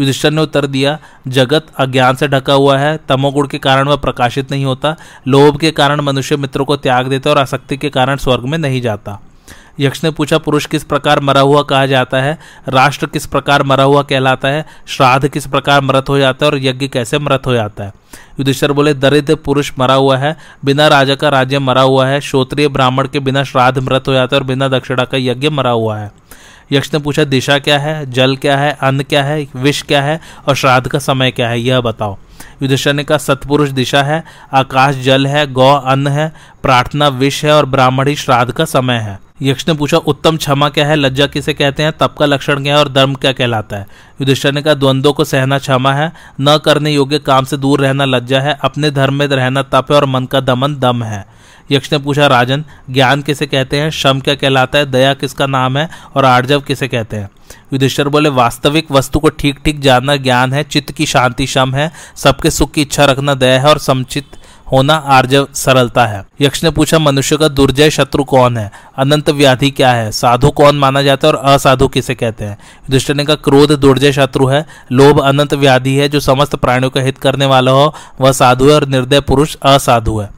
युधिष्ठर 0.00 0.30
ने 0.30 0.42
उत्तर 0.42 0.66
दिया, 0.66 0.98
जगत 1.28 1.66
अज्ञान 1.78 2.16
से 2.16 2.28
ढका 2.28 2.52
हुआ 2.52 2.78
है, 2.78 3.00
तमोगुण 3.08 3.46
के 3.46 3.58
कारण 3.58 3.88
वह 3.88 3.96
प्रकाशित 3.96 4.50
नहीं 4.50 4.64
होता, 4.64 4.96
लोभ 5.28 5.58
के 5.58 5.70
कारण 5.70 6.00
मनुष्य 6.00 6.36
मित्रों 6.36 6.64
को 6.64 6.76
त्याग 6.76 7.06
देता 7.06 7.30
और 7.30 7.38
आसक्ति 7.38 7.76
के 7.76 7.90
कारण 7.90 8.16
स्वर्ग 8.16 8.44
में 8.44 8.58
नहीं 8.58 8.80
जाता। 8.82 9.20
यक्ष 9.80 10.04
ने 10.04 10.10
पूछा, 10.10 10.38
पुरुष 10.38 10.66
किस 10.66 10.84
प्रकार 10.84 11.20
मरा 11.20 11.40
हुआ 11.40 11.62
कहा 11.62 11.86
जाता 11.86 12.16
है? 12.16 12.38
राष्ट्र 12.68 13.06
किस 13.06 13.26
प्रकार 13.26 13.62
मरा 13.62 13.84
हुआ 13.84 14.02
कहलाता 14.02 14.48
है? 14.48 14.66
श्राद्ध 14.86 15.28
किस 15.28 15.46
प्रकार 15.46 15.80
मृत 15.80 16.08
हो 16.08 16.18
जाता 16.18 16.46
है 16.46 16.52
और 16.52 16.58
यज्ञ 16.58 16.88
कैसे 16.88 17.18
मृत 17.18 17.42
हो 17.46 17.54
जाता 17.54 17.84
है? 17.84 17.92
युधिष्ठर 18.14 18.72
बोले, 18.72 18.94
दरिद्र 18.94 19.34
पुरुष 19.34 19.72
मरा 19.78 19.94
हुआ 19.94 20.16
है, 20.16 20.36
बिना 20.64 20.88
राजा 20.88 21.14
का 21.14 21.28
राज्य 21.28 21.58
मरा 21.58 21.82
हुआ 21.82 22.06
है 22.06 22.20
श्रोत्रिय 22.20 22.68
ब्राह्मण 22.68 23.08
के 23.08 23.20
बिना 23.20 23.44
श्राद्ध 23.44 23.78
मृत 23.78 24.08
हो 24.08 24.12
जाता 24.12 24.36
है 24.36 24.40
और 24.40 24.46
बिना 24.46 24.68
दक्षिणा 24.68 25.04
का 25.04 25.18
यज्ञ 25.18 25.48
मरा 25.48 25.70
हुआ 25.70 25.98
है। 25.98 26.12
यक्ष 26.72 26.94
ने 26.94 27.00
पूछा, 27.00 27.24
दिशा 27.24 27.58
क्या 27.58 27.78
है? 27.78 28.10
जल 28.10 28.36
क्या 28.36 28.56
है? 28.56 28.78
अन्न 28.80 29.02
क्या 29.02 29.24
है? 29.24 29.46
विष 29.56 29.82
क्या 29.82 30.02
है? 30.02 30.20
और 30.48 30.54
श्राद्ध 30.54 30.88
का 30.88 30.98
समय 30.98 31.30
क्या 31.30 31.48
है? 31.48 31.60
यह 31.60 31.80
बताओ। 31.80 32.18
युधिष्ठर 32.62 32.92
ने 32.92 33.04
कहा, 33.04 33.18
सतपुरुष 33.18 33.68
दिशा 33.68 34.02
है, 34.02 34.24
आकाश 34.54 34.96
जल 34.96 35.26
है, 35.26 35.52
गौ 35.52 35.74
अन्न 35.74 36.06
है, 36.06 36.32
प्रार्थना 36.62 37.08
विष 37.08 37.44
है 37.44 37.52
और 37.52 37.66
ब्राह्मणी 37.66 38.16
श्राद्ध 38.16 38.52
का 38.52 38.64
समय 38.64 38.94
है। 38.94 39.20
यक्ष 39.42 39.68
ने 39.68 39.74
पूछा, 39.74 39.96
उत्तम 39.96 40.36
क्षमा 40.36 40.68
क्या 40.68 40.86
है? 40.86 40.96
लज्जा 40.96 41.26
किसे 41.26 41.54
कहते 41.54 41.82
हैं? 41.82 41.92
तप 41.92 42.14
का 42.18 42.26
लक्षण 42.26 42.62
क्या 42.62 42.74
है 42.74 42.80
और 42.80 42.92
धर्म 42.92 43.14
क्या 43.14 43.32
कहलाता 43.32 43.76
है? 43.76 43.82
युधिष्ठर 44.20 44.52
ने 44.52 44.62
कहा, 44.62 44.74
द्वंद्वों 44.74 45.12
को 45.12 45.24
सहना 45.24 45.58
क्षमा 45.58 45.92
है, 45.92 46.12
न 46.40 46.58
करने 46.64 46.90
योग्य 46.90 47.18
काम 47.18 47.44
से 47.44 47.56
दूर 47.56 47.80
रहना 47.80 48.04
लज्जा 48.04 48.40
है, 48.40 48.58
अपने 48.60 48.90
धर्म 48.90 49.14
में 49.14 49.26
रहना 49.26 49.62
तप 49.62 49.86
है 49.90 49.96
और 49.96 50.04
मन 50.04 50.24
का 50.24 50.40
दमन 50.40 50.76
दम 50.76 51.04
है। 51.04 51.26
यक्ष 51.70 51.92
ने 51.92 51.98
पूछा, 51.98 52.26
राजन, 52.26 52.64
ज्ञान 52.90 53.22
किसे 53.22 53.46
कहते 53.46 53.80
हैं? 53.80 53.90
शम 53.90 54.20
क्या 54.20 54.34
कहलाता 54.34 54.78
है? 54.78 54.86
दया 54.86 55.14
किसका 55.14 55.46
नाम 55.46 55.78
है? 55.78 55.88
और 56.16 56.24
आर्जव 56.24 56.60
किसे 56.60 56.88
कहते 56.88 57.16
हैं? 57.16 57.30
युधिष्ठर 57.72 58.08
बोले, 58.08 58.28
वास्तविक 58.28 58.92
वस्तु 58.92 59.18
को 59.18 59.28
ठीक 59.28 59.58
ठीक 59.64 59.80
जानना 59.80 60.16
ज्ञान 60.16 60.52
है, 60.52 60.62
चित्त 60.62 60.92
की 60.92 61.06
शांति 61.06 61.46
शम 61.46 61.74
है, 61.74 61.92
सबके 62.16 62.50
सुख 62.50 62.72
की 62.72 62.82
इच्छा 62.82 63.04
रखना 63.04 63.34
दया 63.34 63.60
है 63.60 63.68
और 63.68 63.78
समचित 63.78 64.24
होना 64.72 64.94
आर्जव 64.94 65.48
सरलता 65.54 66.06
है। 66.06 66.24
यक्ष 66.40 66.64
ने 66.64 66.70
पूछा, 66.70 66.98
मनुष्य 66.98 67.36
का 67.36 67.48
दुर्जय 67.48 67.90
शत्रु 67.90 68.24
कौन 68.24 68.56
है? 68.56 68.72
अनंत 68.98 69.30
व्याधि 69.30 69.70
क्या 69.70 69.92
है? 69.92 70.12
साधु 70.12 70.50
कौन 70.50 70.78
माना 70.78 71.02
जाता 71.02 71.28
है 71.28 71.34
और 71.34 71.40
असाधु 71.40 71.88
किसे 71.88 72.14
कहते 72.14 72.44
हैं? 72.44 72.58
युधिष्ठिर 72.82 73.16
ने 73.16 73.24
कहा, 73.24 73.36
क्रोध 73.36 73.72
दुर्जय 73.72 74.12
शत्रु 74.12 74.46
है, 74.46 74.66
लोभ 74.92 75.20
अनंत 75.20 75.54
व्याधि 75.54 75.96
है, 75.96 76.08
जो 76.08 76.20
समस्त 76.20 76.56
प्राणियों 76.56 76.90
का 76.90 77.00
हित 77.00 77.18
करने 77.18 77.46
वाला 77.46 77.70
हो, 77.70 77.94
वह 78.20 78.32
साधु 78.32 78.68
है 78.68 78.74
और 78.74 78.86
निर्दय 78.86 79.20
पुरुष 79.20 79.56
असाधु 79.62 80.18
है। 80.18 80.37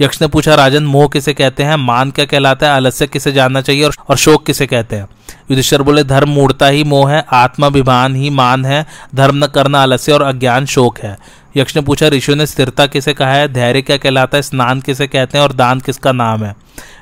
यक्ष 0.00 0.22
ने 0.22 0.28
पूछा 0.28 0.54
राजन 0.54 0.82
मोह 0.82 1.08
किसे 1.08 1.34
कहते 1.34 1.62
हैं? 1.62 1.76
मान 1.76 2.10
क्या 2.10 2.24
कहलाता 2.24 2.66
है? 2.66 2.72
आलस्य 2.72 3.06
किसे 3.06 3.32
जानना 3.32 3.60
चाहिए 3.60 3.84
और, 3.84 3.94
और 4.08 4.16
शोक 4.16 4.46
किसे 4.46 4.66
कहते 4.66 4.96
हैं? 4.96 5.08
युधिष्ठर 5.50 5.82
बोले 5.82 6.04
धर्म 6.04 6.28
मूर्ता 6.28 6.66
ही 6.66 6.84
मोह 6.84 7.10
है 7.10 7.24
आत्माभिमान 7.32 8.14
ही 8.16 8.30
मान 8.30 8.64
है 8.64 8.86
धर्म 9.14 9.44
न 9.44 9.46
करना 9.46 9.82
आलस्य 9.82 10.12
और 10.12 10.22
अज्ञान 10.22 10.66
शोक 10.66 10.98
है। 10.98 11.18
यक्ष 11.56 11.76
ने 11.76 11.82
पूछा 11.82 12.08
ऋषियों 12.08 12.36
ने 12.38 12.46
स्थिरता 12.46 12.86
किसे 12.86 13.12
कहा 13.12 13.32
है? 13.32 13.52
धैर्य 13.52 13.82
क्या 13.82 13.96
कहलाता 13.96 14.36
है? 14.38 14.42
स्नान 14.42 14.80
किसे 14.80 15.06
कहते 15.06 15.38
हैं 15.38 15.44
और 15.44 15.52
दान 15.52 15.80
किसका 15.80 16.12
नाम 16.12 16.44
है? 16.44 16.50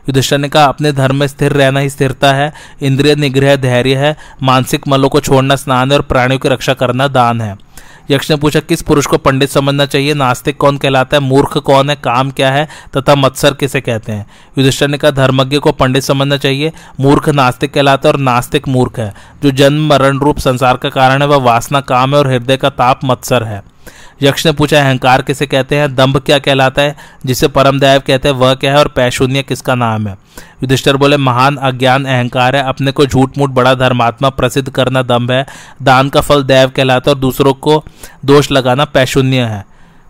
युधिष्ठर 0.09 0.39
ने 0.39 0.49
कहा 0.49 0.65
अपने 0.65 0.93
धर्म 0.93 1.17
में 1.17 1.27
स्थिर 1.27 1.53
रहना 1.53 1.81
ही 1.81 1.91
स्थिरता 1.91 2.33
है 2.33 2.53
इंद्रिय 2.83 3.15
निग्रह 3.15 3.57
धैर्य 3.57 3.95
है 3.95 4.17
मानसिक 4.43 4.89
मलों 4.89 5.09
को 5.09 5.21
छोड़ना 5.21 5.57
स्नान 5.57 5.91
है 5.91 5.97
और 5.97 6.03
प्राणियों 6.03 6.39
की 6.39 6.49
रक्षा 6.49 6.75
करना 6.75 7.09
दान 7.09 7.41
है। 7.41 7.68
यक्ष 8.11 8.31
ने 8.31 8.37
पूछा, 8.37 8.61
किस 8.61 8.83
पुरुष 8.83 9.07
को 9.07 9.19
पंडित 9.19 9.51
समझना 9.51 9.87
चाहिए? 9.87 10.15
नास्तिक 10.15 10.57
कौन 10.57 10.77
कहलाता 10.77 11.17
है? 11.17 11.21
मूर्ख 11.21 11.59
कौन 11.59 11.91
है? 11.91 11.97
काम 11.97 12.31
क्या 12.31 12.51
है? 12.51 12.69
तथा 12.97 13.15
मत्सर 13.15 13.55
किसे 13.55 13.81
कहते 13.81 14.13
हैं? 14.13 14.27
युधिष्ठर 14.59 14.89
ने 14.89 14.99
कहा, 14.99 15.11
धर्मज्ञ 15.11 15.59
को 15.59 15.73
पंडित 15.73 16.03
समझना 16.03 16.37
चाहिए। 16.37 16.73
मूर्ख 17.01 17.29
नास्तिक 17.29 17.73
कहलाता 17.73 18.09
है 18.09 18.13
और 18.13 18.21
नास्तिक 18.21 18.69
मूर्ख 18.69 18.99
है। 18.99 19.15
जो 19.43 19.51
जन्म, 19.51 19.89
मरण 19.89 20.19
रूप, 20.19 20.39
संसार 20.39 20.77
का 20.77 20.89
कारण 20.89 21.23
है, 21.23 21.29
वह 21.29 21.37
वासना, 21.37 21.81
काम 21.81 22.13
है 22.13 22.19
और 22.19 22.29
हृदय 22.29 22.57
का 22.57 22.71
ताप, 22.71 23.01
मत्सर 23.05 23.45
है। 23.45 23.78
यक्ष 24.23 24.47
ने 24.47 24.53
पूछा, 24.53 24.81
अहंकार 24.81 25.23
किसे 25.23 25.47
कहते 25.47 25.77
हैं? 25.77 25.95
दम्भ 25.95 26.17
क्या 26.17 26.39
कहलाता 26.39 26.83
है? 26.83 26.97
जिसे 27.27 27.49
परम 27.49 27.81
दैव 27.81 28.03
कहते 28.07 28.29
हैं, 28.29 28.35
वह 28.35 28.55
क्या 28.55 28.73
है 28.73 28.79
और 28.79 28.89
पैशून्य 28.89 29.43
किसका 29.43 29.75
नाम 29.75 30.07
है? 30.07 30.13
युधिष्ठर 30.39 30.97
बोले, 30.97 31.17
महान 31.17 31.57
अज्ञान 31.57 32.05
अहंकार 32.05 32.57
है। 32.57 32.63
अपने 32.63 32.93
को 32.93 33.07
झूठ 33.07 33.39
मूठ 33.39 33.51
बड़ा 33.51 33.75
धर्मात्मा 33.75 34.29
प्रसिद्ध 34.29 34.71
करना 34.71 35.03
दम्भ 35.03 35.31
है। 35.31 35.47
दान 35.83 36.09
का 36.09 36.21
फल 36.21 36.43
दैव 36.43 36.69
कहलाता 36.69 37.11
है 37.11 37.15
और 37.15 37.21
दूसरों 37.21 37.55
को 37.55 37.85
दोष 38.25 38.51
लगाना 38.51 38.85
पैशून्य 38.85 39.41
है। 39.41 39.67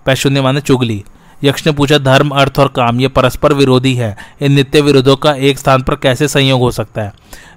पैशून्य 0.07 0.41
माने 0.41 0.61
चुगली। 0.61 1.05
यक्ष 1.45 1.67
ने 1.67 1.73
पूछा, 1.73 1.99
धर्म, 1.99 2.29
अर्थ 2.29 2.59
और 2.59 2.69
काम, 2.69 3.01
ये 3.01 3.09
परस्पर 3.09 3.53
विरोधी 3.53 3.95
है। 3.95 4.17
इन 4.41 4.53
नित्य 4.53 4.81
विरोधों 4.81 5.17
का 5.17 5.33
एक 5.33 5.59
स्थान 5.59 5.83
पर 5.83 5.95
कैसे 5.95 6.29
संयोग 6.29 6.61
हो 6.61 6.71
सकता 6.71 7.03
है? 7.03 7.13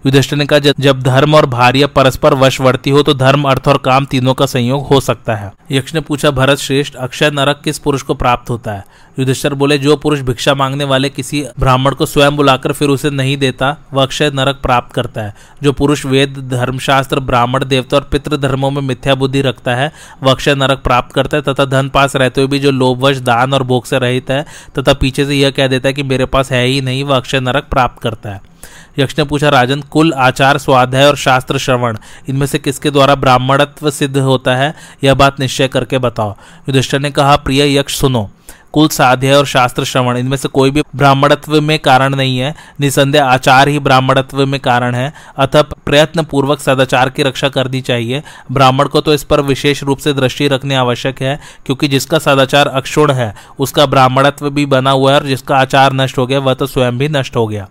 युधिष्ठिर 0.05 0.39
ने 0.39 0.45
कहा, 0.45 0.59
जब 0.59 1.01
धर्म 1.01 1.35
और 1.35 1.45
भार्य 1.45 1.87
परस्पर 1.87 2.33
वशवर्ती 2.33 2.89
हो 2.89 3.03
तो 3.03 3.13
धर्म, 3.13 3.43
अर्थ 3.43 3.67
और 3.67 3.77
काम 3.77 4.05
तीनों 4.05 4.33
का 4.33 4.45
संयोग 4.45 4.87
हो 4.87 4.99
सकता 4.99 5.35
है। 5.35 5.51
यक्ष 5.71 5.93
ने 5.93 5.99
पूछा, 5.99 6.31
भरत 6.31 6.57
श्रेष्ठ 6.57 6.95
अक्षय 6.95 7.31
नरक 7.31 7.61
किस 7.63 7.79
पुरुष 7.79 8.01
को 8.01 8.13
प्राप्त 8.13 8.49
होता 8.49 8.71
है? 8.71 8.85
युधिष्ठर 9.19 9.53
बोले, 9.53 9.77
जो 9.77 9.95
पुरुष 9.95 10.19
भिक्षा 10.19 10.55
मांगने 10.55 10.83
वाले 10.83 11.09
किसी 11.09 11.45
ब्राह्मण 11.59 11.91
को 11.91 12.05
स्वयं 12.05 12.35
बुलाकर 12.35 12.71
फिर 12.71 12.89
उसे 12.89 13.09
नहीं 13.09 13.37
देता, 13.37 13.77
वह 13.93 14.03
अक्षय 14.03 14.31
नरक 14.33 14.59
प्राप्त 14.63 14.93
करता 14.93 15.21
है। 15.21 15.35
जो 15.63 15.71
पुरुष 15.71 16.05
वेद, 16.05 16.37
धर्मशास्त्र, 16.51 17.19
ब्राह्मण, 17.19 17.65
देवता 17.65 17.97
और 17.97 18.03
पितृ 18.03 18.37
धर्मों 18.37 18.71
में 18.71 18.81
मिथ्या 18.81 19.15
बुद्धि 19.15 19.41
रखता 19.41 19.75
है, 19.75 19.91
वह 20.23 20.31
अक्षय 20.31 20.55
नरक 20.55 20.77
प्राप्त 20.77 21.15
करता 21.15 21.37
है, 21.37 21.43
तथा 21.43 21.65
धन 21.65 21.89
पास 21.89 22.15
रहते 22.15 22.41
हुए 22.41 22.47
भी 22.47 22.59
जो 22.59 22.71
लोभवश 22.71 23.17
दान 23.17 23.53
और 23.53 23.63
भोग 23.63 23.85
से 23.85 23.99
रहित 23.99 24.31
है, 24.31 24.45
तथा 24.79 24.93
पीछे 24.93 25.25
से 25.25 25.35
यह 25.35 25.49
कह 25.49 25.67
देता 25.67 25.89
है 25.89 25.93
कि 25.93 26.03
मेरे 26.03 26.25
पास 26.25 26.51
है 26.51 26.65
ही 26.65 26.81
नहीं, 26.81 27.03
वह 27.03 27.17
अक्षय 27.17 27.39
नरक 27.39 27.63
प्राप्त 27.63 28.01
करता 28.01 28.29
है। 28.29 28.50
यक्ष 28.99 29.15
ने 29.17 29.23
पूछा, 29.23 29.49
राजन, 29.49 29.81
कुल 29.81 30.13
आचार 30.13 30.57
स्वाध्याय 30.57 31.05
और 31.05 31.15
शास्त्र 31.15 31.57
श्रवण, 31.57 31.97
इनमें 32.29 32.47
से 32.47 32.59
किसके 32.59 32.91
द्वारा 32.91 33.15
ब्राह्मणत्व 33.15 33.91
सिद्ध 33.91 34.17
होता 34.17 34.55
है? 34.55 34.75
यह 35.03 35.13
बात 35.13 35.39
निश्चय 35.39 35.67
करके 35.67 35.97
बताओ। 35.97 36.31
युधिष्ठर 36.69 36.99
ने 36.99 37.11
कहा, 37.11 37.35
प्रिय 37.35 37.77
यक्ष, 37.77 37.95
सुनो। 37.95 38.31
कुल 38.73 38.87
साध्य 38.87 39.33
और 39.33 39.45
शास्त्र 39.45 39.83
श्रवण, 39.83 40.17
इनमें 40.17 40.37
से 40.37 40.47
कोई 40.47 40.71
भी 40.71 40.81
ब्राह्मणत्व 40.95 41.59
में 41.61 41.77
कारण 41.79 42.15
नहीं 42.15 42.37
है। 42.39 42.53
निसंदेह 42.79 43.25
आचार 43.25 43.67
ही 43.67 43.79
ब्राह्मणत्व 43.79 44.45
में 44.45 44.59
कारण 44.59 44.95
है। 44.95 45.11
अतः 45.37 45.61
प्रयत्न 45.61 46.23
पूर्वक 46.23 46.59
सदाचार 46.59 47.09
की 47.09 47.23
रक्षा 47.23 47.49
करनी 47.49 47.81
चाहिए। 47.81 48.23
ब्राह्मण 48.51 48.87
को 48.87 49.01
तो 49.01 49.13
इस 49.13 49.23
पर 49.23 49.41
विशेष 49.41 49.83
रूप 49.83 49.97
से 49.97 50.13
दृष्टि 50.13 50.47
रखनी 50.47 50.75
आवश्यक 50.75 51.21
है, 51.21 51.39
क्योंकि 51.65 51.87
जिसका 51.87 52.19
सदाचार 52.19 52.67
अक्षुण 52.67 53.11
है, 53.11 53.33
उसका 53.59 53.85
ब्राह्मणत्व 53.85 54.49
भी 54.49 54.65
बना 54.65 54.91
हुआ 54.91 55.11
है 55.11 55.19
और 55.19 55.27
जिसका 55.27 55.57
आचार 55.57 55.93
नष्ट 55.93 56.17
हो 56.17 56.27
गया, 56.27 56.39
वह 56.39 56.53
तो 56.53 56.67
स्वयं 56.67 56.97
भी 56.97 57.09
नष्ट 57.09 57.35
हो 57.35 57.47
गया। 57.47 57.67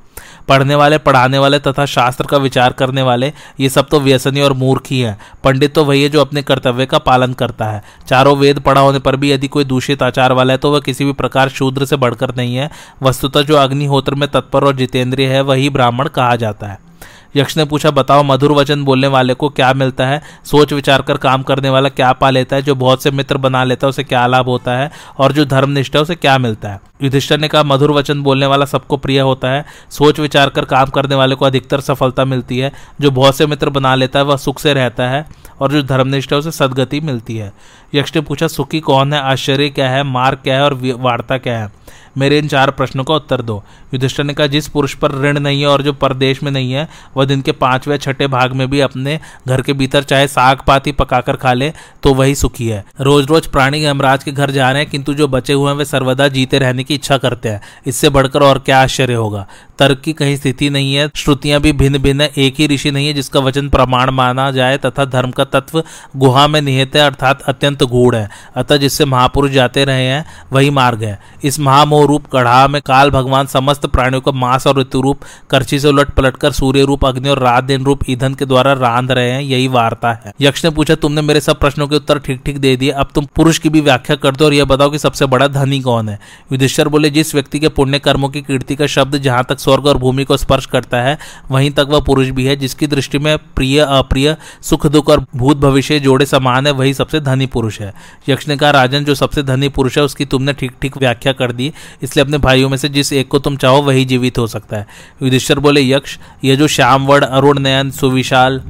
पढ़ने 0.49 0.75
वाले, 0.75 0.99
पढ़ाने 0.99 1.39
वाले 1.39 1.59
तथा 1.59 1.85
शास्त्र 1.87 2.27
का 2.27 2.37
विचार 2.37 2.73
करने 2.73 3.03
वाले, 3.03 3.33
ये 3.61 3.69
सब 3.69 3.89
तो 3.89 4.01
व्यसनी 4.01 4.41
और 4.41 4.53
मूर्ख 4.53 4.87
ही 4.91 5.01
है। 5.01 5.17
पंडित 5.45 5.75
तो 5.75 5.85
वही 5.85 6.03
है 6.03 6.09
जो 6.09 6.21
अपने 6.21 6.43
कर्तव्य 6.43 6.87
का 6.87 6.99
पालन 6.99 7.33
करता 7.33 7.65
है। 7.65 7.83
चारों 8.09 8.37
वेद 8.37 8.59
पढ़ा 8.59 8.81
होने 8.81 8.99
पर 8.99 9.17
भी 9.17 9.33
यदि 9.33 9.49
कोई 9.49 9.65
दूषित 9.65 10.03
आचार 10.03 10.33
वाला 10.33 10.53
है 10.53 10.59
तो 10.59 10.73
वह 10.73 10.81
किसी 10.91 11.05
भी 11.05 11.13
प्रकार 11.13 11.49
शूद्र 11.49 11.85
से 11.85 11.97
बढ़कर 11.97 12.37
नहीं 12.37 12.57
है। 12.57 12.71
वस्तुतः 13.03 13.43
जो 13.43 13.57
अग्निहोत्र 13.57 14.15
में 14.15 14.29
तत्पर 14.29 14.65
और 14.65 14.77
जितेंद्रिय 14.77 15.27
है, 15.27 15.41
वही 15.41 15.71
ब्राह्मण 15.71 16.09
कहा 16.09 16.37
जाता 16.37 16.67
है। 16.67 16.91
यक्ष 17.37 17.57
ने 17.57 17.65
पूछा, 17.65 17.91
बताओ, 17.91 18.23
मधुर 18.23 18.53
वचन 18.53 18.85
बोलने 18.85 19.07
वाले 19.07 19.35
को 19.35 19.49
क्या 19.49 19.73
मिलता 19.73 20.07
है? 20.07 20.23
सोच 20.45 20.73
विचार 20.73 21.03
कर 21.03 21.17
काम 21.17 21.43
करने 21.43 21.71
वाला 21.71 21.89
क्या 21.89 22.13
पा 22.13 22.31
लेता 22.31 22.57
है? 22.57 22.63
जो 22.63 22.75
बहुत 22.75 23.03
से 23.03 23.11
मित्र 23.11 23.37
बना 23.37 23.65
लेता 23.65 23.87
है, 23.87 23.89
उसे 23.89 24.05
क्या 24.05 24.27
लाभ 24.27 24.45
होता 24.45 24.73
है? 24.73 24.91
और 25.19 25.33
जो 25.33 25.45
धर्मनिष्ठ 25.45 25.97
है, 25.97 26.03
उसे 26.03 26.15
क्या 26.15 26.39
मिलता 26.39 26.69
है? 26.69 26.81
युधिष्ठर 27.03 27.39
ने 27.39 27.49
कहा, 27.49 27.63
मधुर 27.63 27.91
वचन 27.91 28.23
बोलने 28.23 28.47
वाला 28.47 28.65
सबको 28.65 28.97
प्रिय 28.97 29.21
होता 29.21 29.49
है। 29.49 29.65
सोच 29.91 30.21
विचार 30.21 30.51
कर 30.51 30.65
काम 30.65 30.87
करने 30.87 31.15
वाले 31.15 31.35
को 31.35 31.45
अधिकतर 31.45 31.81
सफलता 31.81 32.25
मिलती 32.25 32.59
है। 32.59 32.73
जो 33.01 33.11
बहुत 33.11 33.37
से 33.37 33.47
मित्र 33.47 33.71
बना 33.71 33.95
लेता 33.95 34.19
है, 34.19 34.25
वह 34.25 34.37
सुख 34.37 34.59
से 34.59 34.75
रहता 34.75 35.09
है। 35.09 35.27
और 35.61 35.73
जो 35.73 35.83
धर्मनिष्ठ 35.83 36.33
है, 36.33 36.39
उसे 36.39 36.51
सदगति 36.51 37.01
मिलती 37.01 37.37
है। 37.37 37.53
यक्ष 37.95 38.13
ने 38.17 38.23
पूछा, 38.23 38.49
सुखी 38.49 38.81
कौन 38.81 39.13
है? 39.13 39.21
आश्चर्य 39.21 39.69
क्या 39.69 39.91
है? 39.91 40.03
मार्ग 40.03 40.39
क्या 40.39 40.55
है? 40.55 40.63
और 40.63 40.81
वार्ता 40.83 41.39
क्या 41.39 41.59
है? 41.59 41.80
मेरे 42.17 42.39
इन 42.39 42.49
चार 42.49 42.71
प्रश्नों 42.71 43.05
का 43.05 43.15
उत्तर 43.15 43.43
दो। 43.43 43.63
युधिष्ठर 43.95 44.25
ने 44.25 44.35
कहा, 44.35 44.47
जिस 44.47 44.69
पुरुष 44.69 44.95
पर 44.95 45.13
ऋण 45.23 45.39
नहीं 45.39 45.61
है 45.61 45.67
और 45.67 45.83
जो 45.83 45.93
परदेश 45.93 46.43
में 46.43 46.51
नहीं 46.53 46.73
है, 46.73 46.89
वह 47.17 47.25
दिन 47.25 47.41
के 47.41 47.53
पाँचवें 47.53 47.97
छठे 47.99 48.27
भाग 48.27 48.53
में 48.53 48.69
भी 48.71 48.81
अपने 48.81 49.19
घर 49.49 49.63
के 49.63 49.73
भीतर 49.73 50.03
चाहे 50.03 50.27
साग 50.29 50.63
पाती 50.67 50.93
पकाकर 50.93 51.37
खा 51.37 51.53
ले 51.53 51.73
तो 52.03 52.15
वही 52.15 52.35
सुखी 52.35 52.69
है। 52.69 52.85
रोज 53.01 53.27
रोज 53.27 53.47
प्राणी 53.47 53.85
यमराज 53.85 54.25
के 54.25 54.33
घर 54.33 54.51
जा 54.51 54.71
रहे 54.71 54.83
हैं, 54.83 54.91
किंतु 54.91 55.15
जो 55.15 55.29
बचे 55.29 55.53
हुए 55.53 55.71
हैं, 55.71 55.77
वे 55.77 55.85
सर्वदा 55.85 56.29
जीते 56.29 56.59
रहने 56.59 56.85
की 56.85 56.95
इच्छा 56.95 57.19
करते 57.19 57.49
हैं। 57.49 57.61
इससे 57.87 58.09
बढ़कर 58.11 58.43
और 58.43 58.59
क्या 58.59 58.83
आश्चर्य 58.83 59.15
होगा? 59.15 59.47
तर्क 59.81 60.01
की 60.01 60.13
कहीं 60.13 60.37
स्थिति 60.37 60.71
नहीं 60.71 60.95
है, 60.95 61.09
श्रुतियाँ 61.17 61.61
भी 61.61 61.73
भिन्न 61.73 61.99
भिन्न 61.99 62.21
है 62.21 62.31
एक 62.39 62.55
ही 62.59 62.67
ऋषि 62.67 62.91
नहीं 62.91 63.07
है 63.07 63.13
जिसका 63.13 63.41
वचन 63.41 63.69
प्रमाण 63.69 64.11
माना 64.11 64.51
जाए 64.51 64.79
तथा 64.79 65.05
धर्म 65.07 65.31
का 65.31 65.45
तत्व 65.47 65.83
गुहा 66.17 66.47
में 66.49 66.61
निहित 66.63 66.97
है 66.97 67.03
अर्थात 67.03 67.43
अत्यंत 67.43 67.83
गूढ़ 67.85 68.15
है। 68.15 68.29
अतः 68.57 68.77
जिससे 68.77 69.05
महापुरुष 69.05 69.51
जाते 69.51 69.85
रहे 69.85 70.05
हैं, 70.05 70.25
वही 70.53 70.71
मार्ग 70.71 71.03
है। 71.03 71.19
इस 71.45 71.59
महामोह 71.61 72.05
रूप 72.07 72.27
कढ़ा 72.27 72.67
में 72.69 72.81
काल 72.83 73.11
भगवान 73.11 73.47
समस्त 73.47 73.87
प्राणियों 73.87 74.21
को 74.21 74.33
मांस 74.33 74.67
और 74.67 74.79
ऋतु 74.79 75.01
रूप 75.01 75.21
करची 75.51 75.79
से 75.81 75.89
उलट 75.89 76.11
पलट 76.11 76.37
कर 76.37 76.53
सूर्य 76.53 76.85
रूप 76.85 77.05
अग्नि 77.05 77.29
और 77.29 77.39
रात 77.39 77.65
दिन 77.65 77.85
रूप 77.85 78.01
ईंधन 78.09 78.35
के 78.35 78.47
द्वारा 78.47 78.73
रांध 78.73 79.13
रहे 79.13 79.31
हैं, 79.31 79.41
यही 79.43 79.69
वार्ता 79.69 80.13
है। 80.15 80.33
यक्ष 80.41 80.65
ने 80.65 80.71
पूछा, 80.71 80.95
तुमने 80.95 81.23
मेरे 81.23 81.41
सब 81.41 81.59
प्रश्नों 81.59 81.89
के 81.89 81.97
उत्तर 81.97 82.19
ठीक 82.19 82.43
ठीक 82.45 82.59
दे 82.59 82.77
दिए, 82.77 82.91
अब 82.91 83.09
तुम 83.15 83.27
पुरुष 83.37 83.59
की 83.59 83.69
भी 83.69 83.81
व्याख्या 83.81 84.17
कर 84.17 84.37
दो 84.37 84.45
और 84.45 84.55
यह 84.55 84.65
बताओ 84.65 84.91
कि 84.91 84.99
सबसे 84.99 85.27
बड़ा 85.27 85.49
धनी 85.49 85.81
कौन 85.81 86.09
है? 86.09 86.19
युधिष्ठर 86.53 86.89
बोले, 86.89 87.11
जिस 87.11 87.35
व्यक्ति 87.35 87.59
के 87.59 87.69
पुण्य 87.71 87.99
कर्मों 87.99 88.29
की 88.29 88.41
कीर्ति 88.41 88.77
का 88.77 88.87
शब्द 88.87 89.17
जहाँ 89.17 89.45
तक 89.49 89.61
स्वर्ग 89.71 89.87
और 89.87 89.99
भूमि 89.99 90.25
को 90.25 90.37
स्पर्श 90.37 90.67
करता 90.67 91.01
है, 91.03 91.19
वहीं 91.51 91.71
तक 91.71 91.87
वह 91.91 92.01
पुरुष 92.01 92.29
भी 92.29 92.45
है, 92.47 92.57
जिसकी 92.57 92.87
दृष्टि 92.87 93.19
में 93.19 93.37
प्रिय, 93.39 93.79
अप्रिय, 93.81 94.37
सुख 94.63 94.87
दुख 94.87 95.09
और 95.09 95.25
भूत 95.37 95.57
भविष्य 95.57 95.99
जोड़े 96.01 96.27
समान 96.27 96.67
है, 96.67 96.73
वही 96.73 96.95
सबसे 96.95 97.21
धनी 97.21 97.47
पुरुष 97.47 97.81
है। 97.81 97.93
यक्ष 98.29 98.49
ने 98.49 98.57
कहा, 98.57 98.71
राजन, 98.71 99.05
जो 99.05 99.15
सबसे 99.15 99.43
धनी 99.43 99.69
पुरुष 99.69 99.99
है, 99.99 100.05
उसकी 100.05 100.25
तुमने 100.25 100.53
ठीक 100.53 100.73
ठीक 100.83 100.97
व्याख्या 100.97 101.33
कर 101.33 101.53
दी, 101.53 101.73
इसलिए 102.03 102.25
अपने 102.25 102.39
भाइयों 102.39 102.69
में 102.69 102.77
से 102.77 102.89
जिस 102.89 103.13
एक 103.13 103.29
को 103.29 103.39
तुम 103.39 103.57
चाहो, 103.57 103.83
वही 103.83 104.05
जीवित 104.05 104.39
हो 104.39 104.47
सकता 104.47 104.77
है। 104.77 104.87
युधिष्ठर 105.23 105.59
बोले, 105.59 105.89
यक्ष 105.91 106.19
ये 106.45 106.57
जो 106.57 106.69
श्यामवर्ण, 106.69 107.27
अरुण, 107.27 107.59
नयन, 107.59 107.91
सुविशाल 107.91 108.63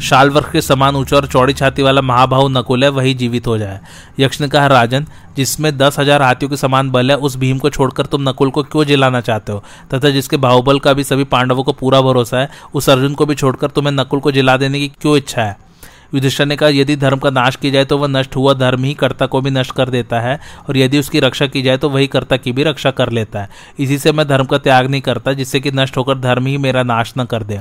शाल 0.00 0.30
वर्ष 0.30 0.46
के 0.52 0.60
समान 0.60 0.96
ऊँचा 0.96 1.16
और 1.16 1.26
चौड़ी 1.26 1.52
छाती 1.52 1.82
वाला 1.82 2.00
महाभाव 2.00 2.48
नकुल 2.48 2.84
है, 2.84 2.88
वही 2.88 3.14
जीवित 3.14 3.46
हो 3.46 3.58
जाए। 3.58 3.80
यक्ष 4.20 4.40
ने 4.40 4.48
कहा 4.48 4.66
राजन, 4.66 5.06
जिसमें 5.36 5.78
दस 5.78 5.98
हज़ार 5.98 6.22
हाथियों 6.22 6.50
के 6.50 6.56
समान 6.56 6.90
बल 6.90 7.10
है, 7.10 7.16
उस 7.16 7.36
भीम 7.36 7.58
को 7.58 7.70
छोड़कर 7.70 8.06
तुम 8.06 8.28
नकुल 8.28 8.50
को 8.50 8.62
क्यों 8.62 8.84
जिलाना 8.84 9.20
चाहते 9.20 9.52
हो? 9.52 9.64
तथा 9.94 10.10
जिसके 10.10 10.36
बाहुबल 10.36 10.78
का 10.78 10.92
भी 10.92 11.04
सभी 11.04 11.24
पांडवों 11.24 11.64
को 11.64 11.72
पूरा 11.72 12.00
भरोसा 12.00 12.38
है, 12.38 12.50
उस 12.74 12.90
अर्जुन 12.90 13.14
को 13.14 13.26
भी 13.26 13.34
छोड़कर 13.34 13.70
तुम्हें 13.70 13.92
नकुल 13.92 14.20
को 14.20 14.32
जिला 14.32 14.56
देने 14.56 14.80
की 14.80 14.88
क्यों 14.88 15.16
इच्छा 15.16 15.42
है? 15.42 15.66
युधिष्ठर 16.14 16.46
ने 16.46 16.56
कहा, 16.56 16.68
यदि 16.68 16.96
धर्म 16.96 17.18
का 17.18 17.30
नाश 17.30 17.56
किया 17.56 17.72
जाए 17.72 17.84
तो 17.84 17.98
वह 17.98 18.08
नष्ट 18.08 18.36
हुआ, 18.36 18.54
धर्म 18.54 18.84
ही 18.84 18.94
कर्ता 18.94 19.26
को 19.26 19.40
भी 19.40 19.50
नष्ट 19.50 19.72
कर 19.72 19.88
देता 19.88 20.20
है, 20.20 20.38
और 20.68 20.76
यदि 20.76 20.98
उसकी 20.98 21.20
रक्षा 21.20 21.46
की 21.46 21.62
जाए 21.62 21.76
तो 21.76 21.88
वही 21.90 22.06
कर्ता 22.06 22.36
की 22.36 22.52
भी 22.52 22.62
रक्षा 22.62 22.90
कर 22.90 23.10
लेता 23.10 23.40
है। 23.40 23.48
इसी 23.78 23.98
से 23.98 24.12
मैं 24.12 24.28
धर्म 24.28 24.44
का 24.44 24.58
त्याग 24.58 24.86
नहीं 24.86 25.00
करता, 25.00 25.32
जिससे 25.32 25.60
कि 25.60 25.70
नष्ट 25.70 25.96
होकर 25.96 26.18
धर्म 26.18 26.46
ही 26.46 26.56
मेरा 26.58 26.82
नाश 26.82 27.12
न 27.18 27.24
कर 27.24 27.42
दे। 27.42 27.60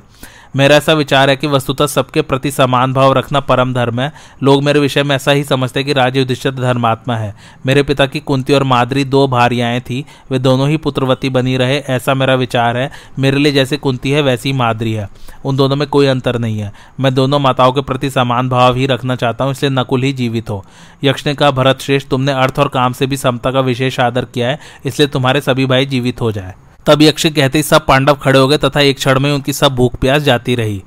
मेरा 0.55 0.75
ऐसा 0.75 0.93
विचार 0.93 1.29
है 1.29 1.35
कि 1.35 1.47
वस्तुतः 1.47 1.87
सबके 1.87 2.21
प्रति 2.21 2.51
समान 2.51 2.93
भाव 2.93 3.13
रखना 3.13 3.39
परम 3.39 3.73
धर्म 3.73 3.99
है। 3.99 4.11
लोग 4.43 4.63
मेरे 4.63 4.79
विषय 4.79 5.03
में 5.03 5.15
ऐसा 5.15 5.31
ही 5.31 5.43
समझते 5.43 5.79
हैं 5.79 5.87
कि 5.87 5.93
राजे 5.93 6.19
युधिष्ठिर 6.19 6.51
धर्मात्मा 6.51 7.15
है। 7.15 7.35
मेरे 7.65 7.83
पिता 7.83 8.05
की 8.05 8.19
कुंती 8.19 8.53
और 8.53 8.63
मादरी 8.63 9.03
दो 9.03 9.27
भारियाएँ 9.27 9.81
थी। 9.81 10.05
वे 10.31 10.39
दोनों 10.39 10.69
ही 10.69 10.77
पुत्रवती 10.77 11.29
बनी 11.29 11.57
रहे, 11.57 11.77
ऐसा 11.79 12.13
मेरा 12.13 12.35
विचार 12.35 12.77
है। 12.77 12.91
मेरे 13.19 13.37
लिए 13.37 13.51
जैसे 13.51 13.77
कुंती 13.77 14.11
है, 14.11 14.21
वैसी 14.21 14.49
ही 14.49 14.57
मादरी 14.57 14.93
है। 14.93 15.09
उन 15.45 15.55
दोनों 15.55 15.75
में 15.75 15.87
कोई 15.87 16.07
अंतर 16.07 16.39
नहीं 16.39 16.59
है। 16.59 16.71
मैं 16.99 17.13
दोनों 17.13 17.39
माताओं 17.39 17.73
के 17.73 17.81
प्रति 17.81 18.09
समान 18.09 18.49
भाव 18.49 18.75
ही 18.75 18.85
रखना 18.85 19.15
चाहता 19.15 19.43
हूँ, 19.43 19.51
इसलिए 19.51 19.71
नकुल 19.71 20.03
ही 20.03 20.13
जीवित 20.13 20.49
हो। 20.49 20.65
यक्ष 21.03 21.27
ने 21.27 21.35
कहा 21.35 21.51
भरत 21.51 21.81
श्रेष्ठ 21.81 22.07
तुमने 22.07 22.31
अर्थ 22.31 22.59
और 22.59 22.67
काम 22.67 22.93
से 22.93 23.07
भी 23.07 23.17
समता 23.17 23.51
का 23.51 23.59
विशेष 23.59 23.99
आदर 23.99 24.25
किया 24.25 24.49
है, 24.49 24.59
इसलिए 24.85 25.07
तुम्हारे 25.07 25.41
सभी 25.41 25.65
भाई 25.65 25.85
जीवित 25.85 26.21
हो 26.21 26.31
जाए। 26.31 26.53
तब 26.85 27.01
यक्ष 27.01 27.25
कहते 27.27 27.57
ही 27.57 27.63
सब 27.63 27.85
पांडव 27.85 28.13
खड़े 28.15 28.39
हो 28.39 28.47
गए 28.47 28.57
तथा 28.59 28.81
एक 28.81 28.97
क्षण 28.97 29.19
में 29.19 29.31
उनकी 29.31 29.53
सब 29.53 29.75
भूख 29.75 29.95
प्यास 29.95 30.21
जाती 30.23 30.55
रही। 30.55 30.83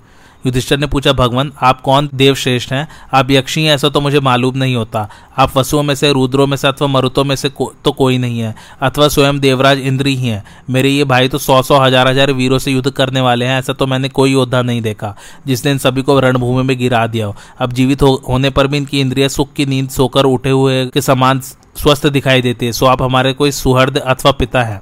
युधिष्ठर 0.47 0.79
ने 0.79 0.87
पूछा 0.87 1.13
भगवान 1.13 1.51
आप 1.63 1.81
कौन 1.81 2.09
देव 2.15 2.35
श्रेष्ठ 2.35 2.73
हैं? 2.73 2.87
आप 3.15 3.31
यक्षी 3.31 3.63
हैं 3.65 3.75
ऐसा 3.75 3.89
तो 3.89 4.01
मुझे 4.01 4.21
मालूम 4.21 4.57
नहीं 4.59 4.75
होता। 4.77 5.09
आप 5.39 5.57
वसुओं 5.57 5.83
में 5.83 5.95
से 5.95 6.13
रुद्रों 6.13 6.47
में 6.47 6.57
से 6.57 6.69
अथवा 6.69 6.89
मरुतों 6.89 7.25
में 7.25 7.35
से 7.37 7.49
को, 7.49 7.73
तो 7.85 7.93
कोई 7.93 8.19
नहीं 8.19 8.39
है 8.41 8.55
अथवा 8.83 9.09
स्वयं 9.09 9.41
देवराज 9.41 9.79
इंद्र 9.81 10.07
ही 10.07 10.15
हैं। 10.19 10.43
मेरे 10.71 10.89
ये 10.89 11.05
भाई 11.05 11.29
तो 11.29 11.39
सौ 11.39 11.61
सौ 11.63 11.79
हज़ार 11.79 12.09
हज़ार 12.09 12.33
वीरों 12.33 12.59
से 12.59 12.71
युद्ध 12.71 12.91
करने 12.91 13.21
वाले 13.21 13.45
हैं 13.45 13.59
ऐसा 13.59 13.73
तो 13.73 13.87
मैंने 13.87 14.09
कोई 14.11 14.33
योद्धा 14.33 14.63
नहीं 14.63 14.83
देखा 14.83 15.15
जिसने 15.47 15.71
इन 15.71 15.79
सभी 15.79 16.03
को 16.03 16.19
रणभूमि 16.21 16.63
में 16.63 16.77
गिरा 16.79 17.07
दिया 17.07 17.27
हो। 17.27 17.37
अब 17.59 17.73
जीवित 17.73 18.03
हो, 18.03 18.23
होने 18.29 18.51
पर 18.51 18.67
भी 18.67 18.77
इनकी 18.77 19.01
इंद्रिया 19.01 19.29
सुख 19.29 19.53
की 19.53 19.67
नींद 19.67 19.89
सोकर 19.91 20.25
उठे 20.27 20.51
हुए 20.51 20.85
के 20.87 21.01
समान 21.03 21.43
स्वस्थ 21.83 22.07
दिखाई 22.07 22.43
देती 22.43 22.67
है। 22.67 22.73
सो 22.73 22.87
आप 22.87 23.03
हमारे 23.03 23.33
कोई 23.33 23.51
सुहृद 23.51 23.99
अथवा 23.99 24.33
पिता 24.33 24.63
है। 24.63 24.81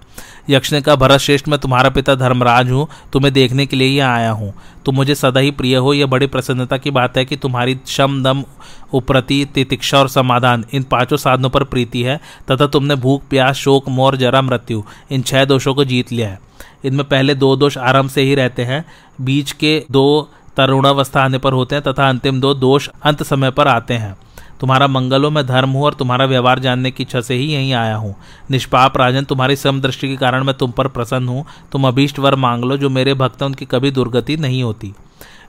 यक्ष 0.50 0.72
ने 0.72 0.80
कहा 0.80 0.96
भरत 0.96 1.18
श्रेष्ठ 1.18 1.48
मैं 1.48 1.58
तुम्हारा 1.58 1.90
पिता 1.90 2.14
धर्मराज 2.14 2.70
हूँ। 2.70 2.88
तुम्हें 3.12 3.32
देखने 3.32 3.66
के 3.66 3.76
लिए 3.76 3.88
ही 3.88 3.98
आया 3.98 4.30
हूँ। 4.30 4.54
तुम 4.84 4.94
मुझे 4.94 5.14
सदा 5.14 5.40
ही 5.40 5.50
प्रिय 5.50 5.76
हो। 5.76 5.94
यह 5.94 6.06
बड़ी 6.06 6.26
प्रसन्नता 6.26 6.76
की 6.76 6.90
बात 6.90 7.16
है 7.16 7.24
कि 7.24 7.36
तुम्हारी 7.36 7.78
शम, 7.86 8.22
दम, 8.22 8.44
उप्रति, 8.92 9.44
तितिक्षा 9.54 9.98
और 9.98 10.08
समाधान 10.08 10.64
इन 10.72 10.82
पाँचों 10.82 11.16
साधनों 11.16 11.50
पर 11.50 11.64
प्रीति 11.64 12.02
है। 12.02 12.20
तथा 12.50 12.66
तुमने 12.66 12.94
भूख, 12.94 13.22
प्यास, 13.30 13.56
शोक, 13.56 13.88
मोर, 13.88 14.16
जरा, 14.16 14.42
मृत्यु 14.42 14.82
इन 15.10 15.22
छह 15.22 15.44
दोषों 15.44 15.74
को 15.74 15.84
जीत 15.84 16.12
लिया 16.12 16.28
है। 16.28 16.40
इनमें 16.84 17.08
पहले 17.08 17.34
दो 17.34 17.56
दोष 17.56 17.78
आराम 17.78 18.08
से 18.08 18.22
ही 18.22 18.34
रहते 18.34 18.64
हैं। 18.64 18.84
बीच 19.20 19.52
के 19.52 19.84
दो 19.90 20.30
तरुणावस्था 20.56 21.22
आने 21.22 21.38
पर 21.38 21.52
होते 21.52 21.74
हैं 21.74 21.84
तथा 21.84 22.08
अंतिम 22.08 22.40
दो 22.40 22.54
दोष 22.54 22.88
अंत 23.02 23.22
समय 23.22 23.50
पर 23.50 23.68
आते 23.68 23.94
हैं। 23.94 24.16
तुम्हारा 24.60 24.86
मंगलों 24.86 25.30
में 25.30 25.46
धर्म 25.46 25.70
हूँ 25.70 25.84
और 25.84 25.94
तुम्हारा 25.94 26.24
व्यवहार 26.24 26.58
जानने 26.58 26.90
की 26.90 27.02
इच्छा 27.02 27.20
से 27.20 27.34
ही 27.34 27.52
यहीं 27.52 27.72
आया 27.72 27.96
हूँ। 27.96 28.14
निष्पाप 28.50 28.96
राजन, 28.96 29.24
तुम्हारी 29.24 29.56
समदृष्टि 29.56 30.08
के 30.08 30.16
कारण 30.16 30.44
मैं 30.44 30.54
तुम 30.54 30.70
पर 30.70 30.88
प्रसन्न 30.88 31.28
हूँ। 31.28 31.44
तुम 31.72 31.88
अभीष्ट 31.88 32.18
वर 32.18 32.34
मांग 32.34 32.64
लो 32.64 32.76
जो 32.76 32.90
मेरे 32.90 33.14
भक्त 33.14 33.42
हैं, 33.42 33.48
उनकी 33.48 33.64
कभी 33.64 33.90
दुर्गति 33.90 34.36
नहीं 34.36 34.62
होती। 34.62 34.94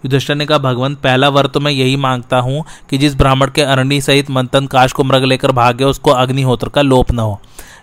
युधिष्ठर 0.05 0.35
ने 0.35 0.45
कहा, 0.45 0.57
भगवान, 0.57 0.95
पहला 0.95 1.29
वर 1.29 1.47
तो 1.47 1.59
मैं 1.59 1.71
यही 1.71 1.95
माँगता 1.95 2.39
हूँ 2.39 2.63
कि 2.89 2.97
जिस 2.97 3.15
ब्राह्मण 3.15 3.47
के 3.47 3.61
अरणी 3.61 4.01
सहित 4.01 4.29
मंथन 4.31 4.67
काश 4.67 4.91
को 4.91 5.03
मृग 5.03 5.23
लेकर 5.23 5.51
भाग 5.51 5.75
गया, 5.75 5.87
उसको 5.87 6.11
अग्निहोत्र 6.11 6.69
का 6.69 6.81
लोप 6.81 7.11
न 7.11 7.19
हो। 7.19 7.39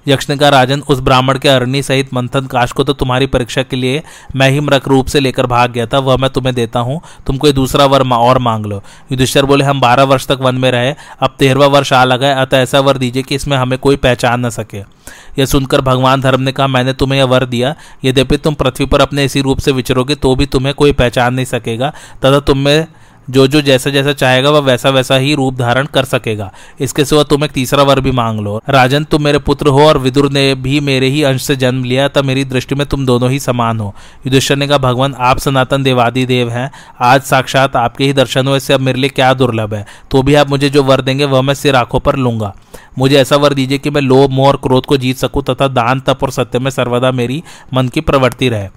यक्ष 0.07 0.29
ने 0.31 0.37
कहा 0.37 0.49
राजन 0.49 0.81
उस 0.81 1.01
ब्राह्मण 1.01 1.38
के 1.38 1.49
अरणी 1.49 1.83
सहित 1.83 2.12
मंथन 2.14 2.47
काश 2.47 2.73
को 2.73 2.85
तो 2.85 2.93
तुम्हारी 2.93 3.27
परीक्षा 3.27 3.62
के 3.62 3.77
लिए 3.77 4.03
मैं 4.37 4.51
ही 4.51 4.61
मृक 4.61 4.88
रूप 4.88 5.07
से 5.07 5.21
लेकर 5.21 5.47
भाग 5.47 5.73
गया 5.73 5.87
था, 5.87 5.99
वह 5.99 6.17
मैं 6.17 6.31
तुम्हें 6.31 6.55
देता 6.55 6.81
हूँ। 6.81 7.01
तुम 7.27 7.37
कोई 7.37 7.53
दूसरा 7.53 7.87
वर 7.87 8.09
और 8.09 8.38
मांग 8.38 8.67
लो। 8.67 8.83
युधिष्ठर 9.12 9.45
बोले, 9.45 9.64
हम 9.64 9.81
बारह 9.81 10.03
वर्ष 10.03 10.27
तक 10.27 10.38
वन 10.40 10.55
में 10.55 10.71
रहे, 10.71 10.95
अब 11.21 11.35
तेरहवा 11.38 11.67
वर्ष 11.67 11.93
आ 11.93 12.05
लगा 12.05 12.27
है, 12.27 12.35
अतः 12.35 12.59
ऐसा 12.59 12.81
वर 12.81 12.99
दीजिए 12.99 13.23
कि 13.23 13.35
इसमें 13.35 13.57
हमें 13.57 13.79
कोई 13.79 13.97
पहचान 13.97 14.47
न 14.47 14.51
सके। 14.51 14.83
यह 15.38 15.47
सुनकर 15.47 15.81
भगवान 15.81 16.21
धर्म 16.21 16.40
ने 16.40 16.53
कहा, 16.53 16.67
मैंने 16.67 16.93
तुम्हें 16.93 17.19
यह 17.19 17.25
वर 17.25 17.45
दिया, 17.45 17.75
यद्यपि 18.05 18.37
तुम 18.37 18.55
पृथ्वी 18.55 18.87
पर 18.87 19.01
अपने 19.01 19.25
इसी 19.25 19.40
रूप 19.40 19.59
से 19.59 19.73
विचरोगे 19.73 20.14
तो 20.14 20.35
भी 20.37 20.47
तुम्हें 20.47 20.75
कोई 20.75 20.93
पहचान 20.93 21.35
नहीं 21.35 21.47
सकेगा, 21.47 21.93
तथा 22.25 22.40
तुम्हें 22.40 22.87
जो 23.30 23.46
जो 23.46 23.60
जैसा 23.60 23.90
जैसा 23.90 24.12
चाहेगा 24.12 24.50
वह 24.50 24.60
वैसा 24.60 24.90
वैसा 24.90 25.16
ही 25.16 25.34
रूप 25.34 25.54
धारण 25.54 25.87
कर 25.87 26.04
सकेगा। 26.04 26.52
इसके 26.80 27.04
सिवा 27.04 27.22
तुम 27.22 27.44
एक 27.44 27.50
तीसरा 27.50 27.82
वर 27.82 28.00
भी 28.00 28.10
मांग 28.10 28.40
लो। 28.40 28.60
राजन, 28.68 29.04
तुम 29.04 29.24
मेरे 29.24 29.38
पुत्र 29.38 29.66
हो 29.66 29.87
और 29.87 29.98
विदुर 29.98 30.30
ने 30.32 30.54
भी 30.54 30.80
मेरे 30.80 31.06
ही 31.06 31.22
अंश 31.22 31.42
से 31.42 31.56
जन्म 31.56 31.84
लिया, 31.84 32.08
तब 32.08 32.24
मेरी 32.24 32.44
दृष्टि 32.44 32.74
में 32.74 32.87
तुम 32.87 33.06
दोनों 33.06 33.30
ही 33.30 33.40
समान 33.40 33.80
हो। 33.80 33.94
युधिष्ठर 34.26 34.56
ने 34.56 34.68
कहा, 34.68 34.78
भगवान, 34.78 35.14
आप 35.18 35.38
सनातन 35.38 35.82
देवादि 35.82 36.26
देव 36.26 36.50
हैं। 36.50 36.70
आज 37.00 37.22
साक्षात 37.22 37.76
आपके 37.76 38.04
ही 38.04 38.12
दर्शन 38.12 38.48
हुए 38.48 38.60
से 38.60 38.72
अब 38.74 38.80
मेरे 38.80 39.00
लिए 39.00 39.10
क्या 39.10 39.34
दुर्लभ 39.34 39.74
है? 39.74 39.87
तो 40.10 40.22
भी 40.22 40.34
आप 40.34 40.50
मुझे 40.50 40.70
जो 40.70 40.82
वर 40.82 41.00
देंगे, 41.00 41.24
वह 41.24 41.42
मैं 41.42 41.54
सिर 41.54 41.76
आँखों 41.76 42.00
पर 42.00 42.16
लूँगा। 42.16 42.54
मुझे 42.98 43.16
ऐसा 43.16 43.37
वर 43.37 43.54
दीजिए 43.54 43.78
कि 43.78 43.90
मैं 43.90 44.02
लोभ, 44.02 44.30
मोह 44.30 44.48
और 44.48 44.56
क्रोध 44.56 44.87
को 44.87 44.96
जीत 44.96 45.16
सकूँ, 45.16 45.42
तथा 45.42 45.68
दान, 45.68 46.00
तप 46.00 46.18
और 46.22 46.30
सत्य 46.30 46.58
में 46.58 46.70
सर्वदा 46.70 47.12
मेरी 47.12 47.42
मन 47.74 47.88
की 47.88 48.00
प्रवृत्ति 48.00 48.48
रहे। 48.48 48.68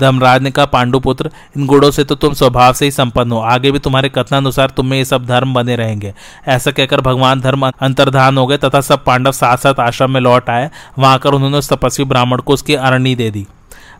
धर्मराज 0.00 0.42
ने 0.42 0.50
कहा, 0.50 0.64
पांडुपुत्र, 0.64 1.30
इन 1.56 1.66
गुणों 1.66 1.90
से 1.90 2.04
तो 2.04 2.14
तुम 2.14 2.32
स्वभाव 2.34 2.72
से 2.72 2.84
ही 2.84 2.90
संपन्न 2.90 3.32
हो। 3.32 3.38
आगे 3.38 3.70
भी 3.70 3.78
तुम्हारे 3.78 4.08
कथनानुसार 4.08 4.70
तुम्हें 4.70 4.98
ये 4.98 5.04
सब 5.04 5.26
धर्म 5.26 5.54
बने 5.54 5.76
रहेंगे। 5.76 6.14
ऐसा 6.48 6.70
कहकर 6.70 7.00
भगवान 7.00 7.40
धर्म 7.40 7.70
अंतर्धान 7.80 8.38
हो 8.38 8.46
गए 8.46 8.56
तथा 8.56 8.80
सब 8.80 9.04
पांडव 9.04 9.32
साथ 9.32 9.56
साथ 9.56 9.80
आश्रम 9.80 10.10
में 10.10 10.20
लौट 10.20 10.50
आए। 10.50 10.70
वहाँ 10.98 11.18
कर 11.18 11.30
उन्होंने 11.30 11.58
उस 11.58 11.72
तपस्वी 11.72 12.04
ब्राह्मण 12.04 12.40
को 12.40 12.52
उसकी 12.52 12.74
अरणी 12.74 13.14
दे 13.14 13.30
दी। 13.30 13.46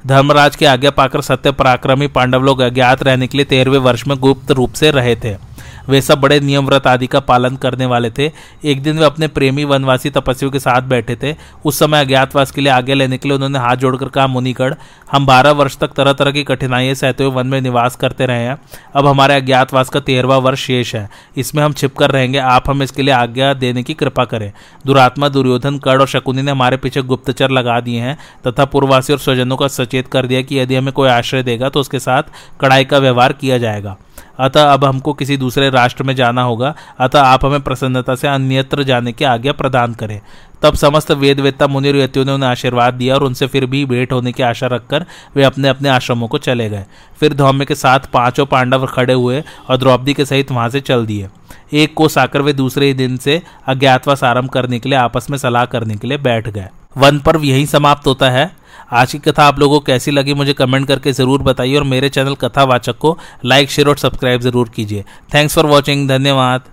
धर्मराज 0.06 0.56
की 0.56 0.64
आज्ञा 0.64 0.90
पाकर 0.90 1.20
सत्य 1.20 1.52
पराक्रमी 1.52 2.06
पांडव 2.06 2.42
लोग 2.42 2.60
अज्ञात 2.60 3.02
रहने 3.02 3.26
के 3.26 3.38
लिए 3.38 3.44
तेरहवें 3.44 3.78
वर्ष 3.78 4.06
में 4.06 4.16
गुप्त 4.18 4.50
रूप 4.50 4.72
से 4.72 4.90
रहे 4.90 5.16
थे। 5.16 5.45
वे 5.88 6.00
सब 6.00 6.20
बड़े 6.20 6.38
नियम 6.40 6.66
व्रत 6.66 6.86
आदि 6.86 7.06
का 7.06 7.20
पालन 7.22 7.56
करने 7.56 7.86
वाले 7.86 8.10
थे। 8.10 8.30
एक 8.64 8.82
दिन 8.82 8.98
वे 8.98 9.04
अपने 9.04 9.28
प्रेमी 9.28 9.64
वनवासी 9.64 10.10
तपस्वियों 10.10 10.52
के 10.52 10.58
साथ 10.58 10.82
बैठे 10.84 11.16
थे। 11.16 11.34
उस 11.64 11.78
समय 11.78 12.00
अज्ञातवास 12.00 12.50
के 12.50 12.60
लिए 12.60 12.72
आगे 12.72 12.94
लेने 12.94 13.18
के 13.18 13.28
लिए 13.28 13.36
उन्होंने 13.36 13.58
हाथ 13.58 13.76
जोड़कर 13.76 14.08
कहा 14.08 14.26
मुनिगढ़ 14.26 14.74
हम 15.12 15.26
बारह 15.26 15.50
वर्ष 15.52 15.76
तक 15.78 15.92
तरह 15.92 16.12
तरह 16.12 16.30
की 16.30 16.42
कठिनाइयाँ 16.44 16.94
सहते 16.94 17.24
हुए 17.24 17.32
वन 17.32 17.46
में 17.46 17.60
निवास 17.60 17.96
करते 17.96 18.26
रहे 18.26 18.44
हैं। 18.44 18.58
अब 18.94 19.06
हमारे 19.06 19.34
अज्ञातवास 19.34 19.88
का 19.88 20.00
तेरहवा 20.00 20.36
वर्ष 20.38 20.60
शेष 20.60 20.94
है। 20.94 21.08
इसमें 21.36 21.62
हम 21.62 21.72
छिप 21.72 21.96
कर 21.96 22.10
रहेंगे। 22.10 22.38
आप 22.38 22.70
हमें 22.70 22.84
इसके 22.84 23.02
लिए 23.02 23.14
आज्ञा 23.14 23.52
देने 23.54 23.82
की 23.82 23.94
कृपा 23.94 24.24
करें। 24.24 24.52
दुरात्मा, 24.86 25.28
दुर्योधन 25.28 25.78
कड़ 25.78 26.00
और 26.00 26.06
शकुनी 26.06 26.42
ने 26.42 26.50
हमारे 26.50 26.76
पीछे 26.76 27.02
गुप्तचर 27.02 27.50
लगा 27.50 27.80
दिए 27.80 28.00
हैं 28.00 28.16
तथा 28.46 28.64
पूर्ववासी 28.64 29.12
और 29.12 29.18
स्वजनों 29.18 29.56
का 29.56 29.68
सचेत 29.68 30.08
कर 30.08 30.26
दिया 30.26 30.42
कि 30.42 30.58
यदि 30.58 30.76
हमें 30.76 30.92
कोई 30.92 31.08
आश्रय 31.08 31.42
देगा 31.42 31.68
तो 31.68 31.80
उसके 31.80 31.98
साथ 31.98 32.22
कड़ाई 32.60 32.84
का 32.84 32.98
व्यवहार 32.98 33.32
किया 33.32 33.58
जाएगा। 33.58 33.96
अतः 34.38 34.72
अब 34.72 34.84
हमको 34.84 35.12
किसी 35.12 35.36
दूसरे 35.36 35.70
राष्ट्र 35.70 36.02
में 36.02 36.16
जाना 36.16 36.42
होगा। 36.42 36.74
अतः 36.98 37.20
आप 37.20 37.44
हमें 37.44 37.60
प्रसन्नता 37.60 38.14
से 38.14 38.28
अन्यत्र 38.28 38.82
जाने 38.82 39.12
की 39.12 39.24
आज्ञा 39.24 39.52
प्रदान 39.52 39.94
करें। 39.94 40.20
तब 40.62 40.74
समस्त 40.74 41.10
वेद 41.10 41.40
वेदता 41.40 41.66
मुनि 41.66 41.92
ने 41.92 42.32
उन्हें 42.32 42.50
आशीर्वाद 42.50 42.94
दिया 42.94 43.14
और 43.14 43.22
उनसे 43.22 43.46
फिर 43.46 43.66
भी 43.66 43.84
भेंट 43.84 44.12
होने 44.12 44.32
की 44.32 44.42
आशा 44.42 44.66
रखकर 44.66 45.06
वे 45.36 45.44
अपने 45.44 45.68
अपने 45.68 45.88
आश्रमों 45.88 46.28
को 46.28 46.38
चले 46.38 46.70
गए। 46.70 46.84
फिर 47.20 47.34
धौम्य 47.34 47.64
के 47.64 47.74
साथ 47.74 48.00
पाँचों 48.12 48.46
पांडव 48.46 48.86
खड़े 48.86 49.14
हुए 49.14 49.44
और 49.68 49.76
द्रौपदी 49.76 50.14
के 50.14 50.24
सहित 50.24 50.52
वहाँ 50.52 50.68
से 50.68 50.80
चल 50.80 51.06
दिए। 51.06 51.28
एक 51.72 51.94
को 51.94 52.08
साकर 52.08 52.42
वे 52.42 52.52
दूसरे 52.52 52.86
ही 52.86 52.94
दिन 52.94 53.16
से 53.16 53.42
अज्ञातवास 53.66 54.24
आरंभ 54.24 54.50
करने 54.50 54.78
के 54.78 54.88
लिए 54.88 54.98
आपस 54.98 55.30
में 55.30 55.38
सलाह 55.38 55.64
करने 55.64 55.96
के 55.96 56.08
लिए 56.08 56.18
बैठ 56.18 56.48
गए। 56.48 56.68
वन 56.96 57.18
पर्व 57.18 57.44
यही 57.44 57.66
समाप्त 57.66 58.06
होता 58.06 58.30
है। 58.30 58.65
आज 58.90 59.12
की 59.12 59.18
कथा 59.20 59.44
आप 59.44 59.58
लोगों 59.58 59.78
को 59.78 59.84
कैसी 59.86 60.10
लगी, 60.10 60.34
मुझे 60.34 60.52
कमेंट 60.52 60.86
करके 60.88 61.12
ज़रूर 61.12 61.42
बताइए 61.42 61.76
और 61.76 61.84
मेरे 61.84 62.08
चैनल 62.08 62.34
कथावाचक 62.34 62.98
को 62.98 63.16
लाइक, 63.44 63.70
शेयर 63.70 63.88
और 63.88 63.96
सब्सक्राइब 63.98 64.40
ज़रूर 64.40 64.68
कीजिए। 64.68 65.04
थैंक्स 65.34 65.54
फॉर 65.54 65.66
वॉचिंग 65.66 66.08
धन्यवाद। 66.08 66.64